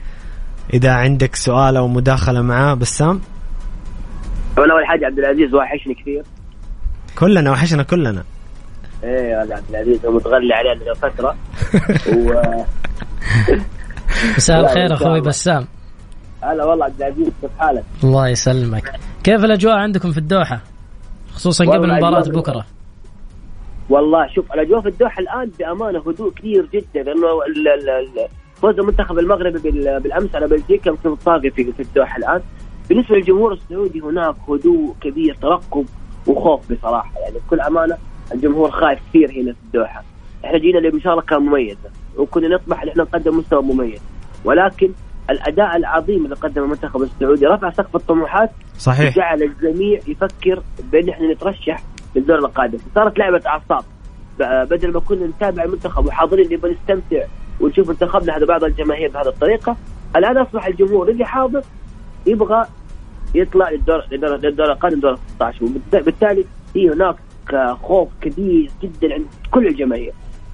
إذا 0.73 0.91
عندك 0.93 1.35
سؤال 1.35 1.77
أو 1.77 1.87
مداخلة 1.87 2.41
معاه 2.41 2.73
بسام؟ 2.73 3.21
أنا 4.57 4.73
أول 4.73 4.85
حاجة 4.85 5.05
عبد 5.05 5.19
العزيز 5.19 5.53
وحشني 5.53 5.93
كثير. 5.93 6.23
كلنا 7.15 7.51
وحشنا 7.51 7.83
كلنا. 7.83 8.23
إيه 9.03 9.35
عبد 9.35 9.63
العزيز 9.69 10.05
متغلي 10.05 10.53
علينا 10.53 10.85
من 10.87 10.93
فترة. 10.93 11.35
و 12.17 12.41
مساء 14.37 14.59
الخير 14.59 14.93
أخوي 14.93 15.21
بسام. 15.21 15.67
هلا 16.43 16.65
والله 16.65 16.85
عبد 16.85 17.01
العزيز 17.01 17.27
كيف 17.41 17.51
حالك؟ 17.59 17.83
الله 18.03 18.27
يسلمك. 18.27 18.91
كيف 19.23 19.43
الأجواء 19.43 19.75
عندكم 19.75 20.11
في 20.11 20.17
الدوحة؟ 20.17 20.61
خصوصا 21.33 21.65
قبل 21.65 21.97
مباراة 21.97 22.29
بكرة. 22.29 22.65
والله 23.89 24.27
شوف 24.27 24.53
الاجواء 24.53 24.81
في 24.81 24.89
الدوحة 24.89 25.21
الآن 25.21 25.51
بأمانة 25.59 25.99
هدوء 25.99 26.31
كثير 26.33 26.65
جدا 26.73 27.03
لأنه 27.03 27.27
فوز 28.55 28.79
المنتخب 28.79 29.19
المغربي 29.19 29.71
بالأمس 29.99 30.35
على 30.35 30.47
بلجيكا 30.47 30.89
يمكن 30.89 31.15
طاغي 31.15 31.49
في 31.49 31.71
في 31.71 31.79
الدوحة 31.79 32.17
الآن. 32.17 32.41
بالنسبة 32.89 33.15
للجمهور 33.15 33.53
السعودي 33.53 33.99
هناك 33.99 34.35
هدوء 34.49 34.95
كبير 35.01 35.35
ترقب 35.35 35.85
وخوف 36.27 36.71
بصراحة. 36.71 37.19
يعني 37.19 37.35
بكل 37.47 37.61
أمانة 37.61 37.97
الجمهور 38.33 38.71
خايف 38.71 38.99
كثير 39.09 39.31
هنا 39.31 39.53
في 39.53 39.59
الدوحة. 39.65 40.03
إحنا 40.45 40.57
جينا 40.57 40.77
لمشاركة 40.77 41.39
مميزة 41.39 41.89
وكنا 42.17 42.47
نطمح 42.47 42.81
إن 42.83 42.89
إحنا 42.89 43.03
نقدم 43.03 43.37
مستوى 43.37 43.61
مميز. 43.61 44.01
ولكن 44.45 44.91
الأداء 45.29 45.75
العظيم 45.75 46.25
اللي 46.25 46.35
قدمه 46.35 46.65
المنتخب 46.65 47.01
السعودي 47.01 47.45
رفع 47.45 47.71
سقف 47.71 47.95
الطموحات 47.95 48.51
صحيح. 48.77 49.15
جعل 49.15 49.43
الجميع 49.43 49.99
يفكر 50.07 50.61
بأن 50.91 51.09
إحنا 51.09 51.31
نترشح 51.33 51.83
للدور 52.15 52.39
القادم. 52.39 52.77
صارت 52.95 53.19
لعبة 53.19 53.41
أعصاب. 53.47 53.83
بدل 54.39 54.93
ما 54.93 54.99
كنا 54.99 55.27
نتابع 55.27 55.63
المنتخب 55.63 56.05
وحاضرين 56.05 56.53
نبغى 56.53 56.71
نستمتع 56.71 57.25
ونشوف 57.61 57.89
منتخبنا 57.89 58.37
هذا 58.37 58.45
بعض 58.45 58.63
الجماهير 58.63 59.09
بهذه 59.11 59.27
الطريقة. 59.27 59.75
الآن 60.15 60.37
أصبح 60.37 60.65
الجمهور 60.67 61.09
اللي 61.09 61.25
حاضر 61.25 61.61
يبغى 62.25 62.65
يطلع 63.35 63.69
للدور 63.69 64.03
للدور, 64.11 64.71
القادم 64.71 64.99
دور 64.99 65.17
16 65.35 65.63
وبالتالي 65.63 66.45
في 66.73 66.89
هناك 66.89 67.15
خوف 67.83 68.09
كبير 68.21 68.71
جدا 68.83 69.13
عند 69.13 69.25
كل 69.51 69.67
الجماهير. 69.67 70.13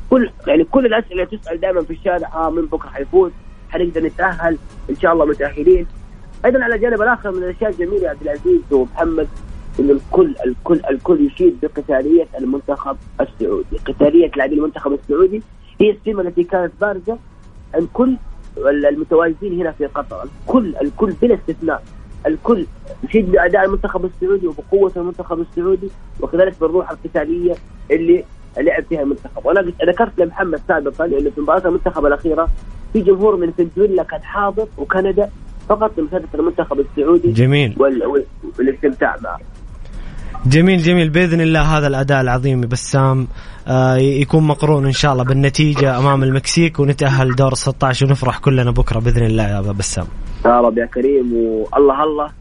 كل 0.10 0.30
يعني 0.48 0.64
كل 0.64 0.86
الأسئلة 0.86 1.24
تسأل 1.24 1.60
دائما 1.60 1.82
في 1.82 1.94
الشارع 1.94 2.30
آه 2.34 2.50
من 2.50 2.66
بكرة 2.66 2.90
حيفوز؟ 2.90 3.32
حنقدر 3.70 4.04
نتأهل؟ 4.04 4.58
إن 4.90 4.96
شاء 4.96 5.14
الله 5.14 5.26
متأهلين. 5.26 5.88
أيضا 6.46 6.64
على 6.64 6.76
الجانب 6.76 7.02
الآخر 7.02 7.32
من 7.32 7.44
الأشياء 7.44 7.72
الجميلة 7.72 8.10
عبد 8.10 8.22
العزيز 8.22 8.62
ومحمد 8.72 9.28
إن 9.82 9.90
الكل 9.90 10.36
الكل 10.46 10.82
الكل 10.90 11.26
يشيد 11.26 11.58
بقتالية 11.62 12.28
المنتخب 12.40 12.98
السعودي، 13.22 13.78
قتالية 13.86 14.32
لاعبي 14.36 14.56
المنتخب 14.56 14.94
السعودي 14.94 15.42
هي 15.82 15.92
السمه 15.92 16.22
التي 16.22 16.44
كانت 16.44 16.72
بارزه 16.82 17.18
عند 17.74 17.88
كل 17.94 18.16
المتواجدين 18.68 19.62
هنا 19.62 19.72
في 19.72 19.86
قطر، 19.86 20.24
الكل 20.24 20.76
الكل 20.82 21.14
بلا 21.22 21.36
استثناء. 21.36 21.84
الكل 22.28 22.66
يشيد 23.04 23.32
بأداء 23.32 23.66
المنتخب 23.66 24.06
السعودي 24.06 24.48
وبقوة 24.48 24.92
المنتخب 24.98 25.40
السعودي 25.40 25.90
وكذلك 26.22 26.60
بالروح 26.62 26.92
القتالية 26.92 27.56
اللي 27.92 28.24
لعب 28.58 28.84
فيها 28.84 29.02
المنتخب، 29.02 29.46
وأنا 29.46 29.62
ذكرت 29.62 30.20
لمحمد 30.20 30.62
سابقا 30.68 31.06
إنه 31.06 31.30
في 31.30 31.42
مباراة 31.42 31.68
المنتخب 31.68 32.06
الأخيرة 32.06 32.50
في 32.94 33.02
جمهور 33.02 33.36
من 33.36 33.52
فنزويلا 33.52 34.04
كان 34.04 34.24
حاضر 34.24 34.68
وكندا 34.78 35.30
فقط 35.70 36.00
لمشاهده 36.00 36.28
المنتخب 36.34 36.80
السعودي 36.80 37.32
جميل. 37.32 37.76
والاستمتاع 38.60 39.18
معه. 39.24 39.40
جميل 40.46 40.82
جميل. 40.82 41.10
بإذن 41.10 41.42
الله 41.42 41.78
هذا 41.78 41.88
الأداء 41.88 42.22
العظيم 42.22 42.62
بسام 42.62 43.28
آه 43.68 43.96
يكون 43.96 44.44
مقرون 44.44 44.86
إن 44.86 44.92
شاء 44.92 45.14
الله 45.14 45.24
بالنتيجة 45.24 45.98
أمام 45.98 46.24
المكسيك 46.24 46.80
ونتأهل 46.80 47.36
دور 47.36 47.54
16 47.54 48.06
ونفرح 48.06 48.38
كلنا 48.38 48.72
بكرة 48.72 49.00
بإذن 49.00 49.26
الله 49.26 49.44
يا 49.44 49.62
بسام. 49.62 50.06
يا 50.46 50.62
رب 50.62 50.78
يا 50.78 50.86
كريم 50.86 51.34
والله 51.34 52.04
الله 52.04 52.32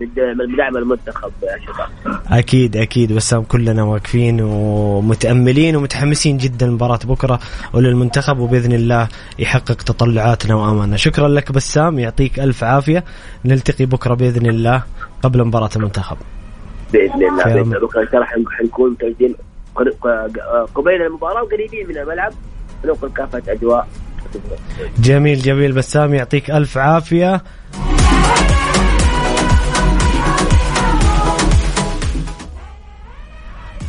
بدعم 0.00 0.76
المنتخب 0.76 1.30
يا 1.42 1.58
شباب. 1.66 2.20
أكيد 2.30 2.76
أكيد. 2.76 3.12
بسام 3.12 3.42
كلنا 3.42 3.82
واقفين 3.82 4.40
ومتأملين 4.40 5.76
ومتحمسين 5.76 6.36
جدا 6.36 6.66
لمباراة 6.66 7.00
بكرة 7.04 7.40
وللمنتخب 7.72 8.38
وبإذن 8.38 8.72
الله 8.72 9.08
يحقق 9.38 9.74
تطلعاتنا 9.74 10.54
وامالنا 10.54 10.96
شكرا 10.96 11.28
لك 11.28 11.52
بسام 11.52 11.98
يعطيك 11.98 12.40
ألف 12.40 12.64
عافية. 12.64 13.04
نلتقي 13.44 13.86
بكرة 13.86 14.14
بإذن 14.14 14.46
الله 14.46 14.82
قبل 15.22 15.44
مباراة 15.44 15.70
المنتخب. 15.76 16.16
بإذن 16.92 17.14
الله. 17.14 17.44
بإذن 17.44 17.58
الله. 17.58 17.80
بكره 17.80 18.00
ان 18.00 18.06
شاء 18.06 18.14
الله 18.14 18.26
حنكون 18.58 18.90
متواجدين 18.90 19.34
قبيل 20.74 21.02
المباراة 21.02 21.42
وقريبين 21.42 21.88
من 21.88 21.98
الملعب. 21.98 22.32
ننقل 22.84 23.08
كافه 23.08 23.42
أجواء. 23.48 23.88
جميل 24.98 25.38
جميل. 25.38 25.72
بسام 25.72 26.14
يعطيك 26.14 26.50
ألف 26.50 26.78
عافية. 26.78 27.42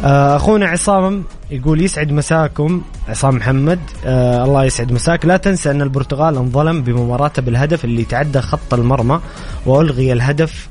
آه، 0.03 0.35
أخونا 0.35 0.67
عصام 0.67 1.23
يقول 1.51 1.81
يسعد 1.81 2.11
مساكم. 2.11 2.81
عصام 3.09 3.35
محمد 3.35 3.79
آه 4.05 4.43
الله 4.43 4.65
يسعد 4.65 4.91
مساك. 4.91 5.25
لا 5.25 5.37
تنسى 5.37 5.71
أن 5.71 5.81
البرتغال 5.81 6.37
انظلم 6.37 6.81
بمباراته 6.81 7.41
بالهدف 7.41 7.85
اللي 7.85 8.05
تعدى 8.05 8.41
خط 8.41 8.73
المرمى 8.73 9.21
وألغي 9.65 10.13
الهدف 10.13 10.69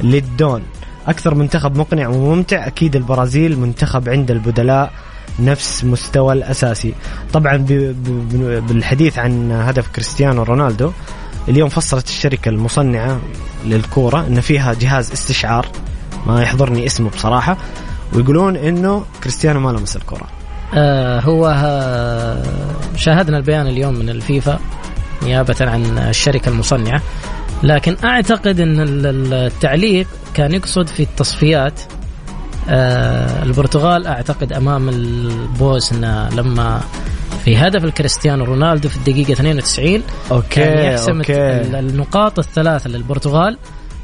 للدون. 0.00 0.62
أكثر 1.08 1.34
منتخب 1.34 1.76
مقنع 1.76 2.08
وممتع 2.08 2.66
أكيد 2.66 2.96
البرازيل 2.96 3.58
منتخب 3.58 4.08
عند 4.08 4.30
البدلاء 4.30 4.92
نفس 5.40 5.84
مستوى 5.84 6.32
الأساسي. 6.32 6.94
طبعا 7.32 7.56
بالحديث 8.68 9.18
عن 9.18 9.52
هدف 9.52 9.88
كريستيانو 9.88 10.42
رونالدو 10.42 10.92
اليوم 11.48 11.68
فصلت 11.68 12.08
الشركة 12.08 12.48
المصنعة 12.48 13.20
للكورة 13.64 14.26
إن 14.26 14.40
فيها 14.40 14.74
جهاز 14.74 15.12
استشعار 15.12 15.66
ما 16.26 16.42
يحضرني 16.42 16.86
اسمه 16.86 17.10
بصراحة 17.10 17.56
ويقولون 18.14 18.56
إنه 18.56 19.04
كريستيانو 19.22 19.60
ما 19.60 19.70
لمس 19.70 19.96
الكره 19.96 20.26
آه 20.74 21.20
هو 21.20 21.54
آه 21.56 22.42
شاهدنا 22.96 23.38
البيان 23.38 23.66
اليوم 23.66 23.94
من 23.94 24.08
الفيفا 24.08 24.58
نيابة 25.22 25.56
عن 25.60 25.98
الشركة 25.98 26.48
المصنعة. 26.48 27.02
لكن 27.62 27.96
أعتقد 28.04 28.60
أن 28.60 28.76
التعليق 29.32 30.06
كان 30.34 30.54
يقصد 30.54 30.86
في 30.86 31.02
التصفيات. 31.02 31.80
آه 32.68 33.42
البرتغال 33.42 34.06
أعتقد 34.06 34.52
أمام 34.52 34.88
البوسنة 34.88 36.28
لما 36.28 36.80
في 37.44 37.56
هدف 37.56 37.84
الكريستيانو 37.84 38.44
رونالدو 38.44 38.88
في 38.88 38.96
الدقيقة 38.96 39.32
92 39.32 40.02
okay 40.30 40.48
كان 40.48 40.92
يحسم 40.92 41.16
okay. 41.16 41.32
النقاط 41.78 42.38
الثلاثة 42.38 42.90
للبرتغال. 42.90 43.58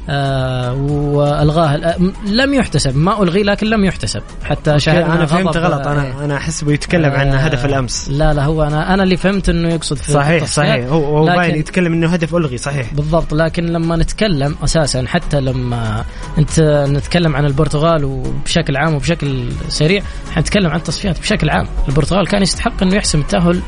آه 0.09 0.73
وألغاه. 0.73 1.95
لم 2.27 2.53
يحتسب. 2.53 2.97
ما 2.97 3.23
الغي 3.23 3.43
لكن 3.43 3.67
لم 3.67 3.85
يحتسب. 3.85 4.21
حتى 4.43 4.79
شاهدنا 4.79 5.13
أنا 5.13 5.25
فهمت 5.25 5.57
غلط. 5.57 5.87
أنا 5.87 6.25
أنا 6.25 6.37
احسبه 6.37 6.71
يتكلم 6.73 7.11
عن 7.11 7.27
آه، 7.27 7.37
هدف 7.37 7.65
الأمس. 7.65 8.09
لا 8.09 8.33
لا 8.33 8.43
هو 8.45 8.63
أنا 8.63 8.93
أنا 8.93 9.03
اللي 9.03 9.17
فهمت 9.17 9.49
إنه 9.49 9.73
يقصد 9.73 9.97
في 9.97 10.11
صحيح. 10.11 10.45
صحيح. 10.45 10.85
هو 10.85 11.17
هو 11.17 11.25
باين 11.25 11.55
يتكلم 11.55 11.93
إنه 11.93 12.07
هدف 12.07 12.35
ألغي 12.35 12.57
صحيح. 12.57 12.93
بالضبط. 12.93 13.33
لكن 13.33 13.65
لما 13.65 13.95
نتكلم 13.95 14.55
أساسا 14.63 15.05
حتى 15.07 15.39
لما 15.39 16.03
أنت 16.37 16.59
نتكلم 16.89 17.35
عن 17.35 17.45
البرتغال 17.45 18.05
وبشكل 18.05 18.77
عام 18.77 18.95
وبشكل 18.95 19.49
سريع 19.67 20.03
حنتكلم 20.31 20.69
عن 20.69 20.77
التصفيات 20.77 21.19
بشكل 21.19 21.49
عام. 21.49 21.67
البرتغال 21.89 22.27
كان 22.27 22.41
يستحق 22.41 22.83
إنه 22.83 22.95
يحسم 22.95 23.19
التأهل 23.19 23.61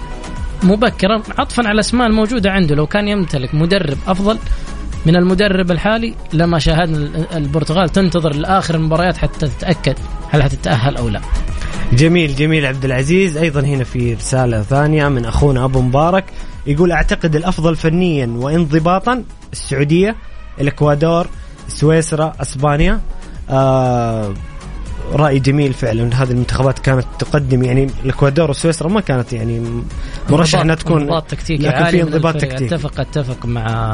مبكرا 0.63 1.21
عطفا 1.37 1.63
على 1.63 1.71
الأسماء 1.71 2.07
الموجودة 2.07 2.51
عنده. 2.51 2.75
لو 2.75 2.87
كان 2.87 3.07
يمتلك 3.07 3.55
مدرب 3.55 3.97
أفضل 4.07 4.37
من 5.05 5.15
المدرب 5.15 5.71
الحالي 5.71 6.15
لما 6.33 6.59
شاهدنا 6.59 7.37
البرتغال 7.37 7.89
تنتظر 7.89 8.35
لآخر 8.35 8.75
المباريات 8.75 9.17
حتى 9.17 9.47
تتأكد 9.47 9.95
هل 10.29 10.43
حتتأهل 10.43 10.97
أو 10.97 11.09
لا. 11.09 11.21
جميل 11.93 12.35
جميل 12.35 12.65
عبد 12.65 12.85
العزيز. 12.85 13.37
أيضا 13.37 13.61
هنا 13.61 13.83
في 13.83 14.13
رسالة 14.13 14.61
ثانية 14.61 15.07
من 15.07 15.25
أخونا 15.25 15.65
أبو 15.65 15.81
مبارك 15.81 16.25
يقول 16.67 16.91
أعتقد 16.91 17.35
الأفضل 17.35 17.75
فنيا 17.75 18.27
وانضباطا 18.27 19.23
السعودية 19.53 20.15
الإكوادور 20.61 21.27
سويسرا 21.67 22.33
أسبانيا. 22.41 23.01
آه 23.49 24.33
رأي 25.13 25.39
جميل 25.39 25.73
فعلا. 25.73 26.23
هذه 26.23 26.31
المنتخبات 26.31 26.79
كانت 26.79 27.05
تقدم 27.19 27.63
يعني 27.63 27.87
الإكوادور 28.05 28.49
وسويسرا 28.49 28.89
ما 28.89 29.01
كانت 29.01 29.33
يعني 29.33 29.81
مرشح 30.29 30.59
إنها 30.59 30.75
تكون 30.75 31.01
انضباط 31.01 31.23
تكتيكي 31.31 31.63
لكن 31.63 31.85
في 31.85 32.03
انضباط. 32.03 32.37
تكتيكي. 32.37 32.65
اتفق 32.65 32.99
أتفق 32.99 33.45
مع 33.45 33.91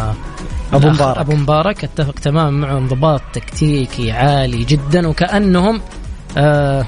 الأخ 0.73 0.85
مبارك. 0.85 1.17
أبو 1.17 1.35
مبارك. 1.35 1.83
أتفق 1.83 2.13
تماما 2.13 2.51
معه 2.67 2.77
انضباط 2.77 3.21
تكتيكي 3.33 4.11
عالي 4.11 4.63
جدا 4.63 5.07
وكأنهم 5.07 5.81
آه 6.37 6.85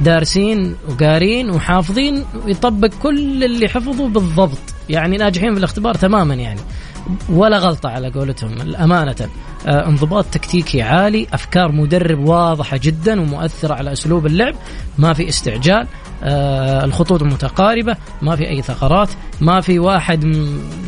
دارسين 0.00 0.76
وقارين 0.88 1.50
وحافظين 1.50 2.24
ويطبق 2.46 2.90
كل 3.02 3.44
اللي 3.44 3.68
حفظوا 3.68 4.08
بالضبط. 4.08 4.58
يعني 4.88 5.16
ناجحين 5.16 5.52
في 5.52 5.58
الاختبار 5.58 5.94
تماما 5.94 6.34
يعني. 6.34 6.60
ولا 7.28 7.58
غلطة 7.58 7.88
على 7.88 8.10
قولتهم 8.10 8.74
أمانة 8.74 9.28
آه 9.66 9.86
انضباط 9.88 10.24
تكتيكي 10.24 10.82
عالي 10.82 11.26
أفكار 11.32 11.72
مدرب 11.72 12.28
واضحة 12.28 12.76
جدا 12.82 13.20
ومؤثرة 13.20 13.74
على 13.74 13.92
أسلوب 13.92 14.26
اللعب. 14.26 14.54
ما 14.98 15.12
في 15.12 15.28
استعجال 15.28 15.86
آه 16.22 16.84
الخطوط 16.84 17.22
متقاربة 17.22 17.96
ما 18.22 18.36
في 18.36 18.48
أي 18.48 18.62
ثغرات 18.62 19.08
ما 19.40 19.60
في 19.60 19.78
واحد 19.78 20.36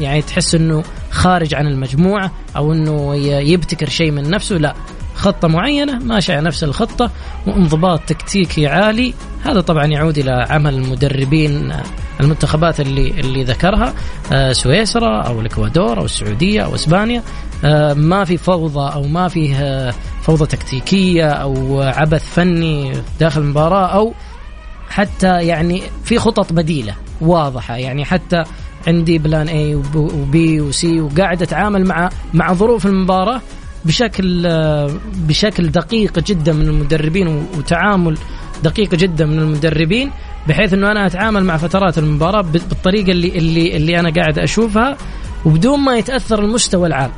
يعني 0.00 0.22
تحس 0.22 0.54
أنه 0.54 0.82
خارج 1.10 1.54
عن 1.54 1.66
المجموعة 1.66 2.30
أو 2.56 2.72
أنه 2.72 3.14
يبتكر 3.24 3.88
شيء 3.88 4.10
من 4.10 4.30
نفسه 4.30 4.56
لا. 4.56 4.74
خطة 5.18 5.48
معينة 5.48 5.98
ماشي 5.98 6.32
على 6.32 6.46
نفس 6.46 6.64
الخطة 6.64 7.10
وانضباط 7.46 8.00
تكتيكي 8.00 8.66
عالي. 8.66 9.14
هذا 9.44 9.60
طبعا 9.60 9.86
يعود 9.86 10.18
إلى 10.18 10.46
عمل 10.50 10.74
المدربين 10.74 11.70
آه، 11.70 11.82
المنتخبات 12.20 12.80
اللي 12.80 13.10
اللي 13.10 13.44
ذكرها 13.44 13.94
آه، 14.32 14.52
سويسرا 14.52 15.22
أو 15.22 15.40
الإكوادور 15.40 15.98
أو 15.98 16.04
السعودية 16.04 16.64
أو 16.64 16.74
إسبانيا. 16.74 17.22
آه، 17.64 17.94
ما 17.94 18.24
في 18.24 18.36
فوضى 18.36 18.94
أو 18.94 19.02
ما 19.02 19.28
فيه 19.28 19.90
فوضى 20.22 20.46
تكتيكية 20.46 21.30
أو 21.30 21.82
عبث 21.82 22.34
فني 22.34 22.92
داخل 23.20 23.40
المباراة 23.40 23.86
أو 23.86 24.14
حتى 24.90 25.46
يعني 25.46 25.82
في 26.04 26.18
خطط 26.18 26.52
بديلة 26.52 26.94
واضحة. 27.20 27.76
يعني 27.76 28.04
حتى 28.04 28.44
عندي 28.86 29.18
بلان 29.18 29.48
اي 29.48 29.74
وبي 29.94 30.60
وسي 30.60 31.00
وقاعد 31.00 31.42
أتعامل 31.42 31.84
مع 31.84 32.10
مع 32.34 32.52
ظروف 32.52 32.86
المباراة 32.86 33.40
بشكل 33.84 34.48
بشكل 35.14 35.70
دقيق 35.70 36.18
جدا 36.18 36.52
من 36.52 36.68
المدربين 36.68 37.28
وتعامل 37.58 38.18
دقيق 38.62 38.94
جدا 38.94 39.26
من 39.26 39.38
المدربين 39.38 40.10
بحيث 40.48 40.72
إنه 40.72 40.90
أنا 40.90 41.06
أتعامل 41.06 41.44
مع 41.44 41.56
فترات 41.56 41.98
المباراة 41.98 42.40
بالطريقة 42.40 43.10
اللي 43.10 43.38
اللي 43.38 43.76
اللي 43.76 44.00
أنا 44.00 44.10
قاعد 44.10 44.38
أشوفها 44.38 44.96
وبدون 45.44 45.80
ما 45.80 45.96
يتأثر 45.96 46.38
المستوى 46.38 46.86
العام 46.86 47.10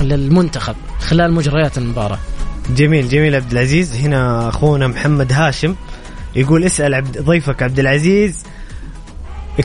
للمنتخب 0.00 0.74
خلال 1.00 1.32
مجريات 1.32 1.78
المباراة. 1.78 2.18
جميل 2.76 3.08
جميل 3.08 3.34
عبد 3.34 3.52
العزيز 3.52 3.96
هنا 3.96 4.48
أخونا 4.48 4.86
محمد 4.86 5.32
هاشم 5.32 5.74
يقول 6.36 6.64
اسأل 6.64 6.94
عبد 6.94 7.18
ضيفك 7.18 7.62
عبد 7.62 7.78
العزيز 7.78 8.42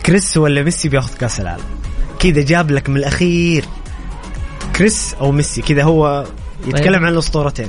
كريس 0.06 0.38
ولا 0.38 0.64
ميسي 0.64 0.90
بياخذ 0.90 1.18
كأس 1.18 1.40
العالم 1.40 1.64
كذا 2.20 2.42
جاب 2.42 2.72
لك 2.72 2.90
من 2.90 2.98
الأخير 2.98 3.66
كريس 4.76 5.16
أو 5.22 5.32
ميسي 5.32 5.62
كذا 5.62 5.84
هو 5.84 6.26
يتكلم 6.68 6.96
طيب. 6.96 7.06
عن 7.06 7.14
الأسطورتين. 7.14 7.68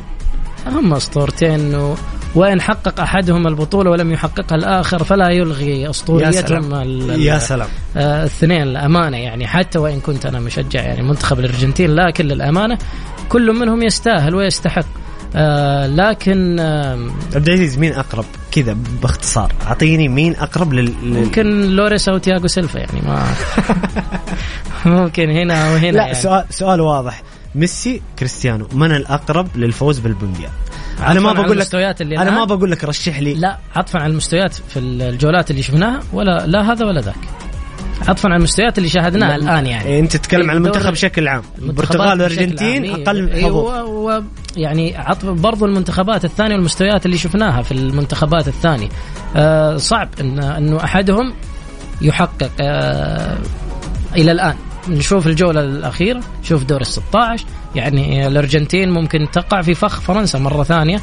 هم 0.67 0.95
أسطورتين 0.95 1.75
و... 1.75 1.95
وإن 2.35 2.61
حقق 2.61 3.01
أحدهم 3.01 3.47
البطولة 3.47 3.91
ولم 3.91 4.13
يحققها 4.13 4.57
الآخر 4.57 5.05
فلا 5.05 5.31
يلغي 5.31 5.91
أسطوريتهم 5.91 6.75
يا 7.11 7.39
سلام. 7.39 7.69
آه، 7.97 8.21
الاثنين 8.21 8.63
الامانه 8.63 9.17
يعني. 9.17 9.47
حتى 9.47 9.79
وإن 9.79 10.01
كنت 10.01 10.27
أنا 10.27 10.41
مشجع 10.41 10.83
يعني 10.83 11.03
منتخب 11.03 11.39
الأرجنتين 11.41 11.95
لكن 11.95 12.25
للأمانة 12.25 12.79
كل 13.29 13.53
منهم 13.53 13.83
يستاهل 13.83 14.35
ويستحق. 14.35 14.87
آه 15.37 15.87
لكن 15.87 16.61
آه 16.61 17.09
عبد 17.35 17.49
العزيز 17.49 17.79
مين 17.79 17.93
أقرب؟ 17.93 18.25
كذا 18.53 18.77
باختصار. 19.03 19.53
أعطيني 19.67 20.09
مين 20.09 20.37
أقرب 20.37 20.73
لل, 20.73 20.85
لل... 21.03 21.25
ممكن 21.25 21.67
لوريس 21.71 22.09
أو 22.09 22.19
تياغو 22.19 22.47
سيلفا 22.47 22.79
يعني 22.79 23.01
ما 23.07 23.25
ممكن 25.01 25.31
هنا 25.31 25.73
وهنا 25.73 25.91
لا 25.91 26.03
يعني. 26.03 26.15
سؤال 26.15 26.45
سؤال 26.51 26.81
واضح. 26.81 27.23
ميسي 27.55 28.03
كريستيانو. 28.19 28.69
من 28.73 28.93
الأقرب 28.93 29.49
للفوز 29.57 29.99
بالمونديال. 29.99 30.51
أنا 31.07 31.21
ما 31.21 31.33
بقول 31.33 31.59
لك 31.59 31.75
اللي 31.75 32.19
أنا 32.19 32.31
ما 32.31 32.45
بقول 32.45 32.71
لك 32.71 32.85
رشح 32.85 33.19
لي. 33.19 33.35
لا 33.35 33.59
عطفا 33.77 33.99
على 33.99 34.11
المستويات 34.11 34.55
في 34.55 34.79
الجولات 34.79 35.51
اللي 35.51 35.63
شفناها 35.63 36.01
ولا 36.13 36.47
لا 36.47 36.73
هذا 36.73 36.85
ولا 36.85 37.01
ذاك. 37.01 37.15
عطفا 38.09 38.29
على 38.29 38.37
المستويات 38.37 38.79
اللي 38.79 38.89
شاهدناها 38.89 39.37
الآن 39.37 39.67
يعني. 39.67 39.89
إيه، 39.89 40.01
أنت 40.01 40.17
تتكلم 40.17 40.51
عن 40.51 40.57
المنتخب 40.57 40.91
بشكل 40.93 41.29
عام. 41.29 41.43
البرتغال 41.59 42.11
والأرجنتين. 42.11 42.85
إيه، 42.85 43.03
أقل 43.03 43.29
إيه، 43.29 43.45
حظوظ 43.45 43.75
و- 43.75 44.11
و- 44.11 44.23
يعني 44.57 44.97
عطف 44.97 45.27
برضو 45.27 45.67
المنتخبات 45.67 46.25
الثانية 46.25 46.55
والمستويات 46.55 47.07
اللي 47.07 47.19
شفناها 47.19 47.63
في 47.63 47.73
المنتخبات 47.73 48.49
الثانية. 48.49 48.89
آه 49.37 49.77
صعب 49.77 50.09
ان 50.21 50.39
إنه 50.43 50.85
أحدهم 50.85 51.35
يحقق 52.03 52.51
آه 52.61 53.39
إلى 54.17 54.33
الآن. 54.33 54.55
نشوف 54.89 55.27
الجولة 55.27 55.61
الأخيرة 55.61 56.21
نشوف 56.43 56.65
دور 56.65 56.81
ال 56.81 56.87
16 56.87 57.45
يعني 57.75 58.27
الأرجنتين 58.27 58.91
ممكن 58.91 59.27
تقع 59.33 59.63
في 59.63 59.75
فخ 59.75 60.01
فرنسا 60.01 60.39
مرة 60.39 60.63
ثانية. 60.63 61.01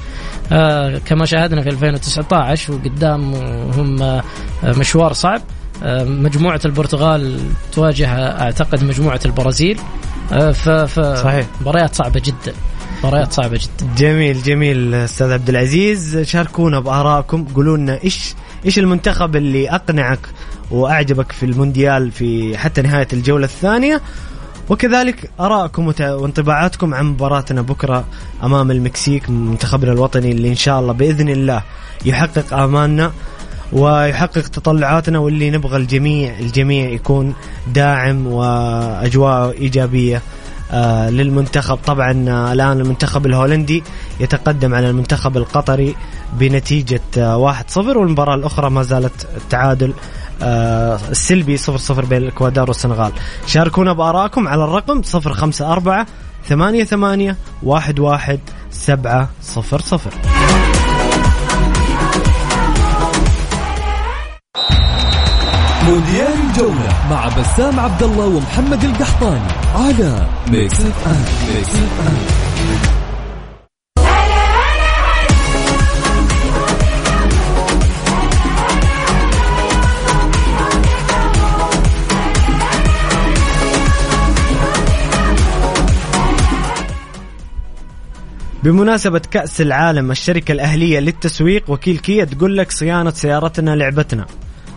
آه 0.51 0.97
كما 1.05 1.25
شاهدنا 1.25 1.61
في 1.61 1.69
2019 1.69 2.73
وقدامهم 2.73 4.01
آه 4.01 4.23
مشوار 4.63 5.13
صعب. 5.13 5.41
آه 5.83 6.03
مجموعة 6.03 6.61
البرتغال 6.65 7.39
تواجه 7.71 8.07
أعتقد 8.41 8.83
مجموعة 8.83 9.19
البرازيل. 9.25 9.79
آه 10.31 10.51
ف 10.51 10.69
ف 10.69 10.99
صحيح. 10.99 11.45
مباريات 11.61 11.95
صعبة 11.95 12.21
جدا. 12.25 12.53
مباريات 13.03 13.31
صعبة 13.33 13.57
جدا. 13.57 13.93
جميل 13.97 14.43
جميل 14.43 14.93
أستاذ 14.93 15.31
عبد 15.31 15.49
العزيز. 15.49 16.17
شاركونا 16.17 16.79
بآرائكم 16.79 17.45
قولوا 17.45 17.77
لنا 17.77 18.03
إيش 18.03 18.33
إيش 18.65 18.79
المنتخب 18.79 19.35
اللي 19.35 19.69
أقنعك 19.69 20.19
وأعجبك 20.71 21.31
في 21.31 21.45
المونديال 21.45 22.11
في 22.11 22.57
حتى 22.57 22.81
نهاية 22.81 23.07
الجولة 23.13 23.45
الثانية. 23.45 24.01
وكذلك 24.69 25.31
ارائكم 25.39 25.93
وانطباعاتكم 25.99 26.93
عن 26.93 27.05
مباراتنا 27.05 27.61
بكرة 27.61 28.05
أمام 28.43 28.71
المكسيك 28.71 29.29
منتخبنا 29.29 29.91
الوطني 29.91 30.31
اللي 30.31 30.49
إن 30.49 30.55
شاء 30.55 30.79
الله 30.79 30.93
بإذن 30.93 31.29
الله 31.29 31.61
يحقق 32.05 32.53
آمالنا 32.53 33.11
ويحقق 33.73 34.47
تطلعاتنا 34.47 35.19
واللي 35.19 35.51
نبغى 35.51 35.77
الجميع 35.77 36.39
الجميع 36.39 36.89
يكون 36.89 37.33
داعم 37.73 38.27
وأجواء 38.27 39.51
إيجابية 39.51 40.21
آه 40.71 41.09
للمنتخب. 41.09 41.75
طبعا 41.85 42.25
آه 42.29 42.53
الآن 42.53 42.79
المنتخب 42.79 43.25
الهولندي 43.25 43.83
يتقدم 44.19 44.75
على 44.75 44.89
المنتخب 44.89 45.37
القطري 45.37 45.95
بنتيجة 46.33 47.01
آه 47.17 47.53
1-0 47.73 47.77
والمباراة 47.77 48.35
الأخرى 48.35 48.69
ما 48.69 48.83
زالت 48.83 49.27
التعادل 49.37 49.93
آه، 50.41 50.99
السلبي 51.11 51.57
0-0 51.57 52.05
بين 52.05 52.17
الإكوادور 52.17 52.67
والسنغال. 52.67 53.11
شاركونا 53.47 53.93
بآرائكم 53.93 54.47
على 54.47 54.63
الرقم 54.63 55.01
054 55.15 56.05
ثمانية 56.49 56.83
ثمانية 56.83 57.37
واحد 57.63 57.99
واحد 57.99 58.39
سبعة 58.71 59.29
صفر 59.41 59.81
صفر. 59.81 60.11
مونديال 65.87 66.33
الجولة 66.49 67.07
مع 67.09 67.27
بسام 67.27 67.79
عبد 67.79 68.03
الله 68.03 68.25
ومحمد 68.25 68.83
القحطاني 68.83 69.51
على 69.75 70.27
Mix 70.47 70.79
FM 70.81 71.55
Mix 71.55 71.69
FM 71.69 72.96
بمناسبة 88.63 89.21
كأس 89.31 89.61
العالم 89.61 90.11
الشركة 90.11 90.51
الأهلية 90.51 90.99
للتسويق 90.99 91.69
وكيل 91.69 91.97
كيا 91.97 92.25
تقول 92.25 92.57
لك 92.57 92.71
صيانة 92.71 93.11
سيارتنا 93.11 93.75
لعبتنا. 93.75 94.25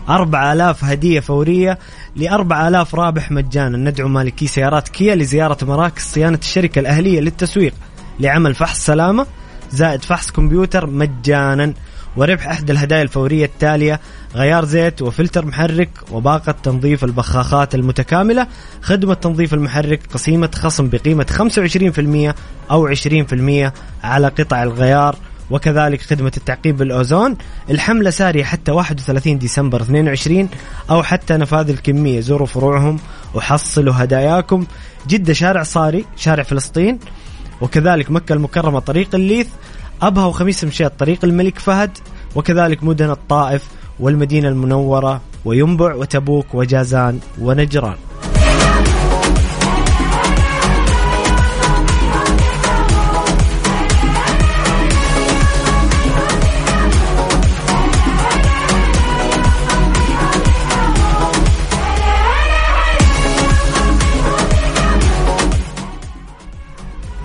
أربع 0.09 0.53
آلاف 0.53 0.83
هدية 0.83 1.19
فورية 1.19 1.79
لأربع 2.15 2.67
آلاف 2.67 2.95
رابح 2.95 3.31
مجانا. 3.31 3.77
ندعو 3.77 4.07
مالكي 4.07 4.47
سيارات 4.47 4.89
كيا 4.89 5.15
لزيارة 5.15 5.65
مراكز 5.65 6.01
صيانة 6.01 6.39
الشركة 6.41 6.79
الأهلية 6.79 7.19
للتسويق. 7.19 7.73
لعمل 8.19 8.55
فحص 8.55 8.85
سلامة 8.85 9.25
زائد 9.71 10.03
فحص 10.03 10.31
كمبيوتر 10.31 10.87
مجانا. 10.87 11.73
وربح 12.17 12.47
أحد 12.47 12.69
الهدايا 12.69 13.01
الفورية 13.01 13.45
التالية 13.45 13.99
غيار 14.35 14.65
زيت 14.65 15.01
وفلتر 15.01 15.45
محرك 15.45 15.89
وباقة 16.11 16.51
تنظيف 16.51 17.03
البخاخات 17.03 17.75
المتكاملة. 17.75 18.47
خدمة 18.81 19.13
تنظيف 19.13 19.53
المحرك 19.53 20.01
قسيمة 20.13 20.49
خصم 20.55 20.89
بقيمة 20.89 21.25
25% 21.29 22.35
أو 22.71 22.87
20% 22.87 23.73
على 24.03 24.27
قطع 24.27 24.63
الغيار 24.63 25.15
وكذلك 25.49 26.01
خدمة 26.01 26.31
التعقيب 26.37 26.77
بالأوزون. 26.77 27.37
الحملة 27.69 28.09
سارية 28.09 28.43
حتى 28.43 28.71
31 28.71 29.37
ديسمبر 29.37 29.81
22 29.81 30.49
أو 30.89 31.03
حتى 31.03 31.33
نفاذ 31.33 31.69
الكمية 31.69 32.19
زوروا 32.19 32.47
فروعهم 32.47 32.99
وحصلوا 33.33 33.93
هداياكم. 33.97 34.65
جدة 35.07 35.33
شارع 35.33 35.63
صاري 35.63 36.05
شارع 36.17 36.43
فلسطين 36.43 36.99
وكذلك 37.61 38.11
مكة 38.11 38.33
المكرمة 38.33 38.79
طريق 38.79 39.15
الليث. 39.15 39.47
أبها 40.01 40.25
وخميس 40.25 40.63
مشيط 40.63 40.91
طريق 40.99 41.25
الملك 41.25 41.59
فهد 41.59 41.97
وكذلك 42.35 42.83
مدن 42.83 43.09
الطائف 43.09 43.63
والمدينة 43.99 44.47
المنورة 44.47 45.21
وينبع 45.45 45.95
وتبوك 45.95 46.55
وجازان 46.55 47.19
ونجران. 47.41 47.95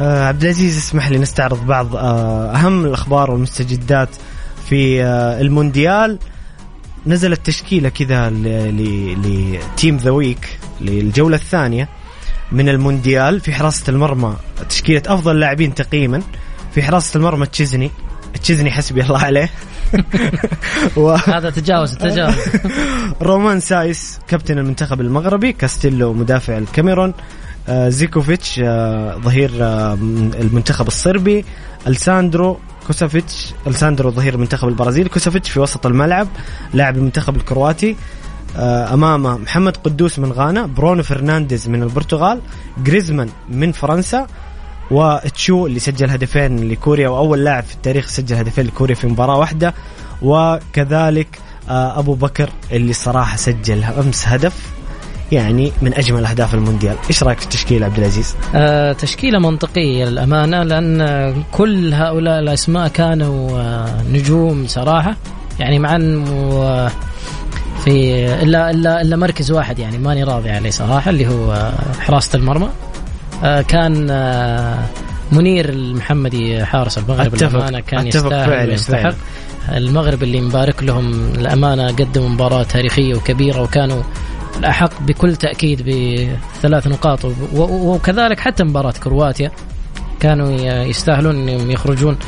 آه 0.01 0.29
عبد 0.29 0.43
العزيز 0.43 0.77
اسمح 0.77 1.09
لي 1.09 1.19
نستعرض 1.19 1.67
بعض 1.67 1.97
آه 1.97 2.57
أهم 2.57 2.85
الأخبار 2.85 3.31
والمستجدات 3.31 4.09
في 4.69 5.03
آه 5.05 5.41
المونديال. 5.41 6.19
نزلت 7.07 7.47
تشكيلة 7.47 7.89
كذا 7.89 8.31
ل 8.31 8.64
team 8.64 9.97
of 9.97 10.02
the 10.02 10.11
week 10.11 10.59
للجولة 10.81 11.37
الثانية 11.37 11.89
من 12.53 12.69
المونديال 12.69 13.41
في 13.41 13.53
حراسة 13.53 13.91
المرمى. 13.91 14.37
تشكيلة 14.69 15.03
أفضل 15.07 15.41
لاعبين 15.41 15.75
تقييما 15.75 16.23
في 16.75 16.83
حراسة 16.83 17.19
المرمى 17.19 17.47
تشيزني. 17.47 17.91
تشيزني 18.43 18.71
حسبي 18.71 19.03
الله 19.03 19.19
عليه. 19.19 19.51
و... 20.97 21.11
هذا 21.11 21.51
تجاوز 21.51 21.95
تجاوز. 21.95 22.35
رومان 23.23 23.61
سايس 23.61 24.19
كابتن 24.29 24.59
المنتخب 24.59 25.01
المغربي 25.01 25.53
كاستيلو 25.53 26.13
مدافع 26.13 26.59
الكاميرون. 26.59 27.15
زيفكوفيتش 27.69 28.61
آه، 28.65 29.17
ظهير 29.17 29.51
آه، 29.61 29.95
المنتخب 30.41 30.87
الصربي. 30.87 31.45
أليكس 31.87 32.23
ساندرو 32.23 32.59
كوفاسيتش 32.87 33.55
أليكس 33.67 33.89
ساندرو 33.89 34.11
ظهير 34.11 34.35
المنتخب 34.35 34.69
البرازيلي. 34.69 35.09
كوفاسيتش 35.09 35.51
في 35.51 35.61
وسط 35.61 35.87
الملعب 35.87 36.29
لاعب 36.75 36.97
المنتخب 36.97 37.37
الكرواتي. 37.37 37.97
امامه 38.57 39.39
محمد 39.39 39.77
قدوس 39.77 40.19
من 40.19 40.33
غانا 40.33 40.67
برونو 40.67 41.03
فرنانديز 41.03 41.69
من 41.69 41.83
البرتغال 41.83 42.41
جريزمان 42.85 43.29
من 43.49 43.73
فرنسا 43.73 44.27
وتشو 44.91 45.67
اللي 45.67 45.79
سجل 45.79 46.11
هدفين 46.11 46.69
لكوريا 46.69 47.09
وأول 47.09 47.45
لاعب 47.45 47.63
في 47.65 47.75
التاريخ 47.75 48.07
سجل 48.07 48.37
هدفين 48.37 48.67
لكوريا 48.67 48.95
في 48.95 49.07
مباراة 49.07 49.39
واحدة. 49.39 49.75
وكذلك 50.23 51.39
أبو 51.69 52.15
بكر 52.15 52.51
اللي 52.73 52.93
صراحة 52.93 53.37
سجل 53.37 53.85
أمس 53.85 54.29
هدف. 54.29 54.76
يعني 55.33 55.73
من 55.83 55.95
أجمل 55.95 56.25
أهداف 56.25 56.55
المونديال، 56.55 56.97
إيش 57.09 57.23
رأيك 57.23 57.39
في 57.39 57.45
التشكيلة 57.45 57.87
عبد 57.87 57.99
العزيز؟ 57.99 58.35
آه 58.55 58.93
تشكيلة 58.93 59.39
منطقية 59.39 60.05
للامانه 60.05 60.63
لأن 60.63 61.35
كل 61.53 61.95
هؤلاء 61.95 62.39
الأسماء 62.39 62.89
كانوا 62.89 63.61
آه 63.61 64.03
نجوم 64.13 64.67
صراحة. 64.67 65.17
يعني 65.59 65.79
مع 65.79 65.97
انه 65.97 66.25
في 67.85 68.25
إلا 68.43 68.71
إلا 68.71 69.01
إلا 69.03 69.17
مركز 69.17 69.51
واحد 69.51 69.79
يعني 69.79 69.99
ماني 69.99 70.25
راضي 70.25 70.51
عليه 70.51 70.71
صراحة 70.71 71.11
اللي 71.11 71.27
هو 71.29 71.53
آه، 71.53 71.73
حراسة 72.01 72.37
المرمى. 72.37 72.69
آه 73.45 73.63
كان 73.63 74.11
آه 74.11 74.79
منير 75.33 75.69
المحمدي 75.69 76.65
حارس 76.65 76.99
المغرب 76.99 77.35
الأمانة 77.35 77.81
كان 77.81 78.07
يستاهل 78.07 78.69
ويستحق. 78.71 79.15
المغرب 79.73 80.23
اللي 80.23 80.41
مبارك 80.41 80.83
لهم 80.83 81.13
الأمانة 81.35 81.87
قدموا 81.87 82.29
مباراة 82.29 82.63
تاريخية 82.63 83.15
وكبيرة 83.15 83.63
وكانوا 83.63 84.03
الأحق 84.59 85.03
بكل 85.03 85.37
تأكيد 85.37 85.83
بثلاث 85.83 86.87
نقاط. 86.87 87.21
وكذلك 87.55 88.41
حتى 88.41 88.65
مباراة 88.65 88.95
كرواتيا 89.03 89.51
كانوا 90.21 90.51
يستاهلون 90.85 91.49
إنهم 91.49 91.71
يخرجون 91.71 92.19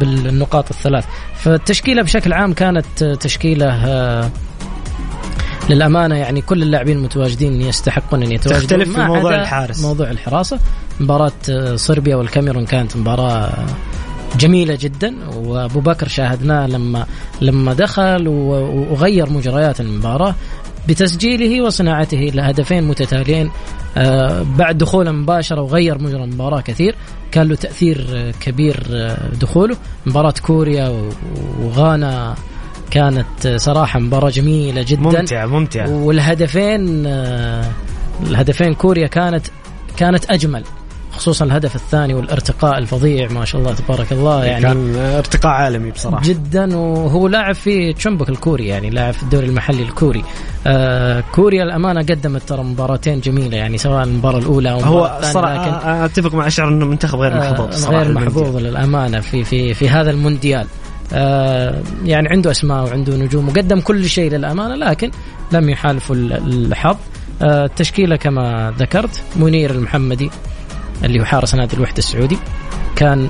بالنقاط 0.00 0.70
الثلاث. 0.70 1.04
فالتشكيلة 1.34 2.02
بشكل 2.02 2.32
عام 2.32 2.52
كانت 2.52 3.04
تشكيلة 3.04 3.66
آه، 3.66 4.30
للأمانة 5.70 6.16
يعني 6.16 6.40
كل 6.40 6.62
اللاعبين 6.62 6.96
المتواجدين 6.96 7.60
يستحقون 7.60 8.22
أن 8.22 8.32
يتواجدوا 8.32 8.66
تختلف 8.66 8.94
في 8.94 9.00
موضوع 9.00 9.34
الحارس. 9.34 9.82
موضوع 9.82 10.10
الحراسة. 10.10 10.58
مباراة 11.00 11.32
آه، 11.50 11.76
صربيا 11.76 12.16
والكاميرون 12.16 12.66
كانت 12.66 12.96
مباراة 12.96 13.52
جميلة 14.38 14.78
جدا. 14.80 15.14
وأبو 15.36 15.80
بكر 15.80 16.08
شاهدناه 16.08 16.66
لما 16.66 17.06
لما 17.40 17.74
دخل 17.74 18.28
وغير 18.28 19.30
مجريات 19.30 19.80
المباراة. 19.80 20.34
بتسجيله 20.88 21.64
وصناعته 21.64 22.18
لهدفين 22.18 22.84
متتاليين. 22.84 23.50
آه، 23.96 24.42
بعد 24.58 24.78
دخوله 24.78 25.12
مباشرة 25.12 25.60
وغير 25.62 25.98
مجرى 26.02 26.24
المباراة 26.24 26.60
كثير 26.60 26.94
كان 27.32 27.48
له 27.48 27.54
تأثير 27.54 28.30
كبير 28.40 28.86
آه، 28.92 29.28
دخوله. 29.40 29.76
مباراة 30.06 30.34
كوريا 30.42 31.10
وغانا 31.60 32.34
كانت 32.90 33.48
صراحة 33.56 34.00
مباراة 34.00 34.30
جميلة 34.30 34.82
جدا. 34.88 35.00
ممتعة 35.02 35.46
ممتعة 35.46 35.90
والهدفين 35.90 37.06
آه، 37.06 37.64
الهدفين 38.26 38.74
كوريا 38.74 39.06
كانت 39.06 39.46
كانت 39.96 40.30
أجمل. 40.30 40.64
خصوصا 41.12 41.44
الهدف 41.44 41.76
الثاني 41.76 42.14
والارتقاء 42.14 42.78
الفظيع 42.78 43.28
ما 43.28 43.44
شاء 43.44 43.60
الله 43.60 43.74
تبارك 43.74 44.12
الله 44.12 44.44
يعني 44.44 44.62
كان 44.62 44.96
ارتقاء 44.96 45.52
عالمي 45.52 45.90
بصراحة. 45.90 46.22
جدا. 46.24 46.76
وهو 46.76 47.28
لاعب 47.28 47.54
في 47.54 47.92
تشمبك 47.92 48.28
الكوري 48.28 48.66
يعني 48.66 48.90
لاعب 48.90 49.14
في 49.14 49.22
الدوري 49.22 49.46
المحلي 49.46 49.82
الكوري. 49.82 50.24
آه 50.66 51.24
كوريا 51.32 51.62
الأمانة 51.62 52.00
قدمت 52.00 52.42
ترى 52.42 52.62
مباراتين 52.62 53.20
جميلة 53.20 53.56
يعني 53.56 53.78
سواء 53.78 54.04
المباراة 54.04 54.38
الأولى 54.38 54.72
أو 54.72 54.80
هو 54.80 55.18
الصراحه 55.22 56.04
أتفق 56.04 56.34
مع 56.34 56.46
أشعر 56.46 56.68
إنه 56.68 56.86
منتخب 56.86 57.18
غير 57.18 57.36
محظوظ 57.36 57.84
آه 57.84 57.90
غير 57.90 58.12
محظوظ 58.12 58.56
للأمانة 58.56 59.20
في 59.20 59.44
في 59.44 59.74
في 59.74 59.88
هذا 59.88 60.10
المونديال. 60.10 60.66
آه 61.12 61.82
يعني 62.04 62.28
عنده 62.28 62.50
أسماء 62.50 62.84
وعنده 62.84 63.16
نجوم 63.16 63.48
وقدم 63.48 63.80
كل 63.80 64.08
شيء 64.08 64.30
للأمانة 64.30 64.74
لكن 64.74 65.10
لم 65.52 65.68
يحالفوا 65.68 66.16
الحظ. 66.16 66.96
آه 67.42 67.64
التشكيلة 67.64 68.16
كما 68.16 68.74
ذكرت 68.78 69.22
منير 69.36 69.70
المحمدي. 69.70 70.30
اللي 71.04 71.20
هو 71.20 71.24
حارس 71.24 71.54
نادي 71.54 71.76
الوحدة 71.76 71.98
السعودي 71.98 72.38
كان 72.96 73.28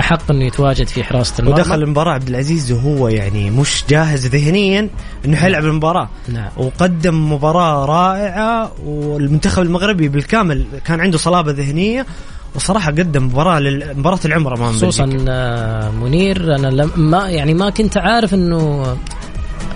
أحق 0.00 0.30
إنه 0.30 0.44
يتواجد 0.44 0.86
في 0.86 1.04
حراسة 1.04 1.34
المرمى. 1.38 1.60
ودخل 1.60 1.82
المباراة 1.82 2.12
عبد 2.12 2.28
العزيز 2.28 2.72
وهو 2.72 3.08
يعني 3.08 3.50
مش 3.50 3.84
جاهز 3.88 4.26
ذهنيا 4.26 4.88
إنه 5.24 5.36
حيلعب 5.36 5.64
المباراة. 5.64 6.08
نعم. 6.28 6.48
وقدم 6.56 7.32
مباراة 7.32 7.84
رائعة 7.84 8.72
والمنتخب 8.84 9.62
المغربي 9.62 10.08
بالكامل 10.08 10.66
كان 10.84 11.00
عنده 11.00 11.18
صلابة 11.18 11.52
ذهنية 11.52 12.06
وصراحة 12.54 12.90
قدم 12.90 13.26
مباراة 13.26 13.60
مباراة 13.96 14.18
العمر 14.24 14.56
أمام 14.56 14.72
خصوصا 14.72 15.24
آه، 15.28 15.90
منير 15.90 16.54
أنا 16.54 16.66
لم 16.66 16.90
ما 16.96 17.30
يعني 17.30 17.54
ما 17.54 17.70
كنت 17.70 17.96
عارف 17.96 18.34
إنه 18.34 18.84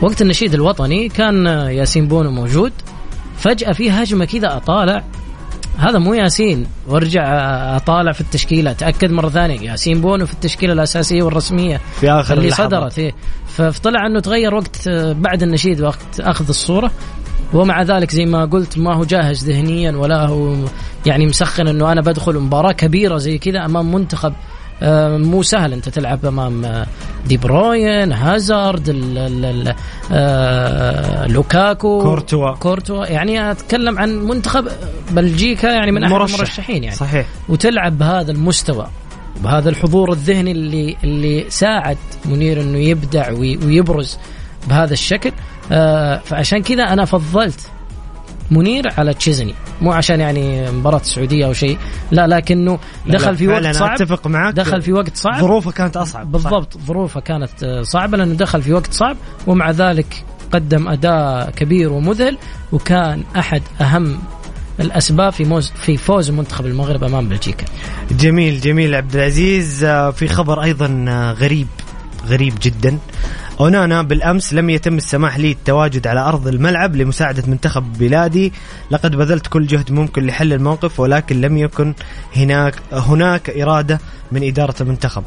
وقت 0.02 0.22
النشيد 0.22 0.54
الوطني 0.54 1.08
كان 1.08 1.46
ياسين 1.46 2.08
بونو 2.08 2.30
موجود. 2.30 2.72
فجأة 3.38 3.72
في 3.72 3.90
هجمة 3.90 4.24
كذا 4.24 4.56
أطالع 4.56 5.04
هذا 5.78 5.98
مو 5.98 6.14
ياسين. 6.14 6.66
وارجع 6.88 7.22
أطالع 7.76 8.12
في 8.12 8.20
التشكيلة. 8.20 8.70
اتاكد 8.70 9.10
مرة 9.10 9.28
ثانية. 9.28 9.60
ياسين 9.70 10.00
بونو 10.00 10.26
في 10.26 10.32
التشكيلة 10.32 10.72
الأساسية 10.72 11.22
والرسمية. 11.22 11.80
في 12.00 12.10
آخر 12.10 12.34
اللي 12.34 12.46
اللحظات. 12.46 12.70
صدرت 12.70 12.98
إيه. 12.98 13.12
فطلع 13.46 14.06
إنه 14.06 14.20
تغير 14.20 14.54
وقت 14.54 14.88
آه، 14.88 15.12
بعد 15.12 15.42
النشيد 15.42 15.80
وقت 15.80 16.20
أخذ 16.20 16.48
الصورة. 16.48 16.90
ومع 17.54 17.82
ذلك 17.82 18.10
زي 18.10 18.26
ما 18.26 18.44
قلت 18.44 18.78
ما 18.78 18.94
هو 18.94 19.04
جاهز 19.04 19.44
ذهنيا 19.50 19.92
ولا 19.92 20.26
هو 20.26 20.56
يعني 21.06 21.26
مسخن 21.26 21.68
إنه 21.68 21.92
أنا 21.92 22.00
بدخل 22.00 22.38
مباراة 22.38 22.72
كبيرة 22.72 23.16
زي 23.16 23.38
كذا 23.38 23.64
أمام 23.64 23.94
منتخب 23.94 24.32
آه، 24.32 24.34
مو 25.18 25.42
سهل 25.42 25.72
انت 25.72 25.88
تلعب 25.88 26.26
امام 26.26 26.64
آه، 26.64 26.86
دي 27.26 27.36
بروين 27.36 28.12
هازارد 28.12 28.88
آه، 30.12 31.26
لوكاكو 31.26 32.02
كورتوا. 32.02 32.54
كورتوا 32.54 33.06
يعني 33.06 33.50
أتكلم 33.50 33.98
عن 33.98 34.18
منتخب 34.18 34.68
بلجيكا 35.10 35.66
يعني 35.66 35.92
من 35.92 36.02
أحد 36.04 36.12
مرشح. 36.12 36.34
المرشحين 36.34 36.84
يعني 36.84 36.96
صحيح 36.96 37.26
وتلعب 37.48 37.98
بهذا 37.98 38.32
المستوى 38.32 38.86
بهذا 39.42 39.68
الحضور 39.70 40.12
الذهني 40.12 40.52
اللي 40.52 40.96
اللي 41.04 41.44
ساعد 41.48 41.96
منير 42.24 42.60
إنه 42.60 42.78
يبدع 42.78 43.30
وي- 43.30 43.56
ويبرز 43.56 44.18
بهذا 44.68 44.92
الشكل 44.92 45.32
آه 45.72 46.18
فعشان 46.18 46.62
كذا 46.62 46.82
أنا 46.82 47.04
فضلت 47.04 47.60
منير 48.50 48.84
على 48.98 49.14
تشيزني. 49.14 49.54
مو 49.80 49.92
عشان 49.92 50.20
يعني 50.20 50.70
مباراة 50.70 51.00
السعودية 51.00 51.46
أو 51.46 51.52
شيء. 51.52 51.78
لا 52.10 52.26
لكنه 52.26 52.78
دخل 53.06 53.36
في 53.36 53.48
وقت 53.48 53.66
صعب. 53.66 53.90
أتفق 53.90 54.26
معك. 54.26 54.54
دخل 54.54 54.82
في 54.82 54.92
وقت 54.92 55.16
صعب. 55.16 55.40
ظروفه 55.40 55.70
كانت 55.70 55.96
أصعب 55.96 56.32
بالضبط 56.32 56.78
ظروفه 56.86 57.20
كانت 57.20 57.80
صعبة 57.82 58.16
لأنه 58.18 58.34
دخل 58.34 58.62
في 58.62 58.72
وقت 58.72 58.92
صعب 58.92 59.16
ومع 59.46 59.70
ذلك 59.70 60.24
قدم 60.52 60.88
أداء 60.88 61.50
كبير 61.50 61.92
ومذهل 61.92 62.38
وكان 62.72 63.22
أحد 63.38 63.62
أهم 63.80 64.18
الأسباب 64.80 65.32
في 65.32 65.44
موز 65.44 65.72
في 65.76 65.96
فوز 65.96 66.30
منتخب 66.30 66.66
المغرب 66.66 67.04
أمام 67.04 67.28
بلجيكا. 67.28 67.64
جميل 68.10 68.60
جميل 68.60 68.94
عبد 68.94 69.16
العزيز. 69.16 69.84
آه، 69.84 70.10
في 70.10 70.28
خبر 70.28 70.62
أيضا 70.62 71.04
آه، 71.08 71.32
غريب 71.32 71.66
غريب 72.26 72.54
جدا. 72.62 72.98
أونانا 73.60 74.02
بالأمس 74.02 74.54
لم 74.54 74.70
يتم 74.70 74.96
السماح 74.96 75.38
لي 75.38 75.50
التواجد 75.50 76.06
على 76.06 76.20
أرض 76.20 76.48
الملعب 76.48 76.96
لمساعدة 76.96 77.42
منتخب 77.46 77.92
بلادي. 77.98 78.52
لقد 78.90 79.16
بذلت 79.16 79.46
كل 79.46 79.66
جهد 79.66 79.92
ممكن 79.92 80.26
لحل 80.26 80.52
الموقف 80.52 81.00
ولكن 81.00 81.40
لم 81.40 81.56
يكن 81.56 81.94
هناك 82.36 82.74
هناك 82.92 83.50
إرادة 83.50 84.00
من 84.32 84.48
إدارة 84.48 84.74
المنتخب. 84.80 85.22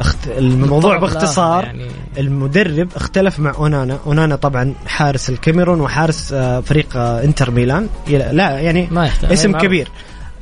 اخت... 0.00 0.28
الموضوع 0.28 0.96
باختصار 0.96 1.64
يعني 1.64 1.88
المدرب 2.18 2.88
اختلف 2.96 3.38
مع 3.38 3.54
أونانا. 3.54 3.98
أونانا 4.06 4.36
طبعا 4.36 4.74
حارس 4.86 5.30
الكاميرون 5.30 5.80
وحارس 5.80 6.32
آه، 6.32 6.60
فريق 6.60 6.96
آه، 6.96 7.24
إنتر 7.24 7.50
ميلان. 7.50 7.88
لا 8.08 8.58
يعني 8.58 8.88
ما 8.90 9.10
اسم. 9.24 9.58
كبير. 9.58 9.88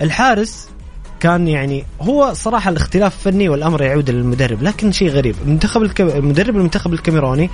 الحارس 0.03 0.68
كان 1.21 1.49
يعني 1.49 1.85
هو 2.01 2.33
صراحة 2.35 2.71
الاختلاف 2.71 3.16
فني 3.25 3.49
والأمر 3.49 3.83
يعود 3.83 4.11
للمدرب 4.11 4.62
لكن 4.62 4.93
شيء 4.93 5.09
غريب. 5.11 5.37
المنتخب 5.45 5.83
الك... 5.83 6.01
مدرب 6.01 6.57
المنتخب 6.57 6.93
الكاميروني 6.93 7.51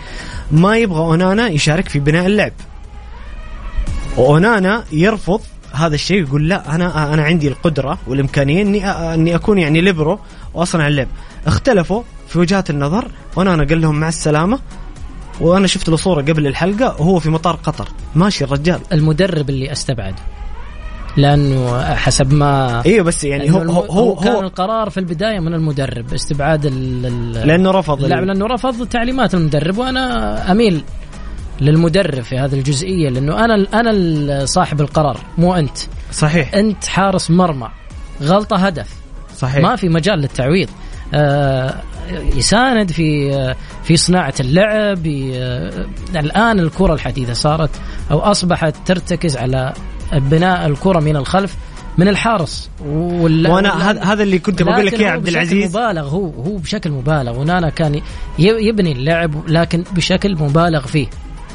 ما 0.51 0.77
يبغى 0.77 0.99
أونانا 0.99 1.49
يشارك 1.49 1.89
في 1.89 1.99
بناء 1.99 2.27
اللعب. 2.27 2.53
وأونانا 4.17 4.85
يرفض 4.93 5.41
هذا 5.73 5.95
الشيء 5.95 6.23
يقول 6.23 6.49
لا 6.49 6.75
أنا 6.75 7.15
أنا 7.15 7.23
عندي 7.25 7.49
القدرة 7.49 7.99
والإمكانية 8.07 8.63
إني 8.63 8.81
أ- 8.81 8.97
إني 8.97 9.35
أكون 9.35 9.59
يعني 9.59 9.81
ليبرو 9.81 10.19
وأصنع 10.55 10.87
اللعب. 10.89 11.09
اختلفوا 11.47 12.03
في 12.29 12.39
وجهات 12.39 12.71
النظر 12.71 13.09
وأونانا 13.37 13.65
قال 13.65 13.81
لهم 13.81 14.01
مع 14.01 14.09
السلامة 14.09 14.59
وأنا 15.41 15.67
شفت 15.67 15.89
له 15.89 15.97
صورة 15.97 16.23
قبل 16.23 16.47
الحلقة 16.47 16.87
وهو 17.01 17.19
في 17.19 17.31
مطار 17.31 17.55
قطر. 17.57 17.89
ماشي 18.15 18.45
الرجال. 18.45 18.81
المدرب 18.93 19.51
اللي 19.51 19.73
أستبعده. 19.73 20.17
لأنه 21.17 21.85
حسب 21.95 22.33
ما 22.33 22.83
أيوه 22.87 23.05
بس 23.05 23.25
يعني 23.25 23.53
هو 23.53 23.59
هو 23.59 23.81
هو, 23.81 24.15
كان 24.17 24.33
هو 24.33 24.41
القرار 24.41 24.91
في 24.91 25.01
البداية 25.01 25.41
من 25.41 25.55
المدرب 25.55 26.15
استبعاد 26.15 26.67
لأنه 27.47 27.71
رفض 27.71 28.05
اللاعب 28.05 28.25
لأنه 28.25 28.47
رفض 28.47 28.87
تعليمات 28.89 29.35
المدرب 29.35 29.79
وأنا 29.79 30.53
أميل 30.53 30.85
للمدرب 31.61 32.23
في 32.23 32.39
هذه 32.39 32.55
الجزئية 32.55 33.09
لأنه 33.09 33.45
أنا 33.45 33.67
أنا 33.75 34.45
صاحب 34.45 34.81
القرار 34.81 35.21
مو 35.39 35.55
أنت. 35.55 35.79
صحيح. 36.13 36.55
أنت 36.55 36.87
حارس 36.87 37.31
مرمى 37.31 37.69
غلطة 38.23 38.57
هدف. 38.57 38.89
صحيح. 39.37 39.63
ما 39.63 39.77
في 39.77 39.89
مجال 39.89 40.19
للتعويض. 40.19 40.69
آه 41.15 41.75
يساند 42.11 42.91
في 42.91 43.35
آه 43.35 43.57
في 43.85 43.97
صناعة 43.97 44.35
اللعب 44.41 45.07
آه 45.07 45.87
الآن 46.17 46.59
الكرة 46.61 46.95
الحديثة 46.95 47.33
صارت 47.33 47.71
أو 48.11 48.21
أصبحت 48.21 48.75
ترتكز 48.87 49.37
على 49.37 49.73
بناء 50.13 50.67
الكرة 50.67 51.01
من 51.01 51.17
الخلف 51.17 51.57
من 51.99 52.09
الحارس. 52.09 52.71
وال... 52.87 53.51
وأنا 53.51 53.91
هذا 53.91 54.03
هذا 54.03 54.23
اللي 54.23 54.39
كنت 54.39 54.63
بقول 54.63 54.87
لك 54.87 55.01
يا 55.01 55.11
عبد 55.11 55.23
بشكل 55.23 55.37
العزيز. 55.37 55.77
مبالغ 55.77 56.09
هو 56.09 56.31
هو 56.31 56.57
بشكل 56.57 56.91
مبالغ. 56.91 57.39
ونانا 57.39 57.71
كان 57.71 58.01
يبني 58.39 58.93
اللعب 58.93 59.49
لكن 59.49 59.85
بشكل 59.93 60.37
مبالغ 60.37 60.87
فيه. 60.87 61.07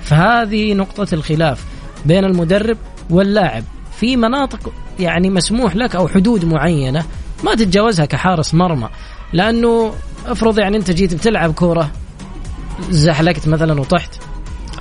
فهذه 0.03 0.73
نقطة 0.73 1.07
الخلاف 1.13 1.65
بين 2.05 2.25
المدرب 2.25 2.77
واللاعب. 3.09 3.63
في 3.99 4.15
مناطق 4.15 4.73
يعني 4.99 5.29
مسموح 5.29 5.75
لك 5.75 5.95
أو 5.95 6.07
حدود 6.07 6.45
معينة 6.45 7.05
ما 7.43 7.55
تتجاوزها 7.55 8.05
كحارس 8.05 8.53
مرمى. 8.53 8.89
لأنه 9.33 9.93
افرض 10.25 10.59
يعني 10.59 10.77
أنت 10.77 10.91
جيت 10.91 11.13
بتلعب 11.13 11.53
كورة 11.53 11.91
زحلقت 12.89 13.47
مثلا 13.47 13.81
وطحت 13.81 14.15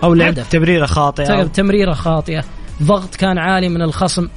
أو 0.03 0.14
لعبت. 0.14 0.39
هدف. 0.39 0.49
تمريرة 0.49 0.87
خاطئة. 0.87 1.45
تمريرة 1.45 1.95
خاطئة. 1.95 2.45
ضغط 2.83 3.14
كان 3.14 3.39
عالي 3.39 3.68
من 3.68 3.83
الخصم. 3.83 4.29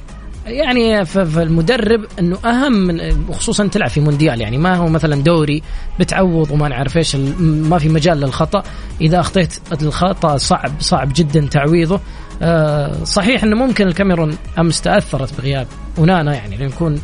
يعني 0.46 1.04
فالمدرب 1.04 2.04
إنه 2.18 2.38
أهم 2.44 2.72
من 2.72 3.24
وخصوصا 3.28 3.66
تلعب 3.66 3.90
في 3.90 4.00
مونديال 4.00 4.40
يعني 4.40 4.58
ما 4.58 4.76
هو 4.76 4.88
مثلا 4.88 5.22
دوري 5.22 5.62
بتعوض 6.00 6.50
وما 6.50 6.68
نعرف 6.68 6.96
إيش 6.96 7.16
ما 7.40 7.78
في 7.78 7.88
مجال 7.88 8.20
للخطأ. 8.20 8.62
إذا 9.00 9.20
أخطيت 9.20 9.60
الخطأ 9.82 10.36
صعب 10.36 10.72
صعب 10.80 11.12
جدا 11.14 11.46
تعويضه. 11.46 12.00
آه، 12.42 13.04
صحيح 13.04 13.44
إنه 13.44 13.56
ممكن 13.56 13.86
الكاميرون 13.86 14.36
أمس 14.58 14.80
تأثرت 14.80 15.40
بغياب 15.40 15.66
ونانا 15.98 16.34
يعني 16.34 16.56
لنكون 16.56 17.00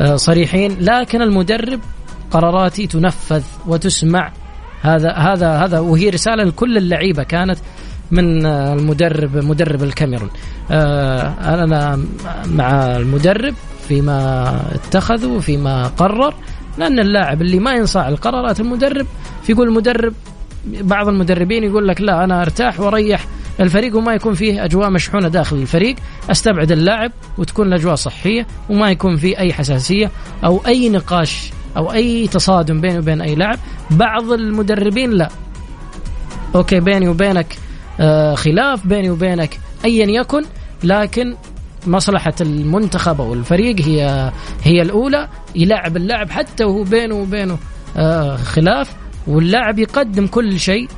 آه، 0.00 0.16
صريحين 0.16 0.76
لكن 0.80 1.22
المدرب 1.22 1.80
قراراتي 2.30 2.86
تنفذ 2.86 3.42
وتسمع. 3.66 4.32
هذا 4.82 5.12
هذا 5.12 5.52
هذا 5.52 5.78
وهي 5.78 6.10
رسالة 6.10 6.44
لكل 6.44 6.76
اللعيبة 6.76 7.22
كانت 7.22 7.58
من 8.10 8.46
آه، 8.46 8.74
المدرب 8.74 9.36
مدرب 9.36 9.82
الكاميرون. 9.82 10.30
آه، 10.70 11.34
أنا 11.54 11.98
مع 12.46 12.96
المدرب 12.96 13.54
فيما 13.88 14.60
اتخذ 14.74 15.26
وفيما 15.26 15.86
قرر 15.86 16.34
لأن 16.78 16.98
اللاعب 16.98 17.42
اللي 17.42 17.58
ما 17.58 17.72
ينصاع 17.72 18.08
القرارات 18.08 18.60
المدرب 18.60 19.06
فيقول 19.42 19.68
المدرب 19.68 20.12
بعض 20.66 21.08
المدربين 21.08 21.64
يقول 21.64 21.88
لك 21.88 22.00
لا 22.00 22.24
أنا 22.24 22.42
أرتاح 22.42 22.80
وأريح 22.80 23.26
الفريق 23.60 23.96
وما 23.96 24.14
يكون 24.14 24.34
فيه 24.34 24.64
أجواء 24.64 24.90
مشحونة 24.90 25.28
داخل 25.28 25.56
الفريق 25.56 25.96
أستبعد 26.30 26.72
اللاعب 26.72 27.12
وتكون 27.38 27.66
الأجواء 27.66 27.94
صحية 27.94 28.46
وما 28.70 28.90
يكون 28.90 29.16
فيه 29.16 29.38
أي 29.38 29.52
حساسية 29.52 30.10
أو 30.44 30.62
أي 30.66 30.88
نقاش 30.88 31.50
أو 31.76 31.92
أي 31.92 32.28
تصادم 32.28 32.80
بيني 32.80 32.98
وبين 32.98 33.20
أي 33.20 33.34
لاعب. 33.34 33.58
بعض 33.90 34.32
المدربين 34.32 35.10
لا. 35.10 35.28
أوكي 36.54 36.80
بيني 36.80 37.08
وبينك 37.08 37.46
خلاف 38.34 38.86
بيني 38.86 39.10
وبينك 39.10 39.60
ايا 39.84 40.06
يكن 40.06 40.44
لكن 40.84 41.34
مصلحة 41.86 42.34
المنتخب 42.40 43.20
أو 43.20 43.34
الفريق 43.34 43.80
هي 43.80 44.32
هي 44.62 44.82
الأولى. 44.82 45.28
يلعب 45.54 45.96
اللاعب 45.96 46.30
حتى 46.30 46.64
وهو 46.64 46.82
بينه 46.82 47.14
وبينه 47.14 47.58
آه 47.96 48.36
خلاف. 48.36 48.94
واللاعب 49.26 49.78
يقدم 49.78 50.26
كل 50.26 50.60
شيء 50.60 50.88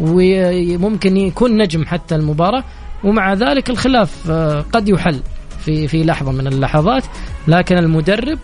وممكن 0.00 1.16
يكون 1.16 1.62
نجم 1.62 1.84
حتى 1.86 2.14
المباراة. 2.14 2.64
ومع 3.04 3.34
ذلك 3.34 3.70
الخلاف 3.70 4.30
آه 4.30 4.64
قد 4.72 4.88
يحل 4.88 5.20
في 5.64 5.88
في 5.88 6.04
لحظة 6.04 6.32
من 6.32 6.46
اللحظات. 6.46 7.04
لكن 7.48 7.78
المدرب 7.78 8.38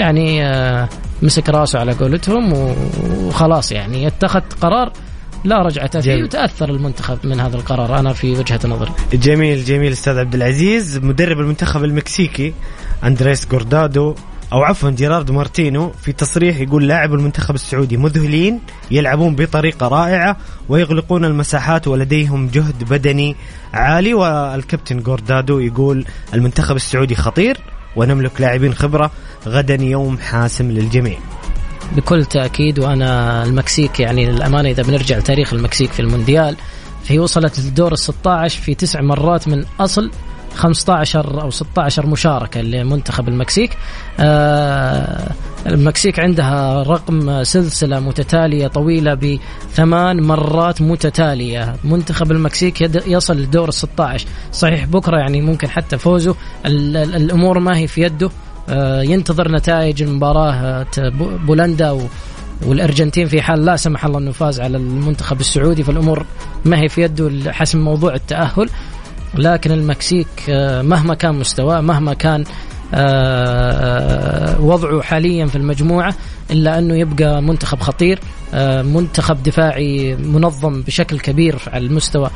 يعني 0.00 0.46
آه 0.46 0.88
مسك 1.22 1.48
راسه 1.48 1.78
على 1.78 1.92
قولتهم 1.92 2.52
وخلاص 2.52 3.72
يعني 3.72 4.06
اتخذ 4.06 4.40
قرار 4.60 4.92
لا 5.44 5.62
رجعة 5.62 6.00
فيه. 6.00 6.22
وتأثر 6.22 6.70
المنتخب 6.70 7.18
من 7.24 7.40
هذا 7.40 7.56
القرار. 7.56 7.98
أنا 7.98 8.12
في 8.12 8.32
وجهة 8.32 8.60
نظري. 8.64 8.92
جميل 9.12 9.64
جميل 9.64 9.92
أستاذ 9.92 10.18
عبد 10.18 10.34
العزيز. 10.34 10.98
مدرب 10.98 11.40
المنتخب 11.40 11.84
المكسيكي 11.84 12.54
أندريس 13.04 13.46
جوردادو 13.46 14.14
أو 14.52 14.62
عفوا 14.62 14.90
جيراردو 14.90 15.32
مارتينو 15.32 15.90
في 15.90 16.12
تصريح 16.12 16.60
يقول 16.60 16.88
لاعب 16.88 17.14
المنتخب 17.14 17.54
السعودي 17.54 17.96
مذهلين 17.96 18.60
يلعبون 18.90 19.34
بطريقة 19.34 19.88
رائعة 19.88 20.36
ويغلقون 20.68 21.24
المساحات 21.24 21.88
ولديهم 21.88 22.48
جهد 22.48 22.84
بدني 22.84 23.36
عالي. 23.72 24.14
والكابتن 24.14 25.00
جوردادو 25.00 25.58
يقول 25.58 26.04
المنتخب 26.34 26.76
السعودي 26.76 27.14
خطير 27.14 27.56
ونملك 27.96 28.40
لاعبين 28.40 28.74
خبرة 28.74 29.10
غدا 29.46 29.74
يوم 29.74 30.18
حاسم 30.18 30.70
للجميع. 30.70 31.18
بكل 31.96 32.24
تأكيد 32.24 32.78
وأنا 32.78 33.42
المكسيك 33.44 34.00
يعني 34.00 34.26
للأمانة 34.26 34.70
إذا 34.70 34.82
بنرجع 34.82 35.18
لتاريخ 35.18 35.54
المكسيك 35.54 35.92
في 35.92 36.00
المونديال 36.00 36.56
فهي 37.04 37.18
وصلت 37.18 37.60
للدور 37.60 37.92
ال 37.92 37.98
16 37.98 38.60
في 38.60 38.74
تسع 38.74 39.00
مرات 39.00 39.48
من 39.48 39.64
أصل 39.80 40.10
15 40.54 41.42
أو 41.42 41.50
16 41.50 42.06
مشاركة 42.06 42.60
لمنتخب 42.60 43.28
المكسيك. 43.28 43.70
آه 44.20 45.32
المكسيك 45.66 46.20
عندها 46.20 46.82
رقم 46.82 47.42
سلسلة 47.42 48.00
متتالية 48.00 48.66
طويلة 48.66 49.14
بثمان 49.14 50.22
مرات 50.22 50.82
متتالية. 50.82 51.76
منتخب 51.84 52.32
المكسيك 52.32 52.80
يصل 53.06 53.36
لدور 53.36 53.68
ال 53.68 53.74
16 53.74 54.26
صحيح 54.52 54.84
بكرة 54.84 55.18
يعني 55.18 55.40
ممكن 55.40 55.68
حتى 55.68 55.98
فوزه. 55.98 56.34
الأمور 56.66 57.58
ما 57.58 57.76
هي 57.76 57.86
في 57.86 58.02
يده. 58.02 58.30
ينتظر 59.02 59.52
نتائج 59.52 60.02
المباراة 60.02 60.86
بولندا 61.46 61.98
والأرجنتين 62.66 63.26
في 63.26 63.42
حال 63.42 63.64
لا 63.64 63.76
سمح 63.76 64.04
الله 64.04 64.18
أنه 64.18 64.32
فاز 64.32 64.60
على 64.60 64.76
المنتخب 64.76 65.40
السعودي 65.40 65.82
فالأمور 65.82 66.26
ما 66.64 66.80
هي 66.80 66.88
في 66.88 67.02
يده 67.02 67.52
حسم 67.52 67.78
موضوع 67.78 68.14
التأهل. 68.14 68.68
لكن 69.38 69.72
المكسيك 69.72 70.28
آه، 70.48 70.82
مهما 70.82 71.14
كان 71.14 71.34
مستواه 71.34 71.80
مهما 71.80 72.14
كان 72.14 72.44
آه، 72.94 74.60
وضعه 74.60 75.02
حاليا 75.02 75.46
في 75.46 75.56
المجموعة 75.56 76.14
إلا 76.50 76.78
أنه 76.78 76.94
يبقى 76.94 77.42
منتخب 77.42 77.80
خطير 77.80 78.18
آه، 78.54 78.82
منتخب 78.82 79.42
دفاعي 79.42 80.16
منظم 80.16 80.82
بشكل 80.82 81.20
كبير 81.20 81.56
على 81.72 81.86
المستوى 81.86 82.30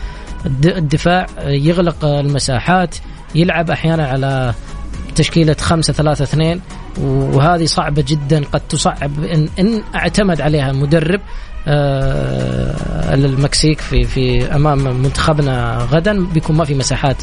الدفاع 0.64 1.26
يغلق 1.46 2.04
المساحات 2.04 2.94
يلعب 3.34 3.70
أحيانا 3.70 4.06
على 4.06 4.54
تشكيلة 5.18 5.56
خمسة 5.60 5.92
ثلاثة 5.92 6.22
اثنين 6.22 6.60
وهذه 7.00 7.64
صعبة 7.64 8.04
جدا 8.08 8.44
قد 8.52 8.60
تصعب 8.60 9.24
إن, 9.24 9.48
إن 9.58 9.82
اعتمد 9.94 10.40
عليها 10.40 10.72
مدرب 10.72 11.20
آه 11.66 13.14
المكسيك 13.14 13.80
في 13.80 14.04
في 14.04 14.54
أمام 14.54 15.02
منتخبنا 15.02 15.78
غدا. 15.90 16.24
بيكون 16.24 16.56
ما 16.56 16.64
في 16.64 16.74
مساحات 16.74 17.16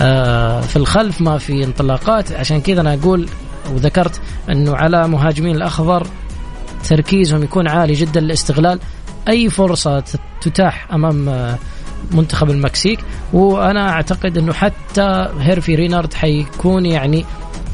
آه 0.00 0.60
في 0.60 0.76
الخلف 0.76 1.20
ما 1.20 1.38
في 1.38 1.64
انطلاقات. 1.64 2.32
عشان 2.32 2.60
كذا 2.60 2.80
أنا 2.80 2.94
أقول 2.94 3.28
وذكرت 3.74 4.20
إنه 4.50 4.76
على 4.76 5.08
مهاجمين 5.08 5.56
الأخضر 5.56 6.06
تركيزهم 6.88 7.42
يكون 7.42 7.68
عالي 7.68 7.92
جدا 7.92 8.20
لاستغلال 8.20 8.80
أي 9.28 9.50
فرصة 9.50 10.04
تتاح 10.40 10.92
أمام 10.92 11.28
آه، 11.28 11.58
منتخب 12.12 12.50
المكسيك 12.50 13.00
وأنا 13.32 13.90
أعتقد 13.90 14.38
إنه 14.38 14.52
حتى 14.52 15.28
هيرفي 15.40 15.74
رينارد 15.74 16.14
حيكون 16.14 16.86
يعني 16.86 17.24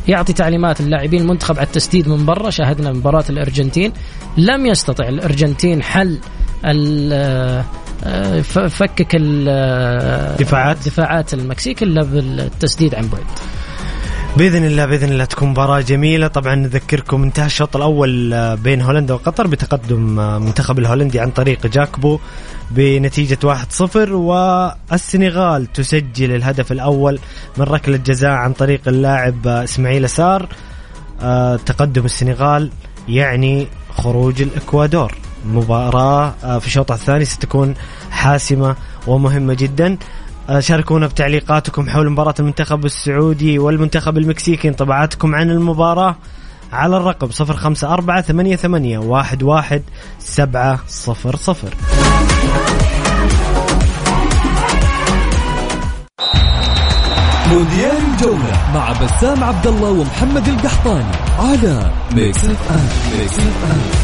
يعطي 0.09 0.33
تعليمات 0.33 0.81
اللاعبين 0.81 1.21
المنتخب 1.21 1.57
على 1.57 1.67
التسديد 1.67 2.09
من 2.09 2.25
برا. 2.25 2.51
شاهدنا 2.51 2.93
مباراة 2.93 3.25
الأرجنتين. 3.31 3.93
لم 4.37 4.67
يستطع 4.67 5.09
الأرجنتين 5.09 5.83
حل 5.83 6.19
آه، 6.65 8.41
فكك 8.69 9.09
الدفاعات 9.15 10.77
دفاعات 10.87 11.35
المكسيك 11.35 11.83
إلا 11.83 12.03
بالتسديد 12.05 12.95
عن 12.95 13.09
بعد. 13.09 13.25
بإذن 14.37 14.65
الله 14.65 14.87
بإذن 14.87 15.13
الله 15.13 15.25
تكون 15.25 15.49
مباراة 15.49 15.81
جميلة. 15.81 16.27
طبعا 16.27 16.55
نذكركم 16.55 17.23
انتهى 17.23 17.47
الشوط 17.47 17.77
الأول 17.77 18.33
آه، 18.33 18.55
بين 18.55 18.83
هولندا 18.83 19.15
وقطر 19.15 19.47
بتقدم 19.47 20.21
آه، 20.21 20.39
منتخب 20.39 20.79
الهولندي 20.79 21.21
عن 21.21 21.31
طريق 21.31 21.67
جاكبو 21.67 22.19
بنتيجة 22.71 23.39
1-0 23.45 24.13
والسنغال 24.13 25.73
تسجل 25.73 26.35
الهدف 26.35 26.73
الأول 26.73 27.19
من 27.57 27.65
ركلة 27.65 27.97
جزاء 27.97 28.31
عن 28.31 28.53
طريق 28.53 28.81
اللاعب 28.89 29.47
آه، 29.47 29.65
إسماعيل 29.65 30.09
سار 30.09 30.49
تقدم 31.67 32.05
السنغال 32.05 32.71
يعني 33.09 33.67
خروج 33.91 34.43
الإكوادور. 34.43 35.15
مباراة 35.47 36.59
في 36.59 36.67
الشوط 36.67 36.93
الثاني 36.93 37.25
ستكون 37.25 37.75
حاسمة 38.11 38.77
ومهمة 39.07 39.55
جدا. 39.55 39.99
شاركونا 40.59 41.07
بتعليقاتكم 41.07 41.89
حول 41.89 42.11
مباراة 42.11 42.35
المنتخب 42.41 42.85
السعودي 42.85 43.59
والمنتخب 43.59 44.19
المكسيكي 44.19 44.69
انطباعاتكم 44.69 45.35
عن 45.35 45.51
المباراة 45.51 46.17
على 46.73 46.97
الرقم 46.97 47.31
صفر 47.31 47.57
خمسة 47.57 47.93
أربعة 47.93 48.23
ثمانية 48.23 48.57
ثمانية 48.57 48.99
واحد 48.99 49.43
واحد 49.43 49.83
سبعة 50.19 50.81
صفر 50.89 51.37
صفر. 51.37 51.75
مونديال 57.53 57.97
الجولة 58.13 58.71
مع 58.75 58.93
بسام 58.93 59.45
عبد 59.45 59.67
الله 59.67 59.91
ومحمد 59.91 60.49
القحطاني 60.49 61.17
على 61.39 61.91
Mix 62.15 62.45
F 62.45 62.71
M 62.71 63.19
Mix 63.19 63.39
FM 63.39 64.02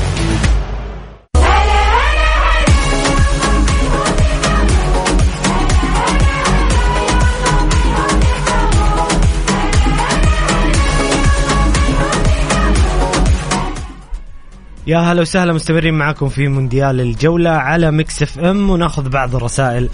يا 14.89 14.99
هلا 14.99 15.21
وسهلا 15.21 15.53
مستمرين 15.53 15.95
معكم 15.95 16.29
في 16.29 16.49
مونديال 16.49 17.01
الجولة 17.01 17.51
على 17.51 17.91
Mix 17.91 18.23
FM 18.23 18.71
وناخذ 18.71 19.09
بعض 19.09 19.37
الرسائل. 19.37 19.89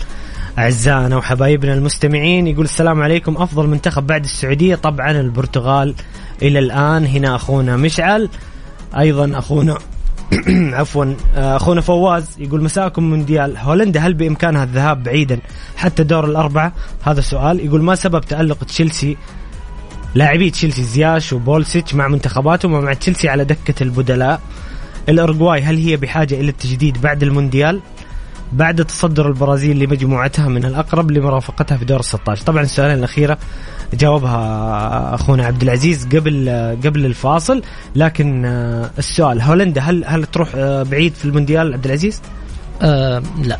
أعزائنا 0.58 1.16
وحبايبنا 1.16 1.74
المستمعين 1.74 2.46
يقول 2.46 2.64
السلام 2.64 3.02
عليكم. 3.02 3.36
أفضل 3.36 3.66
منتخب 3.66 4.06
بعد 4.06 4.24
السعودية 4.24 4.74
طبعا 4.74 5.10
البرتغال. 5.10 5.94
إلى 6.42 6.58
الآن 6.58 7.06
هنا 7.06 7.36
أخونا 7.36 7.76
مشعل 7.76 8.28
أيضا 8.98 9.38
أخونا 9.38 9.78
عفوا 10.78 11.14
أخونا 11.34 11.80
فواز 11.80 12.26
يقول 12.38 12.62
مساءكم 12.62 13.02
مونديال. 13.10 13.56
هولندا 13.56 14.00
هل 14.00 14.14
بإمكانها 14.14 14.64
الذهاب 14.64 15.02
بعيدا 15.02 15.38
حتى 15.76 16.02
دور 16.02 16.24
الأربعة؟ 16.24 16.72
هذا 17.02 17.20
سؤال. 17.20 17.66
يقول 17.66 17.82
ما 17.82 17.94
سبب 17.94 18.20
تألق 18.20 18.64
تشيزني 18.64 19.16
لاعبي 20.14 20.50
تشيلسي 20.50 20.82
زياش 20.82 21.32
وبولسيتش 21.32 21.94
مع 21.94 22.08
منتخباتهم 22.08 22.72
ومع 22.72 22.92
تشيلسي 22.92 23.28
على 23.28 23.44
دكة 23.44 23.82
البدلاء؟ 23.82 24.40
الأرجواي 25.08 25.62
هل 25.62 25.76
هي 25.76 25.96
بحاجة 25.96 26.34
إلى 26.34 26.48
التجديد 26.48 27.00
بعد 27.00 27.22
المونديال؟ 27.22 27.80
بعد 28.52 28.84
تصدر 28.84 29.28
البرازيل 29.28 29.78
لمجموعتها 29.78 30.48
من 30.48 30.64
الأقرب 30.64 31.10
لمرافقتها 31.10 31.76
في 31.76 31.84
دور 31.84 32.00
ال 32.00 32.04
16 32.04 32.44
طبعا 32.44 32.62
السؤالين 32.62 32.98
الأخيرة 32.98 33.38
جاوبها 33.94 35.14
أخونا 35.14 35.46
عبد 35.46 35.62
العزيز 35.62 36.06
قبل 36.06 36.48
قبل 36.84 37.06
الفاصل 37.06 37.62
لكن 37.96 38.44
آه، 38.44 38.90
السؤال 38.98 39.42
هولندا 39.42 39.80
هل 39.80 40.04
هل 40.06 40.24
تروح 40.24 40.48
آه، 40.54 40.82
بعيد 40.82 41.14
في 41.14 41.24
المونديال 41.24 41.74
عبد 41.74 41.84
العزيز؟ 41.84 42.22
أه 42.82 43.22
لا 43.42 43.58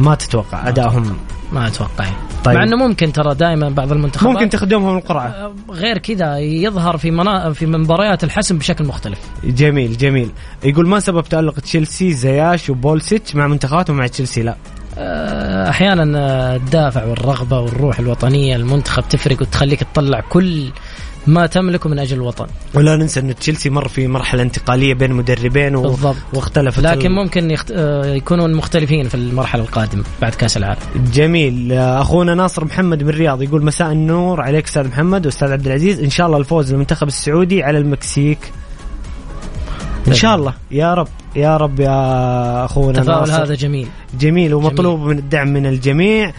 ما 0.00 0.14
تتوقع 0.14 0.68
ادائهم 0.68 1.16
ما 1.52 1.66
أتوقع. 1.66 2.06
طيب. 2.44 2.56
مع 2.56 2.62
إنه 2.62 2.76
ممكن 2.76 3.12
ترى 3.12 3.34
دائما 3.34 3.68
بعض 3.68 3.92
المنتخبات 3.92 4.32
ممكن 4.32 4.48
تخدمهم 4.48 4.96
القرعة. 4.96 5.26
أه، 5.26 5.52
غير 5.70 5.98
كذا 5.98 6.38
يظهر 6.38 6.96
في 6.96 7.10
منا... 7.10 7.52
في 7.52 7.66
مباريات 7.66 8.24
الحسم 8.24 8.58
بشكل 8.58 8.84
مختلف. 8.84 9.18
جميل 9.44 9.96
جميل. 9.96 10.30
يقول 10.64 10.88
ما 10.88 11.00
سبب 11.00 11.24
تألق 11.24 11.60
تشيلسي 11.60 12.12
زياش 12.12 12.70
وبولسيتش 12.70 13.34
مع 13.34 13.46
منتخباتهم 13.46 13.96
مع 13.96 14.06
تشيلسي؟ 14.06 14.42
لا. 14.42 14.56
أه، 14.98 15.70
أحيانا 15.70 16.56
الدافع 16.56 17.04
والرغبة 17.04 17.60
والروح 17.60 17.98
الوطنية 17.98 18.56
المنتخب 18.56 19.08
تفرق 19.10 19.42
وتخليك 19.42 19.80
تطلع 19.82 20.20
كل 20.20 20.70
ما 21.26 21.46
تملكه 21.46 21.88
من 21.88 21.98
أجل 21.98 22.16
الوطن. 22.16 22.46
ولا 22.74 22.96
ننسى 22.96 23.20
انه 23.20 23.32
تشيلسي 23.32 23.70
مر 23.70 23.88
في 23.88 24.08
مرحلة 24.08 24.42
انتقالية 24.42 24.94
بين 24.94 25.12
مدربين 25.12 25.76
و... 25.76 25.82
بالضبط. 25.82 26.16
واختلفت 26.34 26.80
لكن 26.80 27.06
ال... 27.06 27.14
ممكن 27.14 27.50
يخت... 27.50 27.70
آه، 27.70 28.06
يكونون 28.06 28.54
مختلفين 28.54 29.08
في 29.08 29.14
المرحلة 29.14 29.62
القادمة 29.62 30.04
بعد 30.22 30.34
كأس 30.34 30.56
العالم. 30.56 30.80
جميل. 31.12 31.72
أخونا 31.72 32.34
ناصر 32.34 32.64
محمد 32.64 33.02
من 33.02 33.08
الرياض 33.08 33.42
يقول 33.42 33.64
مساء 33.64 33.92
النور 33.92 34.40
عليك 34.40 34.66
أستاذ 34.66 34.88
محمد 34.88 35.26
وأستاذ 35.26 35.52
عبد 35.52 35.66
العزيز. 35.66 36.00
إن 36.00 36.10
شاء 36.10 36.26
الله 36.26 36.38
الفوز 36.38 36.72
للمنتخب 36.72 37.06
السعودي 37.06 37.62
على 37.62 37.78
المكسيك. 37.78 38.52
إن 40.08 40.14
شاء 40.14 40.36
الله. 40.36 40.54
يا 40.70 40.94
رب 40.94 41.08
يا 41.36 41.56
رب 41.56 41.80
يا 41.80 42.64
أخونا 42.64 42.98
التفاؤل 42.98 43.30
هذا 43.30 43.54
جميل. 43.54 43.88
جميل 44.20 44.54
ومطلوب 44.54 45.00
جميل. 45.00 45.10
من 45.14 45.18
الدعم 45.18 45.48
من 45.48 45.66
الجميع. 45.66 46.32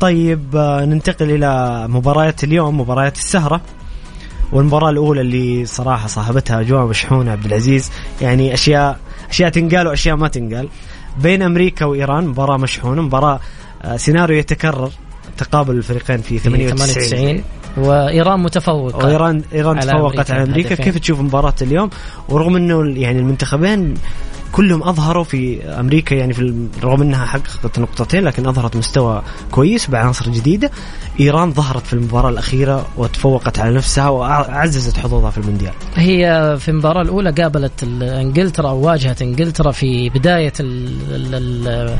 طيب 0.00 0.56
آه، 0.56 0.84
ننتقل 0.84 1.30
إلى 1.30 1.84
مباريات 1.88 2.44
اليوم 2.44 2.80
مباريات 2.80 3.16
السهرة. 3.16 3.60
والمباراة 4.52 4.90
الأولى 4.90 5.20
اللي 5.20 5.66
صراحة 5.66 6.06
صاحبتها 6.06 6.60
أجواء 6.60 6.86
مشحونة 6.86 7.30
عبد 7.30 7.44
العزيز. 7.44 7.90
يعني 8.20 8.54
أشياء 8.54 8.98
أشياء 9.30 9.50
تنقال 9.50 9.86
وأشياء 9.86 10.16
ما 10.16 10.28
تنقال. 10.28 10.68
بين 11.22 11.42
أمريكا 11.42 11.84
وإيران 11.84 12.26
مباراة 12.26 12.56
مشحونة 12.56 13.02
مباراة 13.02 13.40
آه، 13.82 13.96
سيناريو 13.96 14.38
يتكرر. 14.38 14.90
تقابل 15.38 15.76
الفريقين 15.76 16.18
في 16.18 16.38
98 16.38 17.42
وإيران 17.76 18.40
متفوقة 18.40 19.06
وايران 19.06 19.42
إيران 19.52 19.80
تفوقت 19.80 20.30
على 20.30 20.42
أمريكا. 20.42 20.74
كيف 20.74 20.98
تشوف 20.98 21.20
مباراة 21.20 21.54
اليوم؟ 21.62 21.90
ورغم 22.28 22.56
إنه 22.56 23.00
يعني 23.00 23.18
المنتخبين 23.18 23.94
كلهم 24.52 24.82
أظهروا 24.82 25.24
في 25.24 25.64
أمريكا 25.64 26.14
يعني 26.14 26.32
في 26.32 26.68
رغم 26.82 27.02
إنها 27.02 27.26
حققت 27.26 27.78
نقطتين 27.78 28.24
لكن 28.24 28.46
أظهرت 28.46 28.76
مستوى 28.76 29.22
كويس 29.50 29.86
بعناصر 29.86 30.30
جديدة. 30.30 30.70
إيران 31.20 31.52
ظهرت 31.52 31.86
في 31.86 31.92
المباراة 31.92 32.30
الأخيرة 32.30 32.86
وتفوقت 32.96 33.58
على 33.58 33.74
نفسها 33.74 34.08
وعززت 34.08 34.98
حظوظها 34.98 35.30
في 35.30 35.38
المونديال. 35.38 35.72
هي 35.94 36.56
في 36.60 36.68
المباراة 36.68 37.02
الأولى 37.02 37.30
قابلت 37.30 37.82
إنجلترا 38.02 38.68
أو 38.68 38.80
واجهت 38.80 39.22
إنجلترا 39.22 39.72
في 39.72 40.08
بداية 40.08 40.52
ال 40.60 40.88
ال 41.34 41.96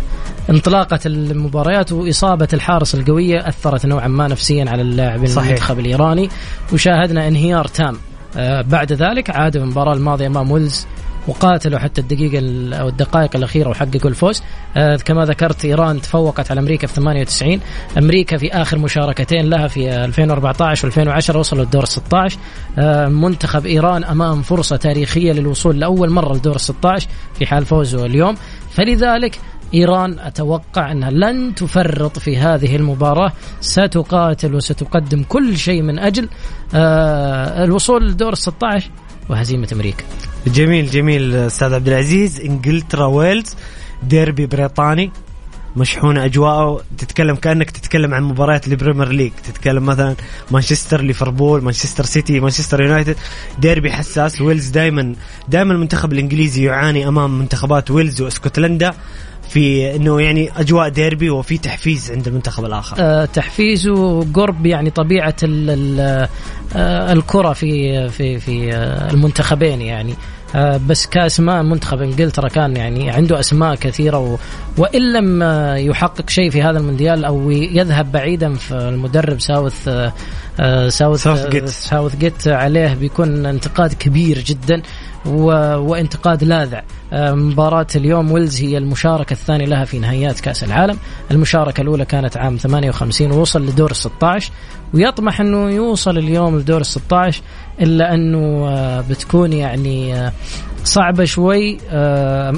انطلاقة 0.50 1.00
المباريات 1.06 1.92
وإصابة 1.92 2.48
الحارس 2.52 2.94
القوية 2.94 3.48
أثرت 3.48 3.86
نوعا 3.86 4.08
ما 4.08 4.28
نفسيا 4.28 4.70
على 4.70 4.82
اللاعب 4.82 5.24
المنتخب 5.24 5.78
الإيراني. 5.78 6.28
وشاهدنا 6.72 7.28
انهيار 7.28 7.66
تام. 7.66 7.96
آه، 8.36 8.62
بعد 8.62 8.92
ذلك 8.92 9.30
عاد 9.30 9.56
المباراة 9.56 9.94
الماضية 9.94 10.26
أمام 10.26 10.50
ويلز 10.50 10.86
وقاتلوا 11.26 11.78
حتى 11.78 12.00
الدقيقة 12.00 12.38
أو 12.80 12.88
الدقائق 12.88 13.36
الأخيرة 13.36 13.68
وحققوا 13.68 14.10
الفوز. 14.10 14.42
آه 14.76 14.96
كما 14.96 15.24
ذكرت 15.24 15.64
إيران 15.64 16.00
تفوقت 16.00 16.50
على 16.50 16.60
أمريكا 16.60 16.86
في 16.86 16.94
98 16.94 17.60
أمريكا 17.98 18.36
في 18.36 18.52
آخر 18.52 18.78
مشاركتين 18.78 19.50
لها 19.50 19.68
في 19.68 20.04
2014 20.04 20.90
و2010 20.90 21.36
وصلوا 21.36 21.64
الدور 21.64 21.84
16 21.84 22.38
آه 22.78 23.06
منتخب 23.08 23.66
إيران 23.66 24.04
أمام 24.04 24.42
فرصة 24.42 24.76
تاريخية 24.76 25.32
للوصول 25.32 25.80
لأول 25.80 26.10
مرة 26.10 26.34
لدور 26.34 26.58
16 26.58 27.08
في 27.38 27.46
حال 27.46 27.64
فوزه 27.66 28.06
اليوم. 28.06 28.34
فلذلك 28.70 29.40
إيران 29.74 30.18
أتوقع 30.18 30.92
أنها 30.92 31.10
لن 31.10 31.54
تفرط 31.54 32.18
في 32.18 32.36
هذه 32.36 32.76
المباراة. 32.76 33.32
ستقاتل 33.60 34.54
وستقدم 34.54 35.22
كل 35.22 35.56
شيء 35.58 35.82
من 35.82 35.98
أجل. 35.98 36.28
آه 36.74 37.64
الوصول 37.64 38.08
لدور 38.08 38.34
16 38.34 38.90
وهزيمة 39.28 39.68
أمريكا. 39.72 40.04
جميل 40.46 40.90
جميل 40.90 41.34
أستاذ 41.34 41.74
عبد 41.74 41.88
العزيز 41.88 42.40
إنجلترا 42.40 43.06
ويلز 43.06 43.56
ديربي 44.02 44.46
بريطاني 44.46 45.10
مشحونه 45.76 46.24
أجواءه 46.24 46.80
تتكلم 46.98 47.36
كأنك 47.36 47.70
تتكلم 47.70 48.14
عن 48.14 48.22
مباريات 48.22 48.68
ال 48.68 48.73
Premier 48.73 49.08
League. 49.08 49.32
تتكلم 49.44 49.86
مثلا 49.86 50.14
مانشستر 50.50 51.00
ليفربول 51.00 51.62
مانشستر 51.64 52.04
سيتي 52.04 52.40
مانشستر 52.40 52.82
يونايتد. 52.82 53.16
ديربي 53.58 53.92
حساس 53.92 54.40
ويلز 54.40 54.68
دائما 54.68 55.14
دائما 55.48 55.72
المنتخب 55.72 56.12
الإنجليزي 56.12 56.64
يعاني 56.64 57.08
أمام 57.08 57.38
منتخبات 57.38 57.90
ويلز 57.90 58.22
وإسكتلندا 58.22 58.94
في 59.48 59.96
إنه 59.96 60.20
يعني 60.20 60.50
أجواء 60.56 60.88
ديربي 60.88 61.30
وفي 61.30 61.58
تحفيز 61.58 62.10
عند 62.10 62.28
المنتخب 62.28 62.64
الآخر. 62.64 62.96
آه 63.00 63.24
تحفيز 63.24 63.88
وقرب 63.88 64.66
يعني 64.66 64.90
طبيعة 64.90 65.36
ال 65.42 65.70
ال 65.70 66.28
آه 66.76 67.12
الكرة 67.12 67.52
في 67.52 68.08
في 68.08 68.40
في 68.40 68.72
آه 68.74 69.10
المنتخبين 69.10 69.80
يعني. 69.82 70.14
آه 70.54 70.80
بس 70.88 71.06
كأسماء 71.06 71.62
منتخب 71.62 72.02
إنجلترا 72.02 72.48
كان 72.48 72.76
يعني 72.76 73.10
عنده 73.10 73.40
أسماء 73.40 73.74
كثيرة 73.74 74.38
وإن 74.78 75.12
لم 75.12 75.42
آه، 75.42 75.76
يحقق 75.76 76.30
شيء 76.30 76.50
في 76.50 76.62
هذا 76.62 76.78
المونديال 76.78 77.24
أو 77.24 77.50
يذهب 77.50 78.12
بعيدا 78.12 78.54
في 78.54 78.74
المدرب 78.74 79.40
ساوث 79.40 79.88
آه، 80.60 80.88
ساوث 80.88 81.22
ساوث 81.22 81.46
جيت 81.48 81.68
ساوث 81.68 82.16
جيت 82.16 82.48
عليه 82.48 82.94
بيكون 82.94 83.46
انتقاد 83.46 83.92
كبير 83.92 84.38
جدا 84.38 84.82
و... 85.26 85.44
وانتقاد 85.76 86.44
لاذع. 86.44 86.82
آه، 87.12 87.32
مباراة 87.32 87.86
اليوم 87.96 88.32
ويلز 88.32 88.60
هي 88.60 88.78
المشاركة 88.78 89.32
الثانية 89.32 89.66
لها 89.66 89.84
في 89.84 89.98
نهائيات 89.98 90.40
كأس 90.40 90.64
العالم. 90.64 90.98
المشاركة 91.30 91.80
الأولى 91.80 92.04
كانت 92.04 92.36
عام 92.36 92.56
58 92.56 93.32
ووصل 93.32 93.66
لدور 93.66 93.92
16 93.92 94.52
ويطمح 94.94 95.40
أنه 95.40 95.70
يوصل 95.70 96.18
اليوم 96.18 96.58
لدور 96.58 96.82
16 96.82 97.42
إلا 97.80 98.14
أنه 98.14 98.68
آه، 98.68 99.00
بتكون 99.10 99.52
يعني 99.52 100.30
آه، 100.80 100.84
صعبة 100.84 101.24
شوي 101.24 101.78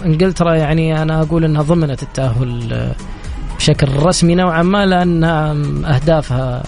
إنجلترا 0.07 0.55
يعني 0.55 1.03
أنا 1.03 1.23
أقول 1.23 1.45
أنها 1.45 1.63
ضمنت 1.63 2.03
التأهل 2.03 2.93
بشكل 3.59 3.89
رسمي 3.97 4.35
نوعا 4.35 4.63
ما 4.63 4.87
لأن 4.87 5.25
أهدافها 5.85 6.63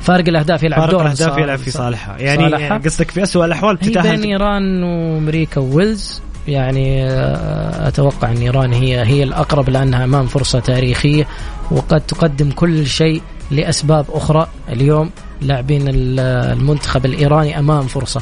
فارق 0.00 0.28
الأهداف 0.28 0.62
يلعب 0.62 0.90
دور 0.90 1.02
الأهداف 1.02 1.38
يلعب 1.38 1.58
في 1.58 1.70
صالحها. 1.70 2.18
يعني 2.18 2.50
صالحها. 2.50 2.78
قصدك 2.78 3.10
في 3.10 3.22
اسوء 3.22 3.44
الأحوال 3.44 3.78
تتاهل 3.78 4.20
بين 4.20 4.30
إيران 4.30 4.82
وأمريكا 4.82 5.60
وويلز. 5.60 6.22
يعني 6.48 7.04
آه، 7.04 7.88
أتوقع 7.88 8.30
إن 8.30 8.36
إيران 8.36 8.72
هي 8.72 9.04
هي 9.04 9.22
الأقرب 9.22 9.70
لأنها 9.70 10.04
أمام 10.04 10.26
فرصة 10.26 10.60
تاريخية 10.60 11.26
وقد 11.70 12.00
تقدم 12.00 12.50
كل 12.50 12.86
شيء 12.86 13.22
لأسباب 13.50 14.06
أخرى. 14.10 14.46
اليوم 14.68 15.10
لاعبين 15.40 15.84
المنتخب 15.88 17.06
الإيراني 17.06 17.58
أمام 17.58 17.82
فرصة. 17.82 18.20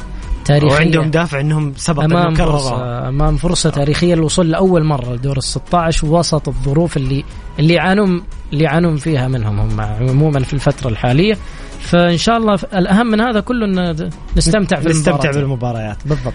تاريخية. 0.59 0.77
وعندهم 0.77 1.11
دافع 1.11 1.41
إنهم 1.41 1.73
سبق 1.77 2.03
أمام 2.03 2.35
فرصه 2.35 3.09
أمام 3.09 3.37
فرصة 3.37 3.71
تاريخية 3.71 4.15
للوصول 4.15 4.51
لأول 4.51 4.85
مرة 4.85 5.15
لدور 5.15 5.37
ال 5.37 5.45
16 5.45 6.07
وسط 6.07 6.49
الظروف 6.49 6.97
اللي 6.97 7.25
اللي 7.59 7.75
يعانون 7.75 8.23
اللي 8.53 8.65
يعانون 8.65 8.97
فيها 8.97 9.29
منهم 9.29 9.61
هم 9.61 9.81
عموما 9.81 10.41
في 10.41 10.53
الفترة 10.53 10.89
الحالية. 10.89 11.39
فإن 11.81 12.17
شاء 12.17 12.37
الله 12.37 12.55
الأهم 12.75 13.07
من 13.07 13.21
هذا 13.21 13.41
كله 13.41 13.67
إن 13.67 14.11
نستمتع 14.37 14.81
في 14.81 14.89
نستمتع 14.89 15.31
بالمباريات 15.31 15.97
بالضبط. 16.07 16.35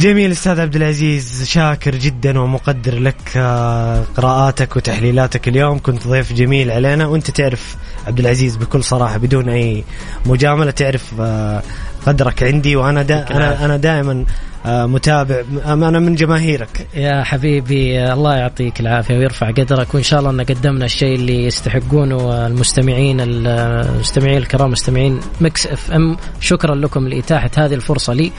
جميل 0.00 0.30
أستاذ 0.30 0.60
عبد 0.60 0.76
العزيز 0.76 1.44
شاكر 1.48 1.94
جدا 1.94 2.40
ومقدر 2.40 2.98
لك 2.98 3.16
آه، 3.36 4.04
قراءاتك 4.16 4.76
وتحليلاتك 4.76 5.48
اليوم. 5.48 5.78
كنت 5.78 6.08
ضيف 6.08 6.32
جميل 6.32 6.70
علينا. 6.70 7.06
وأنت 7.06 7.30
تعرف 7.30 7.76
عبد 8.06 8.20
العزيز 8.20 8.56
بكل 8.56 8.84
صراحة 8.84 9.16
بدون 9.18 9.48
أي 9.48 9.84
مجاملة 10.26 10.70
تعرف 10.70 11.14
آه، 11.20 11.62
قدرك 12.06 12.42
عندي 12.42 12.76
وأنا 12.76 13.02
دا 13.02 13.26
أنا 13.30 13.64
أنا 13.64 13.76
دائما 13.76 14.24
آه، 14.66 14.86
متابع. 14.86 15.42
أنا 15.66 15.98
من 15.98 16.14
جماهيرك. 16.14 16.86
يا 16.94 17.22
حبيبي 17.22 18.12
الله 18.12 18.36
يعطيك 18.36 18.80
العافية 18.80 19.18
ويرفع 19.18 19.50
قدرك 19.50 19.94
وإن 19.94 20.02
شاء 20.02 20.20
الله 20.20 20.30
إن 20.30 20.40
قدمنا 20.40 20.84
الشيء 20.84 21.14
اللي 21.14 21.44
يستحقونه 21.44 22.46
المستمعين 22.46 23.20
المستمعين 23.20 24.36
الكرام 24.38 24.70
مستمعين 24.70 25.20
Mix 25.40 25.66
FM. 25.66 26.16
شكرا 26.40 26.74
لكم 26.74 27.08
لإتاحة 27.08 27.50
هذه 27.56 27.74
الفرصة 27.74 28.12
لي. 28.12 28.32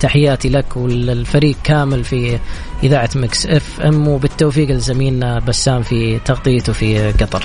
تحياتي 0.00 0.48
لك 0.48 0.76
والفريق 0.76 1.56
كامل 1.64 2.04
في 2.04 2.38
إذاعة 2.82 3.10
Mix 3.14 3.46
FM 3.46 4.08
وبالتوفيق 4.08 4.70
لزميلنا 4.70 5.38
بسام 5.38 5.82
في 5.82 6.18
تغطيته 6.24 6.72
في 6.72 7.12
قطر. 7.12 7.44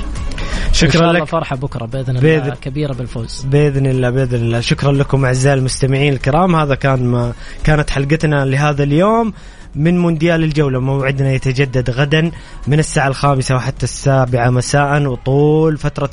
شكرا 0.72 1.14
لك. 1.14 1.24
فرحة 1.24 1.56
بكرة 1.56 1.86
بإذن 1.86 2.18
الله 2.18 2.40
بإذن 2.40 2.54
كبيرة 2.62 2.94
بالفوز. 2.94 3.46
بإذن 3.52 3.86
الله 3.86 4.10
بإذن 4.10 4.36
الله. 4.36 4.60
شكرا 4.60 4.92
لكم 4.92 5.26
أعزائي 5.26 5.60
المستمعين 5.60 6.14
الكرام. 6.14 6.56
هذا 6.56 6.76
كان 6.76 7.06
ما 7.06 7.34
كانت 7.64 7.90
حلقتنا 7.90 8.46
لهذا 8.46 8.84
اليوم 8.84 9.34
من 9.76 10.00
مونديال 10.00 10.44
الجولة. 10.44 10.80
موعدنا 10.80 11.32
يتجدد 11.32 11.90
غدا 11.90 12.32
من 12.68 12.80
الساعة 12.80 13.08
الخامسة 13.08 13.56
وحتى 13.56 13.84
السابعة 13.84 14.50
مساء 14.50 15.06
وطول 15.06 15.78
فترة 15.78 16.10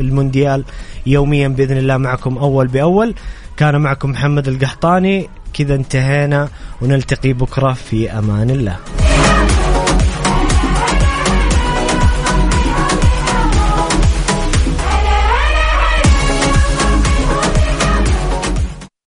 المونديال 0.00 0.64
يوميا 1.06 1.48
بإذن 1.48 1.78
الله 1.78 1.96
معكم 1.96 2.38
أول 2.38 2.66
بأول. 2.66 3.14
كان 3.56 3.80
معكم 3.80 4.10
محمد 4.10 4.48
القحطاني. 4.48 5.28
كذا 5.52 5.74
انتهينا 5.74 6.48
ونلتقي 6.82 7.32
بكرة 7.32 7.72
في 7.72 8.10
أمان 8.10 8.50
الله. 8.50 8.76